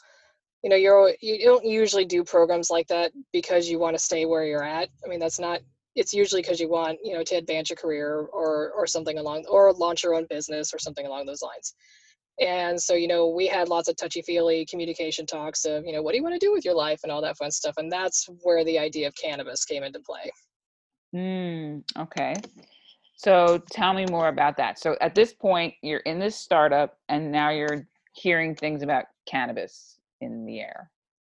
you 0.62 0.70
know, 0.70 0.76
you're 0.76 1.12
you 1.20 1.44
don't 1.44 1.64
usually 1.64 2.04
do 2.04 2.24
programs 2.24 2.70
like 2.70 2.88
that 2.88 3.12
because 3.32 3.68
you 3.68 3.78
want 3.78 3.96
to 3.96 4.02
stay 4.02 4.26
where 4.26 4.44
you're 4.44 4.64
at. 4.64 4.88
I 5.04 5.08
mean, 5.08 5.20
that's 5.20 5.38
not. 5.38 5.60
It's 5.94 6.12
usually 6.12 6.42
because 6.42 6.58
you 6.58 6.68
want, 6.68 6.98
you 7.04 7.14
know, 7.14 7.22
to 7.22 7.36
advance 7.36 7.70
your 7.70 7.76
career 7.76 8.26
or 8.32 8.72
or 8.72 8.86
something 8.86 9.18
along, 9.18 9.46
or 9.48 9.72
launch 9.72 10.02
your 10.02 10.14
own 10.14 10.26
business 10.28 10.74
or 10.74 10.78
something 10.78 11.06
along 11.06 11.26
those 11.26 11.42
lines. 11.42 11.74
And 12.40 12.80
so, 12.80 12.94
you 12.94 13.06
know, 13.06 13.28
we 13.28 13.46
had 13.46 13.68
lots 13.68 13.88
of 13.88 13.96
touchy 13.96 14.22
feely 14.22 14.66
communication 14.66 15.24
talks 15.24 15.64
of, 15.64 15.86
you 15.86 15.92
know, 15.92 16.02
what 16.02 16.12
do 16.12 16.16
you 16.16 16.22
want 16.22 16.34
to 16.34 16.44
do 16.44 16.52
with 16.52 16.64
your 16.64 16.74
life 16.74 17.00
and 17.04 17.12
all 17.12 17.22
that 17.22 17.36
fun 17.36 17.50
stuff. 17.50 17.74
And 17.76 17.90
that's 17.90 18.28
where 18.42 18.64
the 18.64 18.78
idea 18.78 19.06
of 19.06 19.14
cannabis 19.14 19.64
came 19.64 19.84
into 19.84 20.00
play. 20.00 20.32
Mm, 21.14 21.84
okay. 21.96 22.34
So 23.16 23.62
tell 23.70 23.94
me 23.94 24.06
more 24.06 24.28
about 24.28 24.56
that. 24.56 24.78
So 24.78 24.96
at 25.00 25.14
this 25.14 25.32
point, 25.32 25.74
you're 25.82 26.00
in 26.00 26.18
this 26.18 26.36
startup 26.36 26.98
and 27.08 27.30
now 27.30 27.50
you're 27.50 27.86
hearing 28.12 28.54
things 28.54 28.82
about 28.82 29.06
cannabis 29.26 29.98
in 30.20 30.44
the 30.44 30.60
air. 30.60 30.90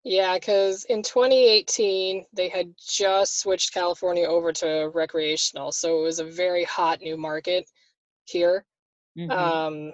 Yeah, 0.05 0.35
because 0.35 0.85
in 0.85 1.03
2018, 1.03 2.27
they 2.33 2.49
had 2.49 2.75
just 2.79 3.41
switched 3.41 3.73
California 3.73 4.27
over 4.27 4.53
to 4.53 4.91
recreational. 4.95 5.73
So 5.73 5.99
it 5.99 6.03
was 6.03 6.19
a 6.19 6.25
very 6.25 6.65
hot 6.65 7.01
new 7.01 7.17
market 7.17 7.69
here. 8.25 8.65
Mm-hmm. 9.19 9.31
Um, 9.31 9.93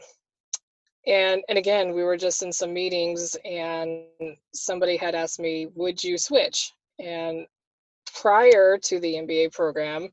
and 1.06 1.42
and 1.48 1.56
again 1.56 1.94
we 1.94 2.02
were 2.02 2.16
just 2.16 2.42
in 2.42 2.52
some 2.52 2.72
meetings 2.72 3.36
and 3.44 4.04
somebody 4.52 4.96
had 4.96 5.14
asked 5.14 5.40
me 5.40 5.66
would 5.74 6.02
you 6.02 6.18
switch 6.18 6.72
and 6.98 7.46
prior 8.14 8.76
to 8.76 9.00
the 9.00 9.14
mba 9.14 9.50
program 9.52 10.10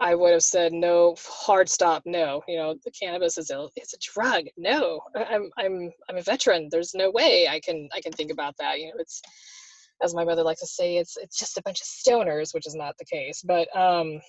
i 0.00 0.14
would 0.14 0.32
have 0.32 0.42
said 0.42 0.72
no 0.72 1.14
hard 1.26 1.68
stop 1.68 2.02
no. 2.06 2.42
You 2.48 2.56
know 2.56 2.74
the 2.84 2.90
cannabis 2.90 3.38
is 3.38 3.50
a 3.50 3.68
it's 3.76 3.94
a 3.94 3.98
drug 3.98 4.44
no. 4.56 5.00
I'm 5.16 5.50
i'm 5.58 5.90
i'm 6.08 6.16
a 6.16 6.22
veteran. 6.22 6.68
There's 6.70 6.94
no 6.94 7.10
way 7.10 7.48
i 7.48 7.60
can 7.60 7.88
i 7.94 8.00
can 8.00 8.12
think 8.12 8.32
about 8.32 8.54
that. 8.58 8.80
You 8.80 8.86
know 8.86 8.94
it's 8.98 9.22
as 10.02 10.14
my 10.14 10.24
mother 10.24 10.42
likes 10.42 10.60
to 10.60 10.66
say 10.66 10.96
it's 10.96 11.16
it's 11.16 11.38
just 11.38 11.58
a 11.58 11.62
bunch 11.62 11.80
of 11.80 11.86
stoners 11.86 12.54
which 12.54 12.66
is 12.66 12.74
not 12.74 12.94
the 12.98 13.04
case. 13.04 13.42
But 13.42 13.74
um 13.76 14.20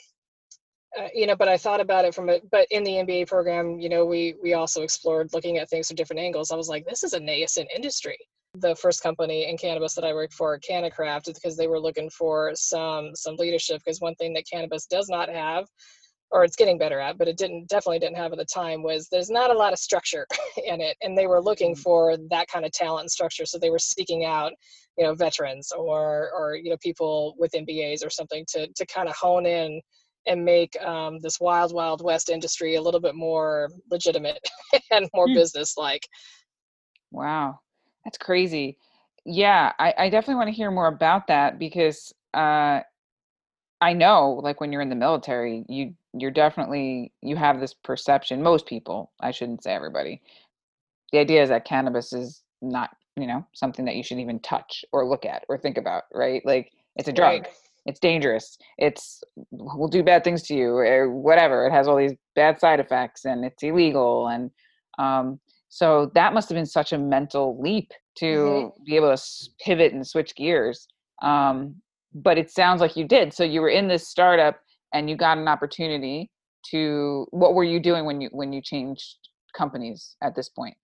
uh, 0.99 1.07
you 1.13 1.25
know, 1.25 1.37
but 1.37 1.47
I 1.47 1.57
thought 1.57 1.79
about 1.79 2.03
it 2.03 2.13
from 2.13 2.29
a, 2.29 2.39
but 2.51 2.67
in 2.69 2.83
the 2.83 2.91
MBA 2.91 3.27
program, 3.27 3.79
you 3.79 3.87
know, 3.87 4.05
we 4.05 4.35
we 4.43 4.53
also 4.53 4.81
explored 4.81 5.33
looking 5.33 5.57
at 5.57 5.69
things 5.69 5.87
from 5.87 5.95
different 5.95 6.19
angles. 6.21 6.51
I 6.51 6.57
was 6.57 6.67
like, 6.67 6.85
this 6.85 7.03
is 7.03 7.13
a 7.13 7.19
nascent 7.19 7.69
industry. 7.73 8.17
The 8.55 8.75
first 8.75 9.01
company 9.01 9.49
in 9.49 9.57
cannabis 9.57 9.95
that 9.95 10.03
I 10.03 10.13
worked 10.13 10.33
for, 10.33 10.59
CannaCraft, 10.59 11.33
because 11.33 11.55
they 11.55 11.67
were 11.67 11.79
looking 11.79 12.09
for 12.09 12.51
some 12.55 13.15
some 13.15 13.35
leadership. 13.37 13.81
Because 13.83 14.01
one 14.01 14.15
thing 14.15 14.33
that 14.33 14.43
cannabis 14.51 14.85
does 14.87 15.07
not 15.07 15.29
have, 15.29 15.65
or 16.31 16.43
it's 16.43 16.57
getting 16.57 16.77
better 16.77 16.99
at, 16.99 17.17
but 17.17 17.29
it 17.29 17.37
didn't 17.37 17.69
definitely 17.69 17.99
didn't 17.99 18.17
have 18.17 18.33
at 18.33 18.37
the 18.37 18.45
time, 18.45 18.83
was 18.83 19.07
there's 19.09 19.29
not 19.29 19.51
a 19.51 19.57
lot 19.57 19.71
of 19.71 19.79
structure 19.79 20.27
in 20.65 20.81
it, 20.81 20.97
and 21.01 21.17
they 21.17 21.27
were 21.27 21.41
looking 21.41 21.73
mm-hmm. 21.73 21.81
for 21.81 22.17
that 22.29 22.47
kind 22.49 22.65
of 22.65 22.71
talent 22.71 23.03
and 23.03 23.11
structure. 23.11 23.45
So 23.45 23.57
they 23.57 23.69
were 23.69 23.79
seeking 23.79 24.25
out, 24.25 24.51
you 24.97 25.05
know, 25.05 25.15
veterans 25.15 25.71
or 25.71 26.31
or 26.31 26.55
you 26.55 26.71
know 26.71 26.77
people 26.83 27.35
with 27.37 27.53
MBAs 27.53 28.05
or 28.05 28.09
something 28.09 28.45
to 28.49 28.67
to 28.67 28.85
kind 28.85 29.07
of 29.07 29.15
hone 29.15 29.45
in 29.45 29.81
and 30.27 30.45
make 30.45 30.79
um, 30.81 31.19
this 31.19 31.39
wild 31.39 31.73
wild 31.73 32.03
west 32.03 32.29
industry 32.29 32.75
a 32.75 32.81
little 32.81 32.99
bit 32.99 33.15
more 33.15 33.69
legitimate 33.89 34.39
and 34.91 35.09
more 35.13 35.27
mm. 35.27 35.35
business 35.35 35.77
like 35.77 36.07
wow 37.11 37.57
that's 38.03 38.17
crazy. 38.17 38.77
Yeah 39.25 39.73
I, 39.77 39.93
I 39.97 40.09
definitely 40.09 40.35
want 40.35 40.47
to 40.47 40.55
hear 40.55 40.71
more 40.71 40.87
about 40.87 41.27
that 41.27 41.59
because 41.59 42.13
uh, 42.33 42.81
i 43.81 43.93
know 43.93 44.39
like 44.43 44.59
when 44.61 44.71
you're 44.71 44.81
in 44.81 44.89
the 44.89 44.95
military 44.95 45.63
you 45.67 45.93
you're 46.13 46.31
definitely 46.31 47.11
you 47.21 47.35
have 47.35 47.59
this 47.59 47.73
perception 47.73 48.41
most 48.41 48.65
people 48.65 49.11
i 49.19 49.31
shouldn't 49.31 49.63
say 49.63 49.73
everybody 49.73 50.21
the 51.11 51.19
idea 51.19 51.43
is 51.43 51.49
that 51.49 51.65
cannabis 51.65 52.13
is 52.13 52.41
not 52.61 52.91
you 53.15 53.27
know 53.27 53.45
something 53.53 53.85
that 53.85 53.95
you 53.95 54.03
should 54.03 54.19
even 54.19 54.39
touch 54.39 54.85
or 54.91 55.07
look 55.07 55.25
at 55.25 55.43
or 55.49 55.57
think 55.57 55.77
about 55.77 56.03
right? 56.13 56.45
Like 56.45 56.71
it's 56.95 57.07
a 57.07 57.13
drug. 57.13 57.43
Right. 57.43 57.47
It's 57.85 57.99
dangerous. 57.99 58.59
It's 58.77 59.23
will 59.49 59.87
do 59.87 60.03
bad 60.03 60.23
things 60.23 60.43
to 60.43 60.53
you 60.53 60.75
or 60.75 61.09
whatever. 61.09 61.65
It 61.65 61.71
has 61.71 61.87
all 61.87 61.97
these 61.97 62.13
bad 62.35 62.59
side 62.59 62.79
effects 62.79 63.25
and 63.25 63.43
it's 63.43 63.63
illegal 63.63 64.27
and 64.27 64.51
um, 64.99 65.39
so 65.73 66.11
that 66.13 66.33
must 66.33 66.49
have 66.49 66.55
been 66.55 66.65
such 66.65 66.93
a 66.93 66.97
mental 66.97 67.59
leap 67.59 67.91
to 68.15 68.25
mm-hmm. 68.25 68.83
be 68.85 68.95
able 68.95 69.15
to 69.15 69.23
pivot 69.63 69.93
and 69.93 70.05
switch 70.05 70.35
gears 70.35 70.87
um, 71.21 71.75
but 72.13 72.37
it 72.37 72.51
sounds 72.51 72.81
like 72.81 72.95
you 72.95 73.05
did. 73.05 73.33
So 73.33 73.43
you 73.43 73.61
were 73.61 73.69
in 73.69 73.87
this 73.87 74.07
startup 74.07 74.59
and 74.93 75.09
you 75.09 75.15
got 75.15 75.37
an 75.37 75.47
opportunity 75.47 76.29
to 76.71 77.25
what 77.31 77.53
were 77.53 77.63
you 77.63 77.79
doing 77.79 78.05
when 78.05 78.21
you 78.21 78.29
when 78.31 78.53
you 78.53 78.61
changed 78.61 79.15
companies 79.55 80.15
at 80.21 80.35
this 80.35 80.49
point? 80.49 80.75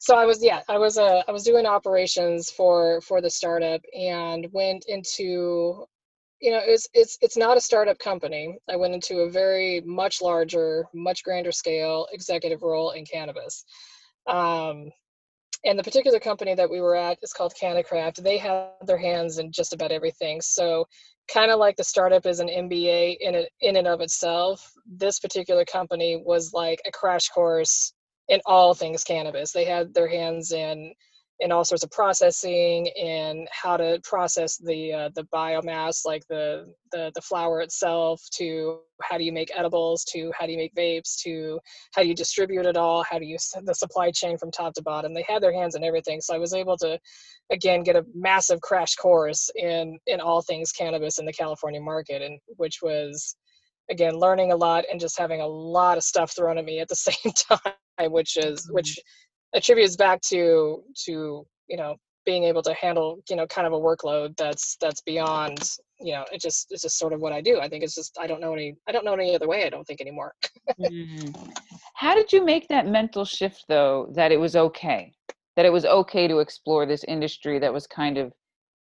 So 0.00 0.16
i 0.16 0.26
was 0.26 0.42
yeah 0.42 0.62
i 0.68 0.76
was 0.76 0.98
uh, 0.98 1.22
i 1.28 1.32
was 1.32 1.44
doing 1.44 1.64
operations 1.64 2.50
for 2.50 3.00
for 3.02 3.20
the 3.20 3.30
startup 3.30 3.80
and 3.96 4.48
went 4.50 4.84
into 4.88 5.86
you 6.40 6.50
know 6.50 6.60
it's 6.62 6.88
it's 6.92 7.16
it's 7.20 7.36
not 7.36 7.56
a 7.56 7.60
startup 7.60 7.98
company. 7.98 8.58
I 8.68 8.76
went 8.76 8.94
into 8.94 9.20
a 9.20 9.30
very 9.30 9.80
much 9.86 10.20
larger 10.20 10.86
much 10.92 11.22
grander 11.22 11.52
scale 11.52 12.08
executive 12.12 12.62
role 12.62 12.90
in 12.90 13.06
cannabis 13.06 13.64
um, 14.26 14.90
and 15.64 15.78
the 15.78 15.84
particular 15.84 16.18
company 16.18 16.54
that 16.54 16.70
we 16.70 16.80
were 16.80 16.96
at 16.96 17.18
is 17.22 17.32
called 17.32 17.54
CannaCraft. 17.60 18.22
They 18.22 18.38
have 18.38 18.70
their 18.86 18.98
hands 18.98 19.38
in 19.38 19.52
just 19.52 19.72
about 19.72 19.92
everything. 19.92 20.40
So, 20.40 20.86
kind 21.32 21.52
of 21.52 21.60
like 21.60 21.76
the 21.76 21.84
startup 21.84 22.26
is 22.26 22.40
an 22.40 22.48
MBA 22.48 23.16
in 23.20 23.34
it, 23.36 23.48
in 23.60 23.76
and 23.76 23.86
of 23.86 24.00
itself. 24.00 24.72
This 24.86 25.20
particular 25.20 25.64
company 25.64 26.20
was 26.24 26.52
like 26.52 26.80
a 26.84 26.90
crash 26.90 27.28
course 27.28 27.94
in 28.28 28.40
all 28.44 28.74
things 28.74 29.04
cannabis. 29.04 29.52
They 29.52 29.64
had 29.64 29.94
their 29.94 30.08
hands 30.08 30.52
in 30.52 30.92
in 31.42 31.50
all 31.50 31.64
sorts 31.64 31.82
of 31.82 31.90
processing 31.90 32.88
and 32.90 33.48
how 33.50 33.76
to 33.76 34.00
process 34.04 34.56
the 34.58 34.92
uh, 34.92 35.08
the 35.16 35.24
biomass 35.34 36.06
like 36.06 36.22
the, 36.28 36.72
the 36.92 37.10
the 37.16 37.20
flower 37.20 37.60
itself 37.60 38.22
to 38.32 38.78
how 39.02 39.18
do 39.18 39.24
you 39.24 39.32
make 39.32 39.50
edibles 39.54 40.04
to 40.04 40.32
how 40.38 40.46
do 40.46 40.52
you 40.52 40.58
make 40.58 40.74
vapes 40.74 41.16
to 41.20 41.58
how 41.94 42.02
do 42.02 42.08
you 42.08 42.14
distribute 42.14 42.64
it 42.64 42.76
all 42.76 43.02
how 43.10 43.18
do 43.18 43.26
you 43.26 43.36
the 43.64 43.74
supply 43.74 44.10
chain 44.12 44.38
from 44.38 44.52
top 44.52 44.72
to 44.74 44.82
bottom. 44.82 45.12
They 45.12 45.24
had 45.28 45.42
their 45.42 45.52
hands 45.52 45.74
in 45.74 45.82
everything 45.82 46.20
so 46.20 46.32
i 46.32 46.38
was 46.38 46.54
able 46.54 46.76
to 46.78 46.96
again 47.50 47.82
get 47.82 47.96
a 47.96 48.06
massive 48.14 48.60
crash 48.60 48.94
course 48.94 49.50
in 49.56 49.98
in 50.06 50.20
all 50.20 50.42
things 50.42 50.70
cannabis 50.70 51.18
in 51.18 51.26
the 51.26 51.32
california 51.32 51.80
market 51.80 52.22
and 52.22 52.38
which 52.56 52.78
was 52.82 53.36
again 53.90 54.14
learning 54.14 54.52
a 54.52 54.56
lot 54.56 54.84
and 54.90 55.00
just 55.00 55.18
having 55.18 55.40
a 55.40 55.46
lot 55.46 55.98
of 55.98 56.04
stuff 56.04 56.30
thrown 56.36 56.56
at 56.56 56.64
me 56.64 56.78
at 56.78 56.88
the 56.88 56.94
same 57.08 57.32
time 57.50 58.12
which 58.12 58.36
is 58.36 58.68
which 58.70 58.90
mm-hmm 58.90 59.08
attributes 59.54 59.96
back 59.96 60.20
to 60.22 60.82
to 61.04 61.46
you 61.68 61.76
know 61.76 61.96
being 62.24 62.44
able 62.44 62.62
to 62.62 62.72
handle 62.74 63.22
you 63.28 63.36
know 63.36 63.46
kind 63.46 63.66
of 63.66 63.72
a 63.72 63.78
workload 63.78 64.36
that's 64.36 64.76
that's 64.80 65.00
beyond 65.02 65.70
you 66.00 66.12
know 66.12 66.24
it 66.32 66.40
just 66.40 66.68
it's 66.70 66.82
just 66.82 66.98
sort 66.98 67.12
of 67.12 67.20
what 67.20 67.32
i 67.32 67.40
do. 67.40 67.60
I 67.60 67.68
think 67.68 67.82
it's 67.82 67.94
just 67.94 68.16
i 68.20 68.26
don't 68.26 68.40
know 68.40 68.52
any 68.52 68.76
i 68.88 68.92
don't 68.92 69.04
know 69.04 69.14
any 69.14 69.34
other 69.34 69.48
way 69.48 69.64
i 69.64 69.70
don't 69.70 69.86
think 69.86 70.00
anymore. 70.00 70.34
Mm. 70.80 71.52
how 71.94 72.14
did 72.14 72.32
you 72.32 72.44
make 72.44 72.68
that 72.68 72.86
mental 72.86 73.24
shift 73.24 73.64
though 73.68 74.10
that 74.14 74.32
it 74.32 74.40
was 74.40 74.56
okay? 74.56 75.12
That 75.56 75.66
it 75.66 75.72
was 75.72 75.84
okay 75.84 76.28
to 76.28 76.38
explore 76.38 76.86
this 76.86 77.04
industry 77.04 77.58
that 77.58 77.72
was 77.72 77.86
kind 77.86 78.16
of 78.16 78.32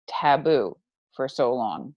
taboo 0.08 0.76
for 1.14 1.26
so 1.26 1.54
long? 1.54 1.94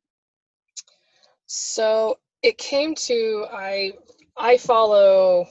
So 1.46 2.18
it 2.42 2.58
came 2.58 2.96
to 2.96 3.46
i 3.52 3.94
i 4.38 4.58
follow 4.58 5.46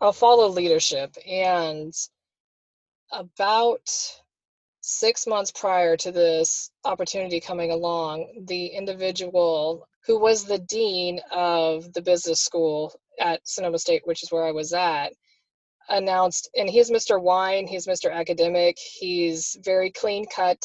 i'll 0.00 0.12
follow 0.12 0.48
leadership 0.48 1.16
and 1.26 1.92
about 3.12 3.88
six 4.80 5.26
months 5.26 5.50
prior 5.50 5.96
to 5.96 6.12
this 6.12 6.70
opportunity 6.84 7.40
coming 7.40 7.70
along, 7.70 8.44
the 8.46 8.66
individual 8.66 9.86
who 10.06 10.18
was 10.18 10.44
the 10.44 10.58
dean 10.58 11.20
of 11.30 11.92
the 11.92 12.00
business 12.00 12.40
school 12.40 12.98
at 13.20 13.46
Sonoma 13.46 13.78
State, 13.78 14.02
which 14.06 14.22
is 14.22 14.32
where 14.32 14.44
I 14.44 14.52
was 14.52 14.72
at, 14.72 15.12
announced, 15.88 16.48
and 16.56 16.68
he's 16.68 16.90
Mr. 16.90 17.20
Wine, 17.20 17.66
he's 17.66 17.86
Mr. 17.86 18.12
Academic, 18.12 18.78
he's 18.78 19.56
very 19.62 19.90
clean 19.90 20.26
cut. 20.26 20.64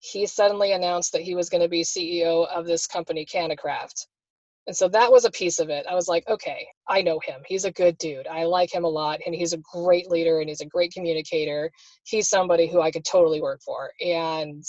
He 0.00 0.26
suddenly 0.26 0.72
announced 0.72 1.12
that 1.12 1.22
he 1.22 1.34
was 1.34 1.48
going 1.48 1.62
to 1.62 1.68
be 1.68 1.82
CEO 1.82 2.46
of 2.46 2.66
this 2.66 2.86
company, 2.86 3.26
CannaCraft. 3.26 4.06
And 4.68 4.76
so 4.76 4.86
that 4.88 5.10
was 5.10 5.24
a 5.24 5.30
piece 5.30 5.60
of 5.60 5.70
it. 5.70 5.86
I 5.90 5.94
was 5.94 6.08
like, 6.08 6.28
okay, 6.28 6.68
I 6.86 7.00
know 7.00 7.18
him. 7.20 7.40
He's 7.46 7.64
a 7.64 7.72
good 7.72 7.96
dude. 7.96 8.26
I 8.26 8.44
like 8.44 8.70
him 8.70 8.84
a 8.84 8.88
lot. 8.88 9.18
And 9.24 9.34
he's 9.34 9.54
a 9.54 9.62
great 9.72 10.10
leader 10.10 10.40
and 10.40 10.48
he's 10.50 10.60
a 10.60 10.66
great 10.66 10.92
communicator. 10.92 11.70
He's 12.04 12.28
somebody 12.28 12.68
who 12.68 12.82
I 12.82 12.90
could 12.90 13.06
totally 13.06 13.40
work 13.40 13.62
for. 13.64 13.90
And 14.04 14.62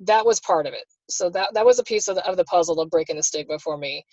that 0.00 0.24
was 0.24 0.40
part 0.40 0.66
of 0.66 0.72
it. 0.72 0.86
So 1.10 1.28
that, 1.28 1.52
that 1.52 1.66
was 1.66 1.78
a 1.78 1.84
piece 1.84 2.08
of 2.08 2.14
the, 2.14 2.26
of 2.26 2.38
the 2.38 2.44
puzzle 2.44 2.80
of 2.80 2.88
breaking 2.88 3.16
the 3.16 3.22
stigma 3.22 3.58
for 3.58 3.76
me. 3.76 4.06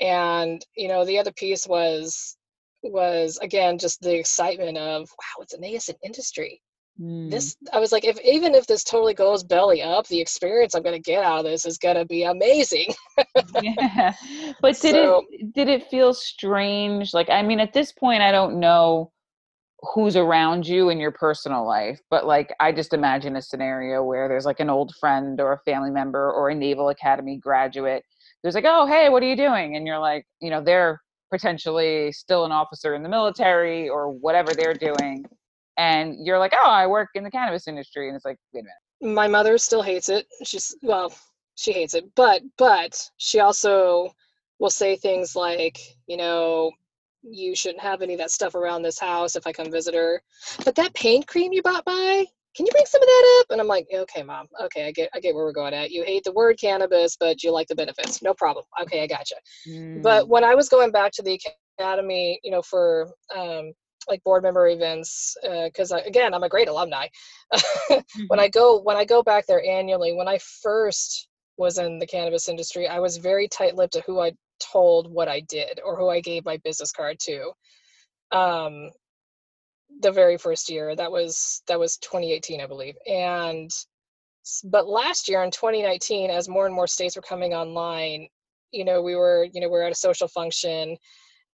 And, 0.00 0.64
you 0.76 0.86
know, 0.86 1.04
the 1.04 1.18
other 1.18 1.32
piece 1.32 1.66
was, 1.66 2.36
was 2.84 3.36
again, 3.38 3.78
just 3.78 4.00
the 4.00 4.16
excitement 4.16 4.78
of, 4.78 5.08
wow, 5.10 5.42
it's 5.42 5.54
a 5.54 5.60
nascent 5.60 5.98
industry. 6.04 6.62
Mm. 7.00 7.30
this 7.30 7.56
i 7.72 7.78
was 7.78 7.92
like 7.92 8.04
if 8.04 8.18
even 8.20 8.54
if 8.54 8.66
this 8.66 8.84
totally 8.84 9.14
goes 9.14 9.42
belly 9.42 9.82
up 9.82 10.06
the 10.08 10.20
experience 10.20 10.74
i'm 10.74 10.82
going 10.82 10.94
to 10.94 11.10
get 11.10 11.24
out 11.24 11.40
of 11.40 11.44
this 11.44 11.66
is 11.66 11.78
going 11.78 11.96
to 11.96 12.04
be 12.04 12.24
amazing. 12.24 12.94
Yeah. 13.62 14.14
But 14.60 14.80
did 14.80 14.92
so, 14.92 15.24
it 15.30 15.54
did 15.54 15.68
it 15.68 15.88
feel 15.90 16.14
strange? 16.14 17.14
Like 17.14 17.30
i 17.30 17.42
mean 17.42 17.60
at 17.60 17.72
this 17.72 17.92
point 17.92 18.22
i 18.22 18.32
don't 18.32 18.58
know 18.58 19.12
who's 19.94 20.16
around 20.16 20.66
you 20.66 20.88
in 20.88 20.98
your 20.98 21.12
personal 21.12 21.64
life 21.64 22.00
but 22.10 22.26
like 22.26 22.52
i 22.58 22.72
just 22.72 22.92
imagine 22.92 23.36
a 23.36 23.42
scenario 23.42 24.02
where 24.02 24.26
there's 24.26 24.44
like 24.44 24.58
an 24.58 24.68
old 24.68 24.92
friend 24.98 25.40
or 25.40 25.52
a 25.52 25.58
family 25.60 25.90
member 25.90 26.32
or 26.32 26.50
a 26.50 26.54
naval 26.54 26.88
academy 26.88 27.36
graduate 27.36 28.02
who's 28.42 28.56
like 28.56 28.64
oh 28.66 28.86
hey 28.86 29.08
what 29.08 29.22
are 29.22 29.26
you 29.26 29.36
doing? 29.36 29.76
And 29.76 29.86
you're 29.86 29.98
like 29.98 30.24
you 30.40 30.50
know 30.50 30.62
they're 30.62 31.00
potentially 31.30 32.10
still 32.12 32.44
an 32.44 32.52
officer 32.52 32.94
in 32.94 33.02
the 33.02 33.08
military 33.08 33.88
or 33.88 34.10
whatever 34.10 34.54
they're 34.54 34.74
doing 34.74 35.24
and 35.78 36.14
you're 36.26 36.38
like 36.38 36.52
oh 36.54 36.70
i 36.70 36.86
work 36.86 37.08
in 37.14 37.24
the 37.24 37.30
cannabis 37.30 37.66
industry 37.66 38.08
and 38.08 38.16
it's 38.16 38.24
like 38.24 38.36
wait 38.52 38.60
a 38.60 38.64
minute 38.64 39.14
my 39.16 39.26
mother 39.26 39.56
still 39.56 39.82
hates 39.82 40.08
it 40.08 40.26
she's 40.44 40.76
well 40.82 41.14
she 41.54 41.72
hates 41.72 41.94
it 41.94 42.04
but 42.14 42.42
but 42.58 43.00
she 43.16 43.40
also 43.40 44.12
will 44.58 44.70
say 44.70 44.96
things 44.96 45.34
like 45.34 45.78
you 46.06 46.16
know 46.16 46.70
you 47.22 47.54
shouldn't 47.54 47.82
have 47.82 48.02
any 48.02 48.14
of 48.14 48.18
that 48.18 48.30
stuff 48.30 48.54
around 48.54 48.82
this 48.82 48.98
house 48.98 49.36
if 49.36 49.46
I 49.46 49.52
come 49.52 49.70
visit 49.70 49.94
her. 49.94 50.22
But 50.64 50.74
that 50.76 50.94
paint 50.94 51.26
cream 51.26 51.52
you 51.52 51.62
bought 51.62 51.84
by, 51.84 52.24
can 52.54 52.66
you 52.66 52.72
bring 52.72 52.86
some 52.86 53.02
of 53.02 53.06
that 53.06 53.40
up? 53.40 53.46
And 53.50 53.60
I'm 53.60 53.66
like, 53.66 53.86
okay, 53.92 54.22
mom. 54.22 54.46
Okay, 54.64 54.86
I 54.86 54.92
get 54.92 55.10
I 55.14 55.20
get 55.20 55.34
where 55.34 55.44
we're 55.44 55.52
going 55.52 55.74
at. 55.74 55.90
You 55.90 56.04
hate 56.04 56.24
the 56.24 56.32
word 56.32 56.58
cannabis, 56.58 57.16
but 57.18 57.42
you 57.42 57.52
like 57.52 57.68
the 57.68 57.74
benefits. 57.74 58.22
No 58.22 58.34
problem. 58.34 58.64
Okay, 58.82 59.02
I 59.02 59.06
gotcha. 59.06 59.36
Mm. 59.68 60.02
But 60.02 60.28
when 60.28 60.44
I 60.44 60.54
was 60.54 60.68
going 60.68 60.90
back 60.90 61.12
to 61.12 61.22
the 61.22 61.38
academy, 61.78 62.40
you 62.42 62.50
know, 62.50 62.62
for 62.62 63.10
um, 63.36 63.72
like 64.08 64.22
board 64.24 64.42
member 64.42 64.68
events, 64.68 65.36
because 65.64 65.92
uh, 65.92 66.00
again, 66.06 66.34
I'm 66.34 66.42
a 66.42 66.48
great 66.48 66.68
alumni. 66.68 67.06
mm-hmm. 67.54 68.22
When 68.28 68.40
I 68.40 68.48
go 68.48 68.80
when 68.80 68.96
I 68.96 69.04
go 69.04 69.22
back 69.22 69.46
there 69.46 69.64
annually, 69.64 70.12
when 70.14 70.28
I 70.28 70.38
first 70.62 71.28
was 71.56 71.78
in 71.78 71.98
the 71.98 72.06
cannabis 72.06 72.48
industry, 72.48 72.86
I 72.86 73.00
was 73.00 73.16
very 73.16 73.48
tight-lipped 73.48 73.94
to 73.94 74.02
who 74.02 74.20
I 74.20 74.32
told 74.60 75.12
what 75.12 75.28
I 75.28 75.40
did 75.40 75.80
or 75.84 75.96
who 75.96 76.08
I 76.08 76.20
gave 76.20 76.44
my 76.44 76.56
business 76.58 76.92
card 76.92 77.18
to. 77.20 77.52
Um, 78.30 78.90
the 80.00 80.12
very 80.12 80.36
first 80.36 80.68
year 80.68 80.94
that 80.94 81.10
was 81.10 81.62
that 81.66 81.78
was 81.78 81.96
2018 81.98 82.60
i 82.60 82.66
believe 82.66 82.94
and 83.06 83.70
but 84.64 84.86
last 84.86 85.28
year 85.28 85.42
in 85.42 85.50
2019 85.50 86.30
as 86.30 86.48
more 86.48 86.66
and 86.66 86.74
more 86.74 86.86
states 86.86 87.16
were 87.16 87.22
coming 87.22 87.54
online 87.54 88.28
you 88.70 88.84
know 88.84 89.02
we 89.02 89.16
were 89.16 89.46
you 89.52 89.60
know 89.60 89.68
we 89.68 89.78
are 89.78 89.84
at 89.84 89.92
a 89.92 89.96
social 89.96 90.28
function 90.28 90.96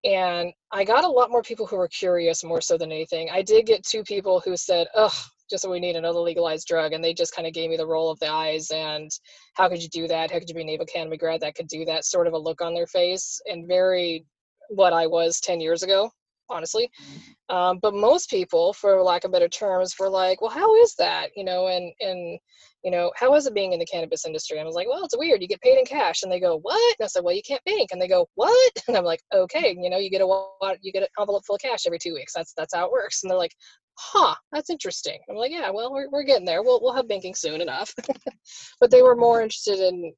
and 0.04 0.52
i 0.72 0.84
got 0.84 1.04
a 1.04 1.08
lot 1.08 1.30
more 1.30 1.42
people 1.42 1.66
who 1.66 1.76
were 1.76 1.88
curious 1.88 2.44
more 2.44 2.60
so 2.60 2.76
than 2.76 2.92
anything. 2.92 3.28
I 3.32 3.42
did 3.42 3.66
get 3.66 3.84
two 3.84 4.02
people 4.02 4.40
who 4.44 4.56
said 4.56 4.86
oh 4.94 5.14
just 5.50 5.62
so 5.62 5.70
we 5.70 5.80
need 5.80 5.96
another 5.96 6.20
legalized 6.20 6.66
drug 6.66 6.92
and 6.92 7.04
they 7.04 7.12
just 7.12 7.34
kind 7.34 7.46
of 7.46 7.52
gave 7.52 7.68
me 7.68 7.76
the 7.76 7.86
roll 7.86 8.10
of 8.10 8.18
the 8.18 8.30
eyes 8.30 8.70
and 8.70 9.10
how 9.54 9.68
could 9.68 9.82
you 9.82 9.90
do 9.90 10.08
that? 10.08 10.30
How 10.30 10.38
could 10.38 10.48
you 10.48 10.54
be 10.54 10.62
a 10.62 10.64
naval 10.64 10.84
academy 10.84 11.18
grad 11.18 11.42
that 11.42 11.54
could 11.54 11.68
do 11.68 11.84
that? 11.84 12.04
sort 12.04 12.26
of 12.26 12.32
a 12.32 12.38
look 12.38 12.62
on 12.62 12.74
their 12.74 12.86
face 12.86 13.40
and 13.46 13.68
very 13.68 14.24
what 14.70 14.92
i 14.92 15.06
was 15.06 15.40
10 15.40 15.60
years 15.60 15.82
ago 15.82 16.10
honestly. 16.50 16.90
Um, 17.48 17.78
but 17.80 17.94
most 17.94 18.30
people 18.30 18.72
for 18.72 19.02
lack 19.02 19.24
of 19.24 19.32
better 19.32 19.48
terms 19.48 19.94
were 19.98 20.08
like 20.08 20.40
well 20.40 20.50
how 20.50 20.74
is 20.76 20.94
that? 20.96 21.30
You 21.36 21.44
know 21.44 21.68
and 21.68 21.92
and 22.00 22.38
you 22.82 22.90
know 22.90 23.12
how 23.16 23.34
is 23.34 23.46
it 23.46 23.54
being 23.54 23.72
in 23.72 23.78
the 23.78 23.86
cannabis 23.86 24.26
industry? 24.26 24.58
And 24.58 24.64
i 24.64 24.66
was 24.66 24.76
like 24.76 24.88
well 24.88 25.04
it's 25.04 25.16
weird. 25.16 25.42
You 25.42 25.48
get 25.48 25.60
paid 25.60 25.78
in 25.78 25.84
cash. 25.84 26.22
And 26.22 26.32
they 26.32 26.40
go 26.40 26.58
what? 26.62 26.94
And 26.98 27.04
i 27.04 27.08
said 27.08 27.24
well 27.24 27.34
you 27.34 27.42
can't 27.46 27.64
bank. 27.64 27.90
And 27.92 28.00
they 28.00 28.08
go 28.08 28.28
what? 28.34 28.72
And 28.88 28.96
i'm 28.96 29.04
like 29.04 29.20
okay 29.34 29.76
you 29.78 29.90
know 29.90 29.98
you 29.98 30.10
get 30.10 30.20
a 30.20 30.76
you 30.82 30.92
get 30.92 31.02
an 31.02 31.08
envelope 31.18 31.44
full 31.46 31.56
of 31.56 31.62
cash 31.62 31.86
every 31.86 31.98
two 31.98 32.14
weeks. 32.14 32.32
That's 32.34 32.52
that's 32.56 32.74
how 32.74 32.86
it 32.86 32.92
works. 32.92 33.22
And 33.22 33.30
they're 33.30 33.38
like 33.38 33.54
huh, 33.96 34.34
that's 34.52 34.70
interesting. 34.70 35.18
I'm 35.28 35.36
like, 35.36 35.52
yeah, 35.52 35.70
well, 35.70 35.92
we're, 35.92 36.08
we're 36.10 36.24
getting 36.24 36.44
there. 36.44 36.62
We'll, 36.62 36.80
we'll 36.82 36.94
have 36.94 37.08
banking 37.08 37.34
soon 37.34 37.60
enough. 37.60 37.94
but 38.80 38.90
they 38.90 39.02
were 39.02 39.16
more 39.16 39.42
interested 39.42 39.78
in, 39.78 40.12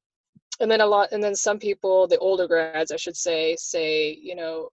and 0.59 0.69
then 0.69 0.81
a 0.81 0.85
lot, 0.85 1.09
and 1.11 1.23
then 1.23 1.35
some 1.35 1.59
people, 1.59 2.07
the 2.07 2.17
older 2.17 2.47
grads, 2.47 2.91
I 2.91 2.97
should 2.97 3.15
say, 3.15 3.55
say, 3.59 4.17
you 4.21 4.35
know, 4.35 4.69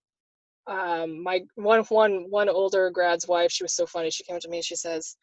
um, 0.66 1.22
my 1.22 1.42
one, 1.56 1.82
one, 1.84 2.26
one 2.30 2.48
older 2.48 2.90
grad's 2.90 3.28
wife, 3.28 3.52
she 3.52 3.64
was 3.64 3.74
so 3.74 3.86
funny. 3.86 4.10
She 4.10 4.24
came 4.24 4.40
to 4.40 4.48
me 4.48 4.58
and 4.58 4.64
she 4.64 4.76
says, 4.76 5.16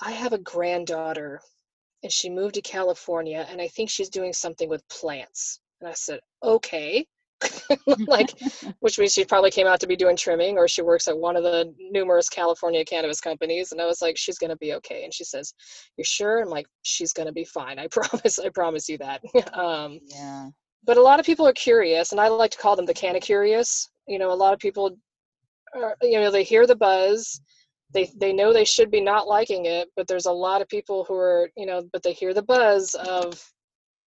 I 0.00 0.12
have 0.12 0.32
a 0.32 0.38
granddaughter 0.38 1.40
and 2.02 2.12
she 2.12 2.30
moved 2.30 2.54
to 2.54 2.62
California 2.62 3.46
and 3.50 3.60
I 3.60 3.68
think 3.68 3.90
she's 3.90 4.08
doing 4.08 4.32
something 4.32 4.68
with 4.68 4.88
plants. 4.88 5.60
And 5.80 5.88
I 5.88 5.94
said, 5.94 6.20
okay. 6.42 7.06
like 8.06 8.30
which 8.80 8.98
means 8.98 9.12
she 9.12 9.24
probably 9.24 9.50
came 9.50 9.66
out 9.66 9.78
to 9.78 9.86
be 9.86 9.96
doing 9.96 10.16
trimming 10.16 10.56
or 10.56 10.66
she 10.66 10.80
works 10.80 11.06
at 11.06 11.18
one 11.18 11.36
of 11.36 11.42
the 11.42 11.70
numerous 11.78 12.30
california 12.30 12.82
cannabis 12.82 13.20
companies 13.20 13.72
and 13.72 13.80
i 13.80 13.84
was 13.84 14.00
like 14.00 14.16
she's 14.16 14.38
going 14.38 14.48
to 14.48 14.56
be 14.56 14.72
okay 14.72 15.04
and 15.04 15.12
she 15.12 15.22
says 15.22 15.52
you're 15.98 16.04
sure 16.06 16.40
i'm 16.40 16.48
like 16.48 16.66
she's 16.80 17.12
going 17.12 17.26
to 17.26 17.34
be 17.34 17.44
fine 17.44 17.78
i 17.78 17.86
promise 17.90 18.38
i 18.38 18.48
promise 18.48 18.88
you 18.88 18.96
that 18.96 19.20
um, 19.52 20.00
yeah 20.06 20.48
but 20.86 20.96
a 20.96 21.02
lot 21.02 21.20
of 21.20 21.26
people 21.26 21.46
are 21.46 21.52
curious 21.52 22.12
and 22.12 22.20
i 22.20 22.28
like 22.28 22.52
to 22.52 22.58
call 22.58 22.76
them 22.76 22.86
the 22.86 22.94
canna 22.94 23.20
curious. 23.20 23.90
You 24.06 24.18
know 24.18 24.32
a 24.32 24.34
lot 24.34 24.54
of 24.54 24.60
people 24.60 24.96
are, 25.74 25.96
you 26.00 26.20
know 26.20 26.30
they 26.30 26.44
hear 26.44 26.66
the 26.66 26.76
buzz. 26.76 27.40
They 27.92 28.10
they 28.16 28.32
know 28.32 28.52
they 28.52 28.64
should 28.64 28.90
be 28.90 29.00
not 29.00 29.26
liking 29.26 29.66
it 29.66 29.88
but 29.96 30.06
there's 30.06 30.26
a 30.26 30.32
lot 30.32 30.62
of 30.62 30.68
people 30.68 31.04
who 31.04 31.14
are 31.14 31.50
you 31.56 31.66
know 31.66 31.82
but 31.92 32.02
they 32.02 32.12
hear 32.12 32.34
the 32.34 32.42
buzz 32.42 32.94
of 32.94 33.42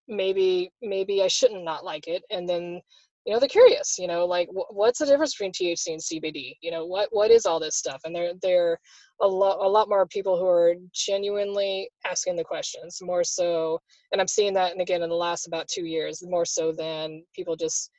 maybe 0.07 0.71
maybe 0.81 1.21
i 1.21 1.27
shouldn't 1.27 1.63
not 1.63 1.85
like 1.85 2.07
it 2.07 2.23
and 2.31 2.49
then 2.49 2.81
you 3.29 3.35
know 3.35 3.39
they're 3.39 3.47
curious 3.47 3.99
you 3.99 4.07
know 4.07 4.25
like 4.25 4.49
what's 4.51 4.97
the 4.97 5.05
difference 5.05 5.35
between 5.35 5.51
thc 5.51 5.85
and 5.85 6.01
cbd 6.01 6.55
you 6.61 6.71
know 6.71 6.83
what 6.83 7.09
what 7.11 7.29
is 7.29 7.45
all 7.45 7.59
this 7.59 7.75
stuff? 7.75 8.01
And 8.03 8.15
they're 8.15 8.31
they're 8.41 8.79
a 9.21 9.27
lot 9.27 9.63
a 9.63 9.69
lot 9.69 9.87
more 9.87 10.07
people 10.07 10.35
who 10.35 10.47
are 10.47 10.73
genuinely 10.93 11.91
asking 12.09 12.37
the 12.37 12.43
questions 12.43 12.97
more 13.03 13.23
so 13.23 13.79
and 14.11 14.19
i'm 14.19 14.27
seeing 14.27 14.51
that 14.55 14.71
and 14.71 14.81
again 14.81 15.03
in 15.03 15.09
the 15.09 15.15
last 15.15 15.45
about 15.45 15.67
two 15.67 15.85
years 15.85 16.23
more 16.25 16.43
so 16.43 16.71
than 16.71 17.23
people 17.35 17.55
just 17.55 17.91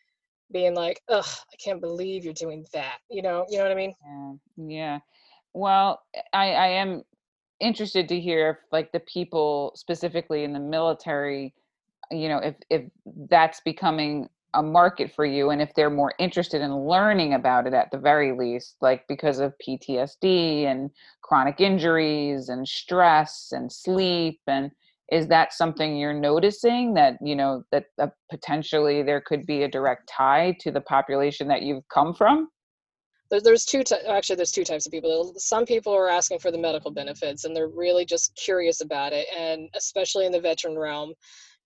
being 0.53 0.75
like 0.75 1.01
ugh 1.09 1.25
i 1.25 1.57
can't 1.65 1.81
believe 1.81 2.25
you're 2.25 2.35
doing 2.35 2.67
that 2.73 2.99
you 3.09 3.23
know 3.23 3.47
you 3.49 3.59
know 3.59 3.63
what 3.63 3.73
i 3.73 3.77
mean? 3.77 3.95
Yeah, 4.05 4.33
yeah. 4.67 4.99
well 5.55 6.01
eh, 6.15 6.23
i 6.33 6.47
i 6.55 6.67
am 6.67 7.05
interested 7.61 8.09
to 8.09 8.19
hear 8.19 8.51
if 8.51 8.57
like 8.73 8.91
the 8.91 9.01
people 9.01 9.73
specifically 9.77 10.43
in 10.43 10.53
the 10.53 10.59
military 10.59 11.55
you 12.11 12.29
know 12.29 12.39
if 12.39 12.57
if 12.69 12.83
that's 13.29 13.61
becoming 13.61 14.29
a 14.55 14.63
market 14.63 15.13
for 15.15 15.25
you 15.25 15.51
and 15.51 15.63
if 15.63 15.73
they're 15.75 15.91
more 15.91 16.13
interested 16.19 16.61
in 16.61 16.75
learning 16.77 17.35
about 17.35 17.67
it 17.67 17.75
at 17.75 17.91
the 17.91 17.99
very 17.99 18.37
least 18.37 18.77
like 18.81 19.05
because 19.09 19.39
of 19.39 19.55
PTSD 19.67 20.65
and 20.65 20.91
chronic 21.23 21.61
injuries 21.61 22.49
and 22.49 22.67
stress 22.67 23.49
and 23.53 23.71
sleep 23.71 24.41
and 24.47 24.71
is 25.11 25.27
that 25.27 25.53
something 25.53 25.97
you're 25.97 26.15
noticing 26.15 26.95
that 26.95 27.19
you 27.21 27.35
know 27.35 27.65
that 27.73 27.87
uh, 28.01 28.07
potentially 28.31 29.03
there 29.03 29.21
could 29.21 29.45
be 29.45 29.65
a 29.65 29.69
direct 29.69 30.09
tie 30.09 30.57
to 30.61 30.71
the 30.71 30.81
population 30.81 31.49
that 31.49 31.63
you've 31.63 31.87
come 31.89 32.15
from? 32.15 32.49
There's 33.31 33.65
two 33.65 33.85
t- 33.85 33.97
actually 34.09 34.37
there's 34.37 34.51
two 34.51 34.65
types 34.65 34.87
of 34.87 34.93
people. 34.93 35.35
Some 35.37 35.65
people 35.65 35.93
are 35.93 36.09
asking 36.09 36.41
for 36.41 36.51
the 36.51 36.59
medical 36.59 36.91
benefits 36.91 37.45
and 37.45 37.55
they're 37.55 37.69
really 37.69 38.05
just 38.05 38.35
curious 38.37 38.81
about 38.81 39.13
it 39.13 39.27
and 39.37 39.69
especially 39.75 40.27
in 40.27 40.33
the 40.33 40.41
veteran 40.41 40.79
realm 40.79 41.13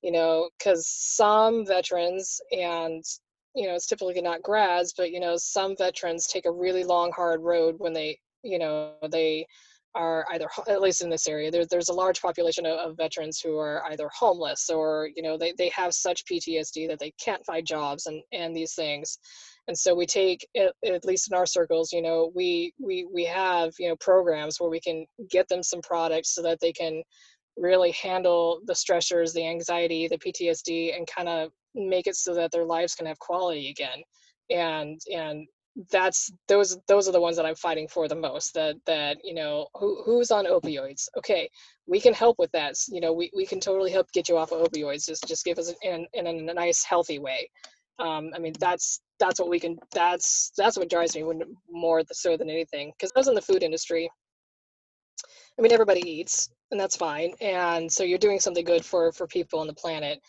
you 0.04 0.12
know, 0.12 0.50
because 0.58 0.86
some 0.86 1.66
veterans 1.66 2.38
and 2.52 3.02
you 3.56 3.66
know 3.66 3.74
it's 3.74 3.86
typically 3.86 4.20
not 4.20 4.42
grads, 4.42 4.92
but 4.96 5.10
you 5.10 5.18
know 5.18 5.36
some 5.36 5.74
veterans 5.76 6.26
take 6.26 6.44
a 6.44 6.52
really 6.52 6.84
long 6.84 7.10
hard 7.10 7.40
road 7.40 7.76
when 7.78 7.94
they 7.94 8.18
you 8.42 8.58
know 8.58 8.92
they 9.10 9.46
are 9.94 10.26
either 10.32 10.48
at 10.68 10.82
least 10.82 11.02
in 11.02 11.08
this 11.08 11.28
area 11.28 11.50
there, 11.50 11.64
there's 11.66 11.88
a 11.88 11.94
large 11.94 12.20
population 12.20 12.66
of, 12.66 12.78
of, 12.80 12.96
veterans 12.96 13.40
who 13.40 13.56
are 13.56 13.82
either 13.90 14.10
homeless 14.12 14.68
or 14.68 15.08
you 15.16 15.22
know 15.22 15.38
they, 15.38 15.54
they 15.56 15.68
have 15.68 15.94
such 15.94 16.24
ptsd 16.26 16.88
that 16.88 16.98
they 16.98 17.12
can't 17.24 17.46
find 17.46 17.66
jobs 17.66 18.06
and 18.06 18.22
and 18.32 18.54
these 18.54 18.74
things. 18.74 19.18
And 19.66 19.78
so 19.78 19.94
we 19.94 20.04
take 20.04 20.46
at, 20.54 20.74
at 20.84 21.06
least 21.06 21.30
in 21.30 21.36
our 21.36 21.46
circles 21.46 21.92
you 21.92 22.02
know 22.02 22.30
we 22.34 22.74
we 22.78 23.06
we 23.10 23.24
have 23.24 23.72
you 23.78 23.88
know 23.88 23.96
programs 23.96 24.60
where 24.60 24.70
we 24.70 24.80
can 24.80 25.06
get 25.30 25.48
them 25.48 25.62
some 25.62 25.80
products 25.80 26.34
so 26.34 26.42
that 26.42 26.58
they 26.60 26.72
can 26.72 27.02
really 27.56 27.92
handle 27.92 28.60
the 28.66 28.72
stressors, 28.72 29.32
the 29.32 29.46
anxiety, 29.46 30.08
the 30.08 30.18
PTSD, 30.18 30.96
and 30.96 31.06
kind 31.06 31.28
of 31.28 31.50
make 31.74 32.06
it 32.06 32.16
so 32.16 32.34
that 32.34 32.50
their 32.50 32.64
lives 32.64 32.94
can 32.94 33.06
have 33.06 33.18
quality 33.18 33.70
again. 33.70 34.02
And 34.50 35.00
and 35.12 35.46
that's 35.90 36.30
those 36.46 36.78
those 36.86 37.08
are 37.08 37.12
the 37.12 37.20
ones 37.20 37.36
that 37.36 37.46
I'm 37.46 37.54
fighting 37.54 37.88
for 37.88 38.06
the 38.06 38.14
most. 38.14 38.54
That 38.54 38.76
that 38.86 39.18
you 39.24 39.34
know 39.34 39.68
who 39.74 40.02
who's 40.04 40.30
on 40.30 40.46
opioids? 40.46 41.08
Okay, 41.18 41.48
we 41.86 42.00
can 42.00 42.14
help 42.14 42.38
with 42.38 42.52
that. 42.52 42.74
You 42.88 43.00
know 43.00 43.12
we, 43.12 43.30
we 43.34 43.46
can 43.46 43.60
totally 43.60 43.90
help 43.90 44.10
get 44.12 44.28
you 44.28 44.36
off 44.36 44.52
of 44.52 44.60
opioids. 44.70 45.06
Just 45.06 45.26
just 45.26 45.44
give 45.44 45.58
us 45.58 45.72
in 45.82 46.06
in 46.12 46.26
a 46.26 46.54
nice 46.54 46.84
healthy 46.84 47.18
way. 47.18 47.50
Um, 47.98 48.30
I 48.34 48.38
mean 48.38 48.54
that's 48.58 49.00
that's 49.18 49.40
what 49.40 49.48
we 49.48 49.58
can. 49.58 49.78
That's 49.92 50.52
that's 50.56 50.76
what 50.76 50.90
drives 50.90 51.16
me 51.16 51.24
more 51.68 52.02
so 52.12 52.36
than 52.36 52.50
anything. 52.50 52.92
Because 52.96 53.12
I 53.14 53.18
was 53.18 53.28
in 53.28 53.34
the 53.34 53.42
food 53.42 53.62
industry. 53.62 54.10
I 55.58 55.62
mean 55.62 55.72
everybody 55.72 56.00
eats 56.00 56.50
and 56.70 56.80
that's 56.80 56.96
fine. 56.96 57.32
And 57.40 57.90
so 57.90 58.02
you're 58.02 58.18
doing 58.18 58.40
something 58.40 58.64
good 58.64 58.84
for 58.84 59.12
for 59.12 59.26
people 59.26 59.60
on 59.60 59.66
the 59.66 59.74
planet. 59.74 60.20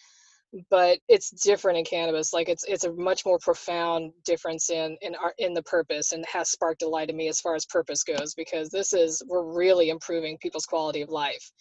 but 0.69 0.99
it's 1.09 1.31
different 1.31 1.77
in 1.77 1.83
cannabis 1.83 2.31
like 2.31 2.47
it's 2.47 2.63
it's 2.65 2.85
a 2.85 2.93
much 2.93 3.25
more 3.25 3.37
profound 3.39 4.11
difference 4.23 4.69
in 4.69 4.97
in 5.01 5.15
our 5.15 5.33
in 5.37 5.53
the 5.53 5.63
purpose 5.63 6.11
and 6.13 6.25
has 6.25 6.49
sparked 6.49 6.81
a 6.83 6.87
light 6.87 7.09
in 7.09 7.17
me 7.17 7.27
as 7.27 7.41
far 7.41 7.55
as 7.55 7.65
purpose 7.65 8.03
goes 8.03 8.33
because 8.35 8.69
this 8.69 8.93
is 8.93 9.21
we're 9.27 9.43
really 9.43 9.89
improving 9.89 10.37
people's 10.37 10.65
quality 10.65 11.01
of 11.01 11.09
life 11.09 11.51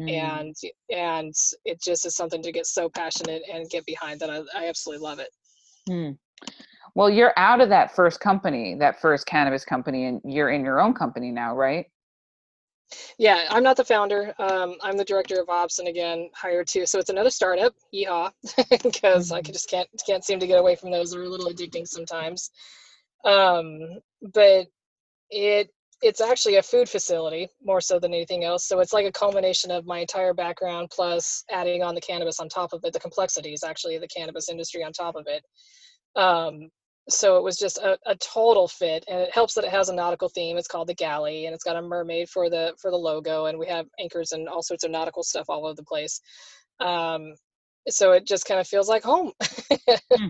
mm. 0.00 0.10
and 0.10 0.54
and 0.90 1.32
it 1.64 1.80
just 1.80 2.04
is 2.06 2.16
something 2.16 2.42
to 2.42 2.52
get 2.52 2.66
so 2.66 2.88
passionate 2.88 3.42
and 3.52 3.70
get 3.70 3.84
behind 3.86 4.18
that 4.18 4.30
i, 4.30 4.38
I 4.56 4.68
absolutely 4.68 5.04
love 5.04 5.20
it 5.20 5.28
mm. 5.88 6.16
well 6.94 7.10
you're 7.10 7.34
out 7.36 7.60
of 7.60 7.68
that 7.68 7.94
first 7.94 8.18
company 8.18 8.74
that 8.80 9.00
first 9.00 9.26
cannabis 9.26 9.64
company 9.64 10.06
and 10.06 10.20
you're 10.24 10.50
in 10.50 10.64
your 10.64 10.80
own 10.80 10.94
company 10.94 11.30
now 11.30 11.54
right 11.54 11.86
yeah, 13.18 13.46
I'm 13.50 13.62
not 13.62 13.76
the 13.76 13.84
founder. 13.84 14.34
Um, 14.38 14.76
I'm 14.82 14.96
the 14.96 15.04
director 15.04 15.40
of 15.40 15.48
ops, 15.48 15.78
and 15.78 15.88
again, 15.88 16.30
hired 16.34 16.66
too. 16.66 16.86
So 16.86 16.98
it's 16.98 17.10
another 17.10 17.30
startup. 17.30 17.74
Yeehaw! 17.94 18.30
Because 18.82 19.28
mm-hmm. 19.28 19.36
I 19.36 19.40
just 19.42 19.68
can't 19.68 19.88
can't 20.06 20.24
seem 20.24 20.40
to 20.40 20.46
get 20.46 20.58
away 20.58 20.76
from 20.76 20.90
those. 20.90 21.10
They're 21.10 21.22
a 21.22 21.28
little 21.28 21.50
addicting 21.50 21.86
sometimes. 21.86 22.50
Um, 23.24 23.78
but 24.34 24.66
it 25.30 25.70
it's 26.02 26.20
actually 26.20 26.56
a 26.56 26.62
food 26.62 26.88
facility 26.88 27.48
more 27.62 27.80
so 27.80 28.00
than 28.00 28.12
anything 28.12 28.42
else. 28.42 28.66
So 28.66 28.80
it's 28.80 28.92
like 28.92 29.06
a 29.06 29.12
culmination 29.12 29.70
of 29.70 29.86
my 29.86 30.00
entire 30.00 30.34
background 30.34 30.90
plus 30.92 31.44
adding 31.48 31.84
on 31.84 31.94
the 31.94 32.00
cannabis 32.00 32.40
on 32.40 32.48
top 32.48 32.72
of 32.72 32.84
it. 32.84 32.92
The 32.92 32.98
complexities 32.98 33.62
actually 33.62 33.94
of 33.94 34.00
the 34.00 34.08
cannabis 34.08 34.48
industry 34.48 34.82
on 34.82 34.92
top 34.92 35.14
of 35.14 35.26
it. 35.28 35.44
Um, 36.20 36.70
so 37.12 37.36
it 37.36 37.42
was 37.42 37.56
just 37.56 37.78
a, 37.78 37.98
a 38.06 38.16
total 38.16 38.66
fit 38.66 39.04
and 39.08 39.20
it 39.20 39.32
helps 39.32 39.54
that 39.54 39.64
it 39.64 39.70
has 39.70 39.88
a 39.88 39.94
nautical 39.94 40.28
theme 40.28 40.56
it's 40.56 40.68
called 40.68 40.88
the 40.88 40.94
galley 40.94 41.46
and 41.46 41.54
it's 41.54 41.64
got 41.64 41.76
a 41.76 41.82
mermaid 41.82 42.28
for 42.28 42.50
the 42.50 42.72
for 42.80 42.90
the 42.90 42.96
logo 42.96 43.46
and 43.46 43.58
we 43.58 43.66
have 43.66 43.86
anchors 43.98 44.32
and 44.32 44.48
all 44.48 44.62
sorts 44.62 44.84
of 44.84 44.90
nautical 44.90 45.22
stuff 45.22 45.46
all 45.48 45.66
over 45.66 45.74
the 45.74 45.82
place 45.82 46.20
um, 46.80 47.34
so 47.88 48.12
it 48.12 48.26
just 48.26 48.46
kind 48.46 48.60
of 48.60 48.66
feels 48.66 48.88
like 48.88 49.02
home 49.02 49.32
hmm. 50.12 50.28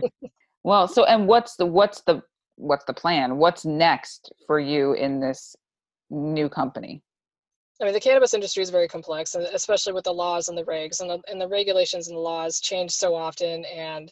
well 0.63 0.87
so 0.87 1.05
and 1.05 1.27
what's 1.27 1.55
the 1.55 1.65
what's 1.65 2.01
the 2.01 2.21
what's 2.55 2.85
the 2.85 2.93
plan 2.93 3.37
what's 3.37 3.65
next 3.65 4.31
for 4.45 4.59
you 4.59 4.93
in 4.93 5.19
this 5.19 5.55
new 6.09 6.49
company 6.49 7.01
I 7.81 7.85
mean, 7.85 7.93
the 7.93 7.99
cannabis 7.99 8.33
industry 8.33 8.61
is 8.63 8.69
very 8.69 8.87
complex, 8.87 9.33
and 9.35 9.45
especially 9.47 9.93
with 9.93 10.03
the 10.03 10.13
laws 10.13 10.47
and 10.47 10.57
the 10.57 10.63
regs, 10.63 11.01
and 11.01 11.09
the, 11.09 11.19
and 11.27 11.41
the 11.41 11.47
regulations 11.47 12.07
and 12.07 12.15
the 12.15 12.21
laws 12.21 12.61
change 12.61 12.91
so 12.91 13.15
often. 13.15 13.65
And 13.65 14.11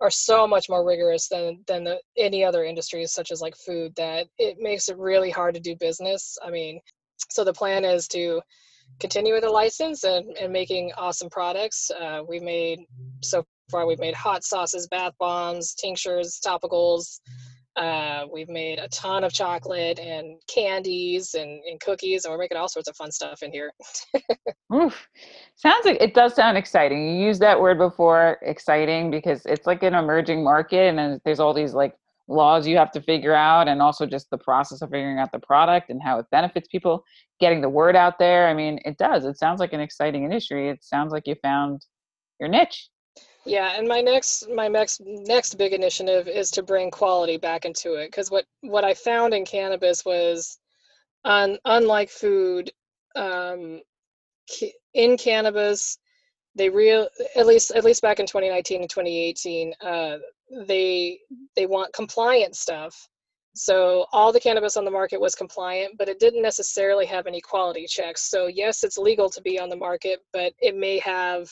are 0.00 0.10
so 0.10 0.46
much 0.46 0.68
more 0.68 0.84
rigorous 0.84 1.28
than 1.28 1.62
than 1.66 1.84
the, 1.84 1.98
any 2.18 2.44
other 2.44 2.64
industries 2.64 3.12
such 3.12 3.30
as 3.30 3.40
like 3.40 3.56
food 3.56 3.92
that 3.96 4.26
it 4.38 4.58
makes 4.58 4.88
it 4.88 4.98
really 4.98 5.30
hard 5.30 5.54
to 5.54 5.60
do 5.60 5.76
business. 5.76 6.38
I 6.44 6.50
mean 6.50 6.80
so 7.30 7.44
the 7.44 7.52
plan 7.52 7.84
is 7.84 8.06
to 8.08 8.40
continue 9.00 9.32
with 9.32 9.42
the 9.42 9.50
license 9.50 10.04
and, 10.04 10.36
and 10.36 10.52
making 10.52 10.92
awesome 10.96 11.30
products. 11.30 11.90
Uh, 11.90 12.22
we 12.28 12.38
made 12.38 12.80
so 13.22 13.44
far 13.70 13.86
we've 13.86 13.98
made 13.98 14.14
hot 14.14 14.44
sauces 14.44 14.86
bath 14.88 15.12
bombs 15.18 15.74
tinctures 15.74 16.38
topicals 16.44 17.20
uh, 17.76 18.26
we've 18.32 18.48
made 18.48 18.78
a 18.78 18.88
ton 18.88 19.22
of 19.22 19.32
chocolate 19.32 19.98
and 19.98 20.40
candies 20.48 21.34
and, 21.34 21.62
and 21.64 21.78
cookies, 21.80 22.24
and 22.24 22.32
we're 22.32 22.38
making 22.38 22.56
all 22.56 22.68
sorts 22.68 22.88
of 22.88 22.96
fun 22.96 23.12
stuff 23.12 23.42
in 23.42 23.52
here. 23.52 23.72
Oof. 24.74 25.06
Sounds 25.56 25.84
like 25.84 26.00
it 26.00 26.14
does 26.14 26.34
sound 26.34 26.56
exciting. 26.56 27.16
You 27.16 27.26
used 27.26 27.40
that 27.42 27.60
word 27.60 27.78
before, 27.78 28.38
exciting, 28.42 29.10
because 29.10 29.44
it's 29.44 29.66
like 29.66 29.82
an 29.82 29.94
emerging 29.94 30.42
market, 30.42 30.94
and 30.94 31.20
there's 31.24 31.40
all 31.40 31.52
these 31.52 31.74
like 31.74 31.94
laws 32.28 32.66
you 32.66 32.76
have 32.78 32.90
to 32.92 33.02
figure 33.02 33.34
out, 33.34 33.68
and 33.68 33.82
also 33.82 34.06
just 34.06 34.30
the 34.30 34.38
process 34.38 34.80
of 34.80 34.90
figuring 34.90 35.18
out 35.18 35.30
the 35.32 35.38
product 35.40 35.90
and 35.90 36.02
how 36.02 36.18
it 36.18 36.26
benefits 36.30 36.68
people, 36.68 37.04
getting 37.40 37.60
the 37.60 37.68
word 37.68 37.94
out 37.94 38.18
there. 38.18 38.48
I 38.48 38.54
mean, 38.54 38.80
it 38.84 38.96
does. 38.96 39.26
It 39.26 39.38
sounds 39.38 39.60
like 39.60 39.74
an 39.74 39.80
exciting 39.80 40.24
industry. 40.24 40.70
It 40.70 40.82
sounds 40.82 41.12
like 41.12 41.26
you 41.26 41.34
found 41.42 41.84
your 42.40 42.48
niche. 42.48 42.88
Yeah, 43.46 43.74
and 43.78 43.86
my 43.86 44.00
next 44.00 44.48
my 44.50 44.66
next 44.66 45.00
next 45.04 45.54
big 45.56 45.72
initiative 45.72 46.26
is 46.26 46.50
to 46.52 46.62
bring 46.64 46.90
quality 46.90 47.36
back 47.36 47.64
into 47.64 47.94
it 47.94 48.08
because 48.08 48.30
what 48.30 48.44
what 48.62 48.84
I 48.84 48.94
found 48.94 49.34
in 49.34 49.44
cannabis 49.44 50.04
was, 50.04 50.58
un, 51.24 51.58
unlike 51.64 52.10
food, 52.10 52.72
um, 53.14 53.80
in 54.94 55.16
cannabis, 55.16 55.98
they 56.56 56.68
real 56.68 57.08
at 57.36 57.46
least 57.46 57.70
at 57.72 57.84
least 57.84 58.02
back 58.02 58.18
in 58.18 58.26
2019 58.26 58.80
and 58.80 58.90
2018, 58.90 59.74
uh, 59.80 60.18
they 60.66 61.20
they 61.54 61.66
want 61.66 61.92
compliant 61.92 62.56
stuff. 62.56 63.08
So 63.54 64.06
all 64.12 64.32
the 64.32 64.40
cannabis 64.40 64.76
on 64.76 64.84
the 64.84 64.90
market 64.90 65.20
was 65.20 65.34
compliant, 65.34 65.96
but 65.98 66.08
it 66.08 66.18
didn't 66.18 66.42
necessarily 66.42 67.06
have 67.06 67.26
any 67.26 67.40
quality 67.40 67.86
checks. 67.86 68.28
So 68.30 68.48
yes, 68.48 68.84
it's 68.84 68.98
legal 68.98 69.30
to 69.30 69.40
be 69.40 69.58
on 69.58 69.68
the 69.68 69.76
market, 69.76 70.20
but 70.32 70.52
it 70.58 70.76
may 70.76 70.98
have 70.98 71.48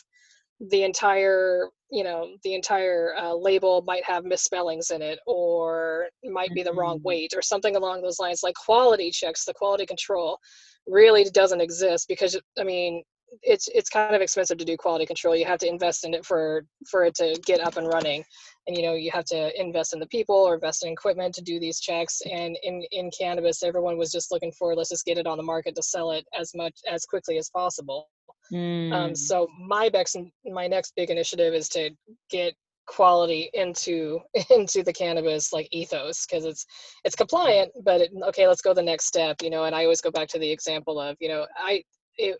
the 0.70 0.82
entire 0.82 1.68
you 1.90 2.04
know 2.04 2.36
the 2.42 2.54
entire 2.54 3.14
uh, 3.18 3.34
label 3.34 3.82
might 3.86 4.04
have 4.04 4.24
misspellings 4.24 4.90
in 4.90 5.02
it 5.02 5.18
or 5.26 6.06
might 6.24 6.52
be 6.54 6.62
the 6.62 6.72
wrong 6.72 6.98
mm-hmm. 6.98 7.08
weight 7.08 7.32
or 7.36 7.42
something 7.42 7.76
along 7.76 8.02
those 8.02 8.18
lines 8.18 8.40
like 8.42 8.54
quality 8.54 9.10
checks 9.10 9.44
the 9.44 9.54
quality 9.54 9.86
control 9.86 10.38
really 10.86 11.24
doesn't 11.24 11.60
exist 11.60 12.06
because 12.08 12.38
i 12.58 12.64
mean 12.64 13.02
it's 13.42 13.68
it's 13.74 13.88
kind 13.88 14.14
of 14.14 14.22
expensive 14.22 14.58
to 14.58 14.64
do 14.64 14.76
quality 14.76 15.06
control. 15.06 15.34
You 15.34 15.46
have 15.46 15.58
to 15.60 15.68
invest 15.68 16.04
in 16.04 16.14
it 16.14 16.24
for 16.24 16.64
for 16.88 17.04
it 17.04 17.14
to 17.16 17.38
get 17.44 17.60
up 17.60 17.76
and 17.76 17.86
running. 17.86 18.24
And 18.66 18.76
you 18.76 18.82
know 18.84 18.94
you 18.94 19.10
have 19.12 19.24
to 19.26 19.60
invest 19.60 19.92
in 19.92 20.00
the 20.00 20.06
people 20.06 20.36
or 20.36 20.54
invest 20.54 20.84
in 20.84 20.92
equipment 20.92 21.34
to 21.34 21.42
do 21.42 21.58
these 21.58 21.80
checks. 21.80 22.20
And 22.30 22.56
in 22.62 22.84
in 22.92 23.10
cannabis 23.18 23.62
everyone 23.62 23.98
was 23.98 24.12
just 24.12 24.30
looking 24.30 24.52
for 24.52 24.74
let's 24.74 24.90
just 24.90 25.04
get 25.04 25.18
it 25.18 25.26
on 25.26 25.36
the 25.36 25.42
market 25.42 25.74
to 25.76 25.82
sell 25.82 26.12
it 26.12 26.24
as 26.38 26.52
much 26.54 26.74
as 26.88 27.04
quickly 27.04 27.38
as 27.38 27.50
possible 27.50 28.08
mm. 28.52 28.92
Um, 28.92 29.14
so 29.14 29.48
my 29.58 29.88
next 29.92 30.16
my 30.44 30.66
next 30.66 30.92
big 30.96 31.10
initiative 31.10 31.54
is 31.54 31.68
to 31.70 31.90
get 32.30 32.54
quality 32.86 33.50
into 33.54 34.20
into 34.50 34.82
the 34.82 34.92
cannabis 34.92 35.52
like 35.52 35.68
ethos 35.70 36.26
because 36.26 36.44
it's 36.44 36.66
it's 37.04 37.16
compliant 37.16 37.70
but 37.82 38.00
it, 38.00 38.10
okay 38.22 38.46
let's 38.46 38.60
go 38.60 38.74
the 38.74 38.82
next 38.82 39.06
step 39.06 39.36
you 39.42 39.50
know 39.50 39.64
and 39.64 39.74
i 39.74 39.84
always 39.84 40.00
go 40.00 40.10
back 40.10 40.28
to 40.28 40.38
the 40.38 40.50
example 40.50 41.00
of 41.00 41.16
you 41.20 41.28
know 41.28 41.46
i 41.56 41.82
it, 42.18 42.36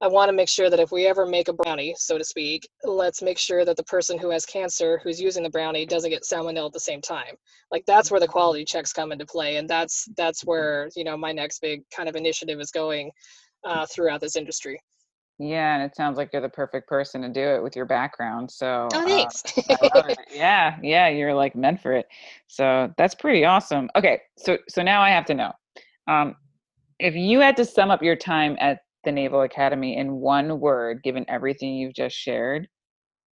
i 0.00 0.08
want 0.08 0.28
to 0.28 0.32
make 0.32 0.48
sure 0.48 0.70
that 0.70 0.80
if 0.80 0.90
we 0.92 1.06
ever 1.06 1.26
make 1.26 1.48
a 1.48 1.52
brownie 1.52 1.94
so 1.98 2.16
to 2.16 2.24
speak 2.24 2.66
let's 2.84 3.22
make 3.22 3.38
sure 3.38 3.64
that 3.64 3.76
the 3.76 3.84
person 3.84 4.18
who 4.18 4.30
has 4.30 4.46
cancer 4.46 5.00
who's 5.04 5.20
using 5.20 5.42
the 5.42 5.50
brownie 5.50 5.86
doesn't 5.86 6.10
get 6.10 6.22
salmonella 6.22 6.66
at 6.66 6.72
the 6.72 6.80
same 6.80 7.00
time. 7.00 7.34
Like 7.70 7.84
that's 7.86 8.10
where 8.10 8.20
the 8.20 8.28
quality 8.28 8.64
checks 8.64 8.92
come 8.92 9.12
into 9.12 9.26
play 9.26 9.56
and 9.56 9.68
that's 9.68 10.08
that's 10.16 10.42
where 10.42 10.88
you 10.96 11.04
know 11.04 11.16
my 11.16 11.32
next 11.32 11.60
big 11.60 11.82
kind 11.94 12.08
of 12.08 12.16
initiative 12.16 12.60
is 12.60 12.70
going 12.70 13.10
uh, 13.64 13.86
throughout 13.86 14.20
this 14.20 14.36
industry 14.36 14.80
yeah, 15.38 15.74
and 15.74 15.82
it 15.82 15.96
sounds 15.96 16.16
like 16.16 16.30
you're 16.32 16.42
the 16.42 16.48
perfect 16.48 16.88
person 16.88 17.22
to 17.22 17.28
do 17.28 17.40
it 17.40 17.62
with 17.62 17.74
your 17.74 17.86
background. 17.86 18.50
So, 18.50 18.88
oh, 18.92 19.04
thanks. 19.04 19.42
Uh, 19.68 20.14
yeah, 20.32 20.78
yeah, 20.82 21.08
you're 21.08 21.34
like 21.34 21.56
meant 21.56 21.80
for 21.80 21.92
it. 21.92 22.06
So 22.46 22.92
that's 22.96 23.14
pretty 23.14 23.44
awesome. 23.44 23.90
Okay, 23.96 24.20
so 24.38 24.58
so 24.68 24.82
now 24.82 25.02
I 25.02 25.10
have 25.10 25.24
to 25.26 25.34
know, 25.34 25.52
um, 26.08 26.36
if 26.98 27.14
you 27.14 27.40
had 27.40 27.56
to 27.56 27.64
sum 27.64 27.90
up 27.90 28.02
your 28.02 28.16
time 28.16 28.56
at 28.60 28.80
the 29.04 29.12
Naval 29.12 29.42
Academy 29.42 29.96
in 29.96 30.12
one 30.12 30.60
word, 30.60 31.02
given 31.02 31.24
everything 31.28 31.74
you've 31.74 31.94
just 31.94 32.16
shared, 32.16 32.68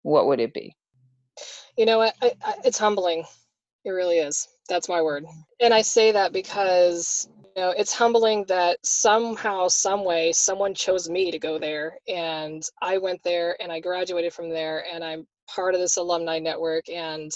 what 0.01 0.27
would 0.27 0.39
it 0.39 0.53
be? 0.53 0.75
You 1.77 1.85
know, 1.85 2.01
I, 2.01 2.11
I, 2.21 2.55
it's 2.65 2.77
humbling. 2.77 3.23
It 3.83 3.91
really 3.91 4.19
is. 4.19 4.47
That's 4.69 4.89
my 4.89 5.01
word. 5.01 5.25
And 5.59 5.73
I 5.73 5.81
say 5.81 6.11
that 6.11 6.33
because 6.33 7.27
you 7.55 7.61
know 7.61 7.71
it's 7.71 7.93
humbling 7.93 8.45
that 8.45 8.77
somehow 8.85 9.67
some 9.67 10.03
way 10.05 10.31
someone 10.31 10.73
chose 10.73 11.09
me 11.09 11.31
to 11.31 11.39
go 11.39 11.59
there 11.59 11.97
and 12.07 12.63
i 12.81 12.97
went 12.97 13.21
there 13.23 13.57
and 13.61 13.71
i 13.71 13.79
graduated 13.79 14.33
from 14.33 14.49
there 14.49 14.85
and 14.93 15.03
i'm 15.03 15.27
part 15.53 15.75
of 15.75 15.81
this 15.81 15.97
alumni 15.97 16.39
network 16.39 16.87
and 16.89 17.31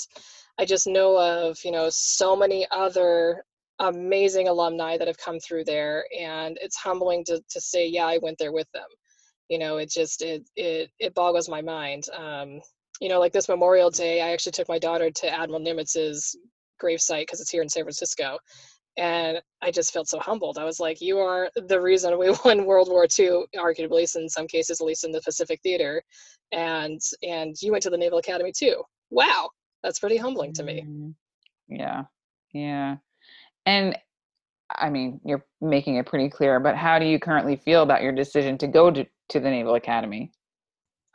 i 0.57 0.65
just 0.65 0.87
know 0.87 1.19
of 1.19 1.57
you 1.65 1.71
know 1.71 1.89
so 1.91 2.35
many 2.35 2.65
other 2.71 3.43
amazing 3.79 4.47
alumni 4.47 4.97
that 4.97 5.07
have 5.07 5.17
come 5.17 5.39
through 5.39 5.65
there 5.65 6.05
and 6.17 6.57
it's 6.61 6.77
humbling 6.77 7.25
to, 7.25 7.41
to 7.49 7.59
say 7.59 7.85
yeah 7.87 8.05
i 8.05 8.17
went 8.21 8.37
there 8.37 8.53
with 8.53 8.71
them 8.73 8.87
you 9.49 9.59
know 9.59 9.77
it 9.77 9.89
just 9.91 10.21
it 10.21 10.43
it, 10.55 10.89
it 10.99 11.13
boggles 11.13 11.49
my 11.49 11.61
mind 11.61 12.05
um, 12.17 12.61
you 13.01 13.09
know 13.09 13.19
like 13.19 13.33
this 13.33 13.49
memorial 13.49 13.89
day 13.89 14.21
i 14.21 14.31
actually 14.31 14.51
took 14.51 14.69
my 14.69 14.79
daughter 14.79 15.09
to 15.11 15.27
admiral 15.27 15.59
nimitz's 15.59 16.35
gravesite 16.81 17.21
because 17.21 17.41
it's 17.41 17.51
here 17.51 17.61
in 17.61 17.69
san 17.69 17.83
francisco 17.83 18.37
and 18.97 19.41
I 19.61 19.71
just 19.71 19.91
felt 19.91 20.07
so 20.07 20.19
humbled. 20.19 20.57
I 20.57 20.63
was 20.63 20.79
like, 20.79 21.01
"You 21.01 21.19
are 21.19 21.49
the 21.55 21.81
reason 21.81 22.17
we 22.17 22.29
won 22.45 22.65
World 22.65 22.89
War 22.89 23.05
II, 23.05 23.45
arguably, 23.55 24.15
in 24.15 24.29
some 24.29 24.47
cases, 24.47 24.79
at 24.79 24.87
least 24.87 25.03
in 25.03 25.11
the 25.11 25.21
Pacific 25.21 25.59
Theater, 25.63 26.01
and 26.51 26.99
and 27.23 27.55
you 27.61 27.71
went 27.71 27.83
to 27.83 27.89
the 27.89 27.97
Naval 27.97 28.19
Academy 28.19 28.53
too. 28.57 28.83
Wow, 29.09 29.49
that's 29.83 29.99
pretty 29.99 30.17
humbling 30.17 30.53
to 30.53 30.63
me." 30.63 30.81
Mm-hmm. 30.81 31.09
Yeah, 31.75 32.03
yeah, 32.53 32.97
and 33.65 33.97
I 34.73 34.89
mean, 34.89 35.19
you're 35.25 35.45
making 35.61 35.95
it 35.97 36.05
pretty 36.05 36.29
clear. 36.29 36.59
But 36.59 36.75
how 36.75 36.99
do 36.99 37.05
you 37.05 37.19
currently 37.19 37.57
feel 37.57 37.83
about 37.83 38.01
your 38.01 38.13
decision 38.13 38.57
to 38.59 38.67
go 38.67 38.91
to 38.91 39.05
to 39.29 39.39
the 39.39 39.49
Naval 39.49 39.75
Academy? 39.75 40.31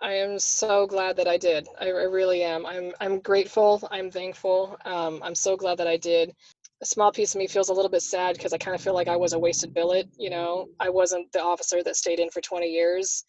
I 0.03 0.15
am 0.15 0.39
so 0.39 0.87
glad 0.87 1.17
that 1.17 1.29
I 1.29 1.37
did. 1.37 1.69
I, 1.79 1.87
I 1.87 2.05
really 2.05 2.43
am. 2.43 2.65
I'm 2.65 2.93
I'm 3.01 3.21
grateful. 3.21 3.87
I'm 3.91 4.11
thankful. 4.11 4.77
Um, 4.85 5.21
I'm 5.23 5.35
so 5.35 5.57
glad 5.57 5.79
that 5.79 5.87
I 5.87 5.97
did 5.97 6.35
a 6.83 6.87
small 6.87 7.13
piece 7.13 7.35
of 7.35 7.39
me 7.39 7.47
feels 7.47 7.69
a 7.69 7.75
little 7.75 7.91
bit 7.91 8.03
sad 8.03 8.37
because 8.37 8.53
I 8.55 8.59
kind 8.59 8.75
of 8.75 8.81
feel 8.81 8.95
like 8.95 9.09
I 9.09 9.17
was 9.17 9.35
a 9.35 9.39
wasted 9.39 9.75
billet. 9.75 10.09
You 10.19 10.31
know, 10.31 10.69
I 10.81 10.89
wasn't 10.89 11.31
the 11.33 11.43
officer 11.43 11.83
that 11.83 11.97
stayed 11.97 12.21
in 12.21 12.31
for 12.31 12.41
20 12.41 12.67
years. 12.67 13.25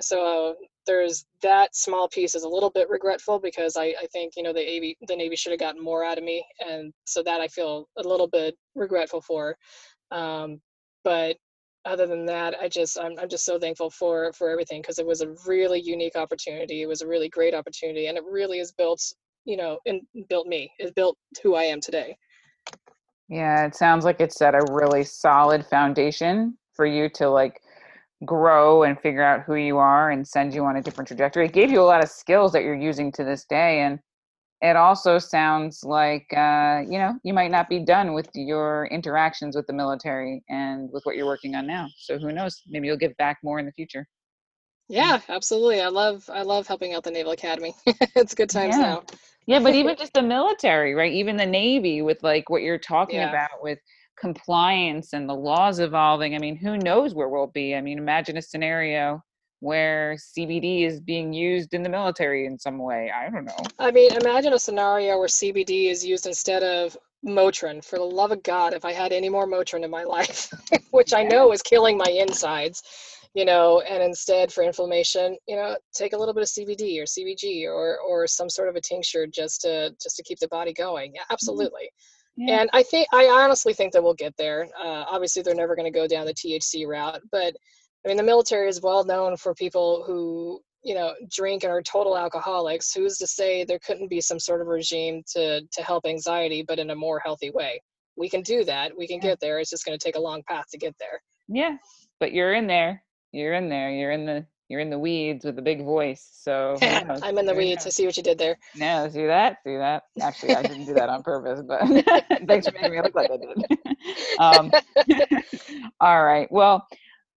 So 0.00 0.56
there's 0.86 1.26
that 1.42 1.74
small 1.76 2.08
piece 2.08 2.34
is 2.34 2.44
a 2.44 2.48
little 2.48 2.70
bit 2.70 2.88
regretful 2.90 3.38
because 3.38 3.76
I, 3.76 3.94
I 4.02 4.06
think 4.12 4.34
you 4.36 4.42
know 4.42 4.52
the 4.52 4.60
Navy 4.60 4.96
the 5.08 5.16
Navy 5.16 5.36
should 5.36 5.52
have 5.52 5.60
gotten 5.60 5.82
more 5.82 6.04
out 6.04 6.18
of 6.18 6.24
me, 6.24 6.44
and 6.66 6.92
so 7.04 7.22
that 7.24 7.40
I 7.40 7.48
feel 7.48 7.88
a 7.98 8.02
little 8.02 8.28
bit 8.28 8.56
regretful 8.74 9.20
for. 9.22 9.56
Um, 10.10 10.60
but 11.04 11.36
other 11.86 12.06
than 12.06 12.26
that, 12.26 12.54
I 12.60 12.68
just 12.68 12.98
I'm, 12.98 13.18
I'm 13.18 13.28
just 13.28 13.44
so 13.44 13.58
thankful 13.58 13.90
for 13.90 14.32
for 14.32 14.50
everything 14.50 14.82
because 14.82 14.98
it 14.98 15.06
was 15.06 15.20
a 15.20 15.34
really 15.46 15.80
unique 15.80 16.16
opportunity. 16.16 16.82
It 16.82 16.86
was 16.86 17.02
a 17.02 17.06
really 17.06 17.28
great 17.28 17.54
opportunity, 17.54 18.06
and 18.06 18.18
it 18.18 18.24
really 18.30 18.58
has 18.58 18.72
built 18.72 19.02
you 19.44 19.56
know 19.56 19.78
and 19.86 20.02
built 20.28 20.46
me. 20.46 20.70
It 20.78 20.94
built 20.94 21.16
who 21.42 21.54
I 21.54 21.64
am 21.64 21.80
today. 21.80 22.16
Yeah, 23.28 23.66
it 23.66 23.74
sounds 23.74 24.04
like 24.04 24.20
it 24.20 24.32
set 24.32 24.54
a 24.54 24.64
really 24.70 25.04
solid 25.04 25.66
foundation 25.66 26.56
for 26.74 26.86
you 26.86 27.08
to 27.10 27.28
like 27.28 27.60
grow 28.24 28.84
and 28.84 28.98
figure 29.00 29.22
out 29.22 29.42
who 29.42 29.56
you 29.56 29.78
are 29.78 30.10
and 30.10 30.26
send 30.26 30.54
you 30.54 30.64
on 30.64 30.76
a 30.76 30.82
different 30.82 31.08
trajectory. 31.08 31.46
It 31.46 31.52
gave 31.52 31.70
you 31.70 31.80
a 31.80 31.84
lot 31.84 32.02
of 32.02 32.08
skills 32.08 32.52
that 32.52 32.62
you're 32.62 32.74
using 32.74 33.12
to 33.12 33.24
this 33.24 33.44
day. 33.44 33.80
And 33.80 33.98
it 34.62 34.76
also 34.76 35.18
sounds 35.18 35.84
like, 35.84 36.26
uh, 36.34 36.82
you 36.88 36.98
know, 36.98 37.18
you 37.22 37.34
might 37.34 37.50
not 37.50 37.68
be 37.68 37.78
done 37.80 38.14
with 38.14 38.28
your 38.34 38.86
interactions 38.86 39.54
with 39.54 39.66
the 39.66 39.72
military 39.72 40.42
and 40.48 40.88
with 40.92 41.04
what 41.04 41.16
you're 41.16 41.26
working 41.26 41.54
on 41.54 41.66
now. 41.66 41.88
So 41.98 42.18
who 42.18 42.32
knows? 42.32 42.62
Maybe 42.66 42.86
you'll 42.86 42.96
give 42.96 43.16
back 43.18 43.38
more 43.42 43.58
in 43.58 43.66
the 43.66 43.72
future. 43.72 44.06
Yeah, 44.88 45.20
absolutely. 45.28 45.80
I 45.80 45.88
love 45.88 46.30
I 46.32 46.42
love 46.42 46.66
helping 46.66 46.94
out 46.94 47.02
the 47.02 47.10
Naval 47.10 47.32
Academy. 47.32 47.74
it's 48.14 48.34
good 48.34 48.50
times 48.50 48.76
yeah. 48.76 48.82
now. 48.82 49.02
Yeah, 49.46 49.60
but 49.60 49.74
even 49.74 49.96
just 49.98 50.12
the 50.14 50.22
military, 50.22 50.94
right? 50.94 51.12
Even 51.12 51.36
the 51.36 51.46
Navy 51.46 52.02
with 52.02 52.22
like 52.22 52.48
what 52.48 52.62
you're 52.62 52.78
talking 52.78 53.16
Yeah. 53.16 53.28
about 53.28 53.62
with 53.62 53.78
compliance 54.18 55.12
and 55.12 55.28
the 55.28 55.34
laws 55.34 55.80
evolving. 55.80 56.34
I 56.34 56.38
mean, 56.38 56.56
who 56.56 56.78
knows 56.78 57.14
where 57.14 57.28
we'll 57.28 57.48
be? 57.48 57.74
I 57.74 57.80
mean, 57.80 57.98
imagine 57.98 58.36
a 58.36 58.42
scenario 58.42 59.22
where 59.60 60.16
CBD 60.16 60.86
is 60.86 61.00
being 61.00 61.32
used 61.32 61.74
in 61.74 61.82
the 61.82 61.88
military 61.88 62.46
in 62.46 62.58
some 62.58 62.78
way. 62.78 63.10
I 63.10 63.30
don't 63.30 63.44
know. 63.44 63.56
I 63.78 63.90
mean, 63.90 64.12
imagine 64.12 64.52
a 64.52 64.58
scenario 64.58 65.18
where 65.18 65.28
CBD 65.28 65.90
is 65.90 66.04
used 66.04 66.26
instead 66.26 66.62
of 66.62 66.96
Motrin. 67.26 67.84
For 67.84 67.98
the 67.98 68.04
love 68.04 68.32
of 68.32 68.42
God, 68.42 68.74
if 68.74 68.84
I 68.84 68.92
had 68.92 69.12
any 69.12 69.28
more 69.28 69.46
Motrin 69.46 69.84
in 69.84 69.90
my 69.90 70.04
life, 70.16 70.50
which 70.90 71.14
I 71.14 71.22
know 71.22 71.52
is 71.52 71.62
killing 71.62 71.96
my 71.96 72.10
insides, 72.10 72.82
you 73.34 73.44
know, 73.44 73.80
and 73.80 74.02
instead 74.02 74.52
for 74.52 74.62
inflammation, 74.62 75.36
you 75.46 75.56
know, 75.56 75.76
take 75.94 76.12
a 76.12 76.16
little 76.16 76.34
bit 76.34 76.42
of 76.42 76.48
CBD 76.48 76.98
or 76.98 77.04
CBG 77.04 77.64
or 77.64 77.98
or 77.98 78.26
some 78.26 78.48
sort 78.48 78.68
of 78.68 78.76
a 78.76 78.80
tincture 78.80 79.26
just 79.26 79.60
to 79.62 79.94
just 80.02 80.16
to 80.16 80.22
keep 80.22 80.38
the 80.38 80.48
body 80.48 80.72
going. 80.72 81.12
Yeah, 81.14 81.24
absolutely. 81.30 81.90
Yeah. 82.36 82.60
And 82.60 82.70
I 82.72 82.82
think 82.82 83.08
I 83.12 83.26
honestly 83.26 83.72
think 83.72 83.92
that 83.92 84.02
we'll 84.02 84.14
get 84.14 84.34
there. 84.36 84.68
Uh, 84.78 85.04
obviously, 85.08 85.42
they're 85.42 85.54
never 85.54 85.76
going 85.76 85.90
to 85.90 85.98
go 85.98 86.06
down 86.06 86.26
the 86.26 86.34
THC 86.34 86.86
route, 86.86 87.20
but 87.30 87.54
I 88.06 88.08
mean, 88.08 88.16
the 88.16 88.22
military 88.22 88.68
is 88.68 88.80
well 88.80 89.02
known 89.04 89.36
for 89.36 89.52
people 89.52 90.04
who 90.06 90.60
you 90.84 90.94
know 90.94 91.12
drink 91.32 91.64
and 91.64 91.72
are 91.72 91.82
total 91.82 92.16
alcoholics. 92.16 92.94
Who's 92.94 93.18
to 93.18 93.26
say 93.26 93.64
there 93.64 93.80
couldn't 93.84 94.08
be 94.08 94.20
some 94.20 94.38
sort 94.38 94.60
of 94.60 94.68
regime 94.68 95.24
to 95.34 95.60
to 95.60 95.82
help 95.82 96.06
anxiety, 96.06 96.62
but 96.66 96.78
in 96.78 96.90
a 96.90 96.94
more 96.94 97.18
healthy 97.18 97.50
way? 97.50 97.82
We 98.16 98.28
can 98.28 98.42
do 98.42 98.62
that. 98.64 98.96
We 98.96 99.08
can 99.08 99.16
Yeah. 99.16 99.30
get 99.30 99.40
there. 99.40 99.58
It's 99.58 99.70
just 99.70 99.84
going 99.84 99.98
to 99.98 100.02
take 100.02 100.14
a 100.16 100.20
long 100.20 100.42
path 100.48 100.66
to 100.70 100.78
get 100.78 100.94
there. 101.00 101.20
yeah. 101.48 101.76
But 102.20 102.32
you're 102.32 102.54
in 102.54 102.66
there. 102.68 103.02
You're 103.32 103.54
in 103.54 103.68
there. 103.68 103.90
You're 103.90 104.12
in 104.12 104.24
the 104.24 104.46
you're 104.68 104.80
in 104.80 104.90
the 104.90 104.98
weeds 104.98 105.44
with 105.44 105.58
a 105.58 105.62
big 105.62 105.84
voice. 105.84 106.28
So? 106.32 106.76
I'm 106.80 107.38
in 107.38 107.46
the 107.46 107.54
weeds. 107.54 107.86
I 107.86 107.90
see 107.90 108.06
what 108.06 108.16
you 108.16 108.22
did 108.22 108.38
there. 108.38 108.56
No, 108.76 109.08
see 109.08 109.26
that? 109.26 109.58
See 109.66 109.76
that? 109.76 110.04
Actually, 110.20 110.54
I 110.54 110.62
didn't 110.62 110.86
do 110.86 110.94
that 110.94 111.08
on 111.08 111.22
purpose, 111.24 111.60
but 111.66 111.82
thanks 112.46 112.66
for 112.68 112.72
making 112.72 112.92
me 112.92 113.02
look 113.02 113.14
like 113.16 113.30
I 113.30 113.36
did. 113.36 114.38
um, 114.38 114.70
all 116.00 116.24
right. 116.24 116.50
Well, 116.50 116.86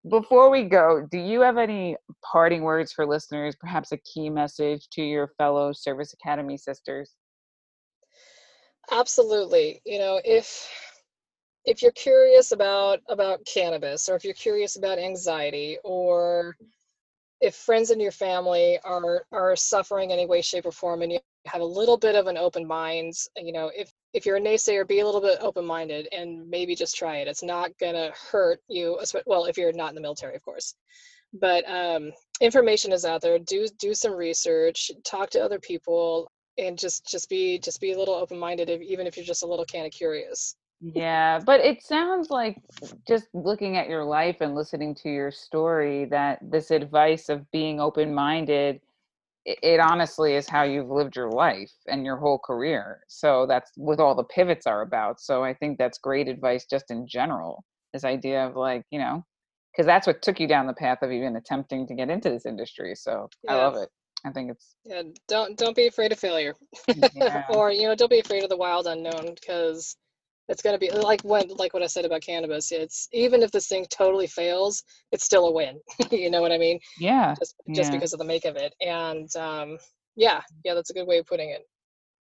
before 0.08 0.50
we 0.50 0.64
go, 0.64 1.06
do 1.10 1.18
you 1.18 1.40
have 1.40 1.58
any 1.58 1.96
parting 2.22 2.62
words 2.62 2.92
for 2.92 3.06
listeners? 3.06 3.56
Perhaps 3.58 3.92
a 3.92 3.98
key 3.98 4.30
message 4.30 4.88
to 4.92 5.02
your 5.02 5.28
fellow 5.38 5.72
Service 5.72 6.12
Academy 6.12 6.56
sisters? 6.56 7.14
Absolutely. 8.90 9.80
You 9.84 9.98
know, 9.98 10.20
if 10.24 10.68
if 11.64 11.82
you're 11.82 11.92
curious 11.92 12.52
about 12.52 13.00
about 13.08 13.44
cannabis 13.44 14.08
or 14.08 14.16
if 14.16 14.24
you're 14.24 14.34
curious 14.34 14.76
about 14.76 14.98
anxiety 14.98 15.78
or 15.84 16.56
if 17.40 17.54
friends 17.54 17.90
in 17.90 18.00
your 18.00 18.12
family 18.12 18.78
are 18.84 19.24
are 19.32 19.54
suffering 19.56 20.12
any 20.12 20.26
way 20.26 20.42
shape 20.42 20.66
or 20.66 20.72
form 20.72 21.02
and 21.02 21.12
you 21.12 21.18
have 21.46 21.60
a 21.60 21.64
little 21.64 21.96
bit 21.96 22.14
of 22.14 22.26
an 22.26 22.36
open 22.36 22.66
mind 22.66 23.12
you 23.36 23.52
know 23.52 23.70
if 23.74 23.92
if 24.14 24.24
you're 24.24 24.36
a 24.36 24.40
naysayer 24.40 24.86
be 24.86 25.00
a 25.00 25.04
little 25.04 25.20
bit 25.20 25.38
open 25.40 25.64
minded 25.64 26.08
and 26.12 26.48
maybe 26.48 26.74
just 26.74 26.96
try 26.96 27.18
it. 27.18 27.28
It's 27.28 27.42
not 27.42 27.76
going 27.78 27.94
to 27.94 28.12
hurt 28.30 28.60
you 28.68 28.98
well 29.26 29.44
if 29.44 29.56
you're 29.58 29.72
not 29.72 29.90
in 29.90 29.94
the 29.94 30.00
military 30.00 30.34
of 30.34 30.42
course. 30.42 30.74
But 31.34 31.68
um, 31.68 32.12
information 32.40 32.90
is 32.90 33.04
out 33.04 33.20
there. 33.20 33.38
Do 33.38 33.68
do 33.78 33.94
some 33.94 34.12
research. 34.12 34.90
Talk 35.04 35.28
to 35.30 35.44
other 35.44 35.58
people 35.58 36.30
and 36.56 36.78
just 36.78 37.06
just 37.06 37.28
be 37.28 37.58
just 37.58 37.80
be 37.80 37.92
a 37.92 37.98
little 37.98 38.14
open 38.14 38.38
minded 38.38 38.70
even 38.70 39.06
if 39.06 39.16
you're 39.16 39.26
just 39.26 39.42
a 39.42 39.46
little 39.46 39.66
kind 39.66 39.86
of 39.86 39.92
curious 39.92 40.56
Yeah, 40.80 41.40
but 41.44 41.60
it 41.60 41.82
sounds 41.82 42.30
like 42.30 42.62
just 43.06 43.26
looking 43.34 43.76
at 43.76 43.88
your 43.88 44.04
life 44.04 44.40
and 44.40 44.54
listening 44.54 44.94
to 44.96 45.08
your 45.08 45.32
story 45.32 46.04
that 46.06 46.38
this 46.42 46.70
advice 46.70 47.28
of 47.28 47.50
being 47.50 47.80
open 47.80 48.14
minded, 48.14 48.80
it, 49.44 49.58
it 49.62 49.80
honestly 49.80 50.34
is 50.34 50.48
how 50.48 50.62
you've 50.62 50.90
lived 50.90 51.16
your 51.16 51.30
life 51.30 51.72
and 51.88 52.04
your 52.04 52.16
whole 52.16 52.38
career. 52.38 53.00
So 53.08 53.44
that's 53.46 53.72
what 53.74 53.98
all 53.98 54.14
the 54.14 54.24
pivots 54.24 54.66
are 54.66 54.82
about. 54.82 55.20
So 55.20 55.42
I 55.42 55.52
think 55.52 55.78
that's 55.78 55.98
great 55.98 56.28
advice 56.28 56.64
just 56.64 56.90
in 56.90 57.08
general. 57.08 57.64
This 57.92 58.04
idea 58.04 58.46
of 58.46 58.54
like, 58.54 58.84
you 58.90 59.00
know, 59.00 59.24
because 59.72 59.86
that's 59.86 60.06
what 60.06 60.22
took 60.22 60.38
you 60.38 60.46
down 60.46 60.68
the 60.68 60.74
path 60.74 61.02
of 61.02 61.10
even 61.10 61.36
attempting 61.36 61.88
to 61.88 61.94
get 61.94 62.10
into 62.10 62.30
this 62.30 62.46
industry. 62.46 62.94
So 62.94 63.28
I 63.48 63.56
love 63.56 63.74
it. 63.74 63.88
I 64.24 64.30
think 64.30 64.50
it's 64.50 64.74
yeah 64.84 65.02
don't 65.28 65.56
don't 65.56 65.76
be 65.76 65.86
afraid 65.86 66.10
of 66.10 66.18
failure 66.18 66.56
yeah. 67.14 67.44
or 67.50 67.70
you 67.70 67.86
know 67.86 67.94
don't 67.94 68.10
be 68.10 68.18
afraid 68.18 68.42
of 68.42 68.48
the 68.48 68.56
wild 68.56 68.88
unknown 68.88 69.34
because 69.34 69.96
it's 70.48 70.62
going 70.62 70.74
to 70.74 70.78
be 70.78 70.90
like 70.90 71.20
when 71.22 71.46
like 71.56 71.74
what 71.74 71.82
i 71.82 71.86
said 71.86 72.04
about 72.04 72.22
cannabis 72.22 72.72
it's 72.72 73.08
even 73.12 73.42
if 73.42 73.50
this 73.50 73.68
thing 73.68 73.86
totally 73.90 74.26
fails 74.26 74.82
it's 75.12 75.24
still 75.24 75.46
a 75.48 75.52
win 75.52 75.78
you 76.10 76.30
know 76.30 76.40
what 76.40 76.52
i 76.52 76.58
mean 76.58 76.78
yeah. 76.98 77.34
just 77.38 77.54
just 77.74 77.90
Yeah. 77.92 77.96
because 77.96 78.12
of 78.12 78.18
the 78.18 78.24
make 78.24 78.44
of 78.44 78.56
it 78.56 78.74
and 78.80 79.28
um 79.36 79.78
yeah 80.16 80.40
yeah 80.64 80.74
that's 80.74 80.90
a 80.90 80.94
good 80.94 81.06
way 81.06 81.18
of 81.18 81.26
putting 81.26 81.50
it 81.50 81.62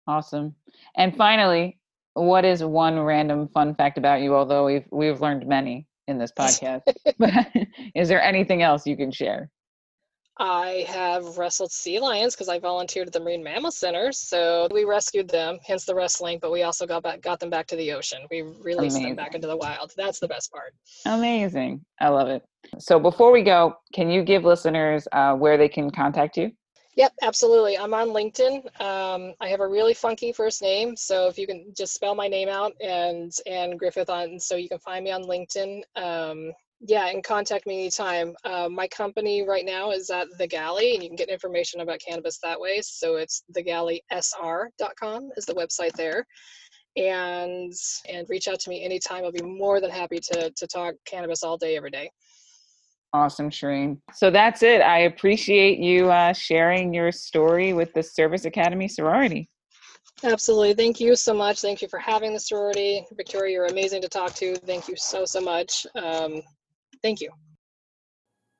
Awesome. 0.08 0.54
And 0.96 1.14
finally, 1.14 1.78
what 2.14 2.44
is 2.46 2.64
one 2.64 2.98
random 2.98 3.46
fun 3.48 3.74
fact 3.74 3.98
about 3.98 4.22
you? 4.22 4.34
Although 4.34 4.64
we've 4.64 4.86
we've 4.90 5.20
learned 5.20 5.46
many 5.46 5.86
in 6.08 6.16
this 6.18 6.32
podcast, 6.38 6.80
but 7.18 7.46
is 7.94 8.08
there 8.08 8.22
anything 8.22 8.62
else 8.62 8.86
you 8.86 8.96
can 8.96 9.12
share? 9.12 9.50
I 10.38 10.84
have 10.88 11.38
wrestled 11.38 11.72
sea 11.72 11.98
lions 11.98 12.34
because 12.34 12.48
i 12.48 12.58
volunteered 12.58 13.06
at 13.06 13.12
the 13.12 13.20
marine 13.20 13.42
mammal 13.42 13.70
center 13.70 14.12
so 14.12 14.68
we 14.72 14.84
rescued 14.84 15.28
them 15.28 15.58
hence 15.66 15.84
the 15.84 15.94
wrestling 15.94 16.38
but 16.40 16.52
we 16.52 16.62
also 16.62 16.86
got 16.86 17.02
back 17.02 17.20
got 17.20 17.40
them 17.40 17.50
back 17.50 17.66
to 17.66 17.76
the 17.76 17.92
ocean 17.92 18.20
we 18.30 18.42
released 18.42 19.00
them 19.00 19.14
back 19.14 19.34
into 19.34 19.46
the 19.46 19.56
wild 19.56 19.92
that's 19.96 20.18
the 20.18 20.28
best 20.28 20.50
part 20.52 20.74
Amazing. 21.06 21.84
I 22.00 22.08
love 22.08 22.28
it. 22.28 22.42
So 22.78 22.98
before 22.98 23.32
we 23.32 23.42
go, 23.42 23.76
can 23.92 24.10
you 24.10 24.22
give 24.22 24.44
listeners 24.44 25.08
uh, 25.12 25.34
where 25.34 25.56
they 25.56 25.68
can 25.68 25.90
contact 25.90 26.36
you? 26.36 26.52
Yep, 26.96 27.12
absolutely. 27.22 27.78
I'm 27.78 27.94
on 27.94 28.08
LinkedIn. 28.08 28.80
Um, 28.80 29.34
I 29.40 29.48
have 29.48 29.60
a 29.60 29.68
really 29.68 29.94
funky 29.94 30.32
first 30.32 30.60
name, 30.62 30.96
so 30.96 31.28
if 31.28 31.38
you 31.38 31.46
can 31.46 31.72
just 31.76 31.94
spell 31.94 32.16
my 32.16 32.26
name 32.26 32.48
out 32.48 32.72
and 32.80 33.32
and 33.46 33.78
Griffith 33.78 34.10
on, 34.10 34.40
so 34.40 34.56
you 34.56 34.68
can 34.68 34.80
find 34.80 35.04
me 35.04 35.12
on 35.12 35.22
LinkedIn. 35.22 35.82
Um, 35.94 36.52
yeah, 36.80 37.08
and 37.08 37.24
contact 37.24 37.66
me 37.66 37.80
anytime. 37.80 38.34
Uh, 38.44 38.68
my 38.68 38.86
company 38.88 39.46
right 39.46 39.64
now 39.64 39.90
is 39.90 40.10
at 40.10 40.28
the 40.38 40.46
Galley, 40.46 40.94
and 40.94 41.02
you 41.02 41.08
can 41.08 41.16
get 41.16 41.28
information 41.28 41.80
about 41.80 42.00
cannabis 42.06 42.38
that 42.42 42.60
way. 42.60 42.80
So 42.82 43.16
it's 43.16 43.42
thegalley.sr.com 43.56 45.30
is 45.36 45.44
the 45.44 45.54
website 45.54 45.92
there, 45.92 46.24
and 46.96 47.72
and 48.08 48.26
reach 48.28 48.46
out 48.46 48.60
to 48.60 48.70
me 48.70 48.84
anytime. 48.84 49.24
I'll 49.24 49.32
be 49.32 49.42
more 49.42 49.80
than 49.80 49.90
happy 49.90 50.20
to 50.32 50.50
to 50.50 50.66
talk 50.66 50.94
cannabis 51.04 51.42
all 51.42 51.56
day, 51.56 51.76
every 51.76 51.90
day. 51.90 52.10
Awesome, 53.12 53.50
Shireen. 53.50 53.98
So 54.12 54.30
that's 54.30 54.62
it. 54.62 54.82
I 54.82 55.00
appreciate 55.00 55.78
you 55.78 56.10
uh, 56.10 56.32
sharing 56.32 56.92
your 56.92 57.10
story 57.10 57.72
with 57.72 57.92
the 57.94 58.02
Service 58.02 58.44
Academy 58.44 58.86
sorority. 58.86 59.48
Absolutely. 60.24 60.74
Thank 60.74 61.00
you 61.00 61.16
so 61.16 61.32
much. 61.32 61.60
Thank 61.60 61.80
you 61.80 61.88
for 61.88 61.98
having 61.98 62.34
the 62.34 62.40
sorority. 62.40 63.06
Victoria, 63.16 63.52
you're 63.52 63.66
amazing 63.66 64.02
to 64.02 64.08
talk 64.08 64.34
to. 64.34 64.56
Thank 64.56 64.88
you 64.88 64.94
so, 64.96 65.24
so 65.24 65.40
much. 65.40 65.86
Um, 65.94 66.42
thank 67.02 67.20
you. 67.20 67.30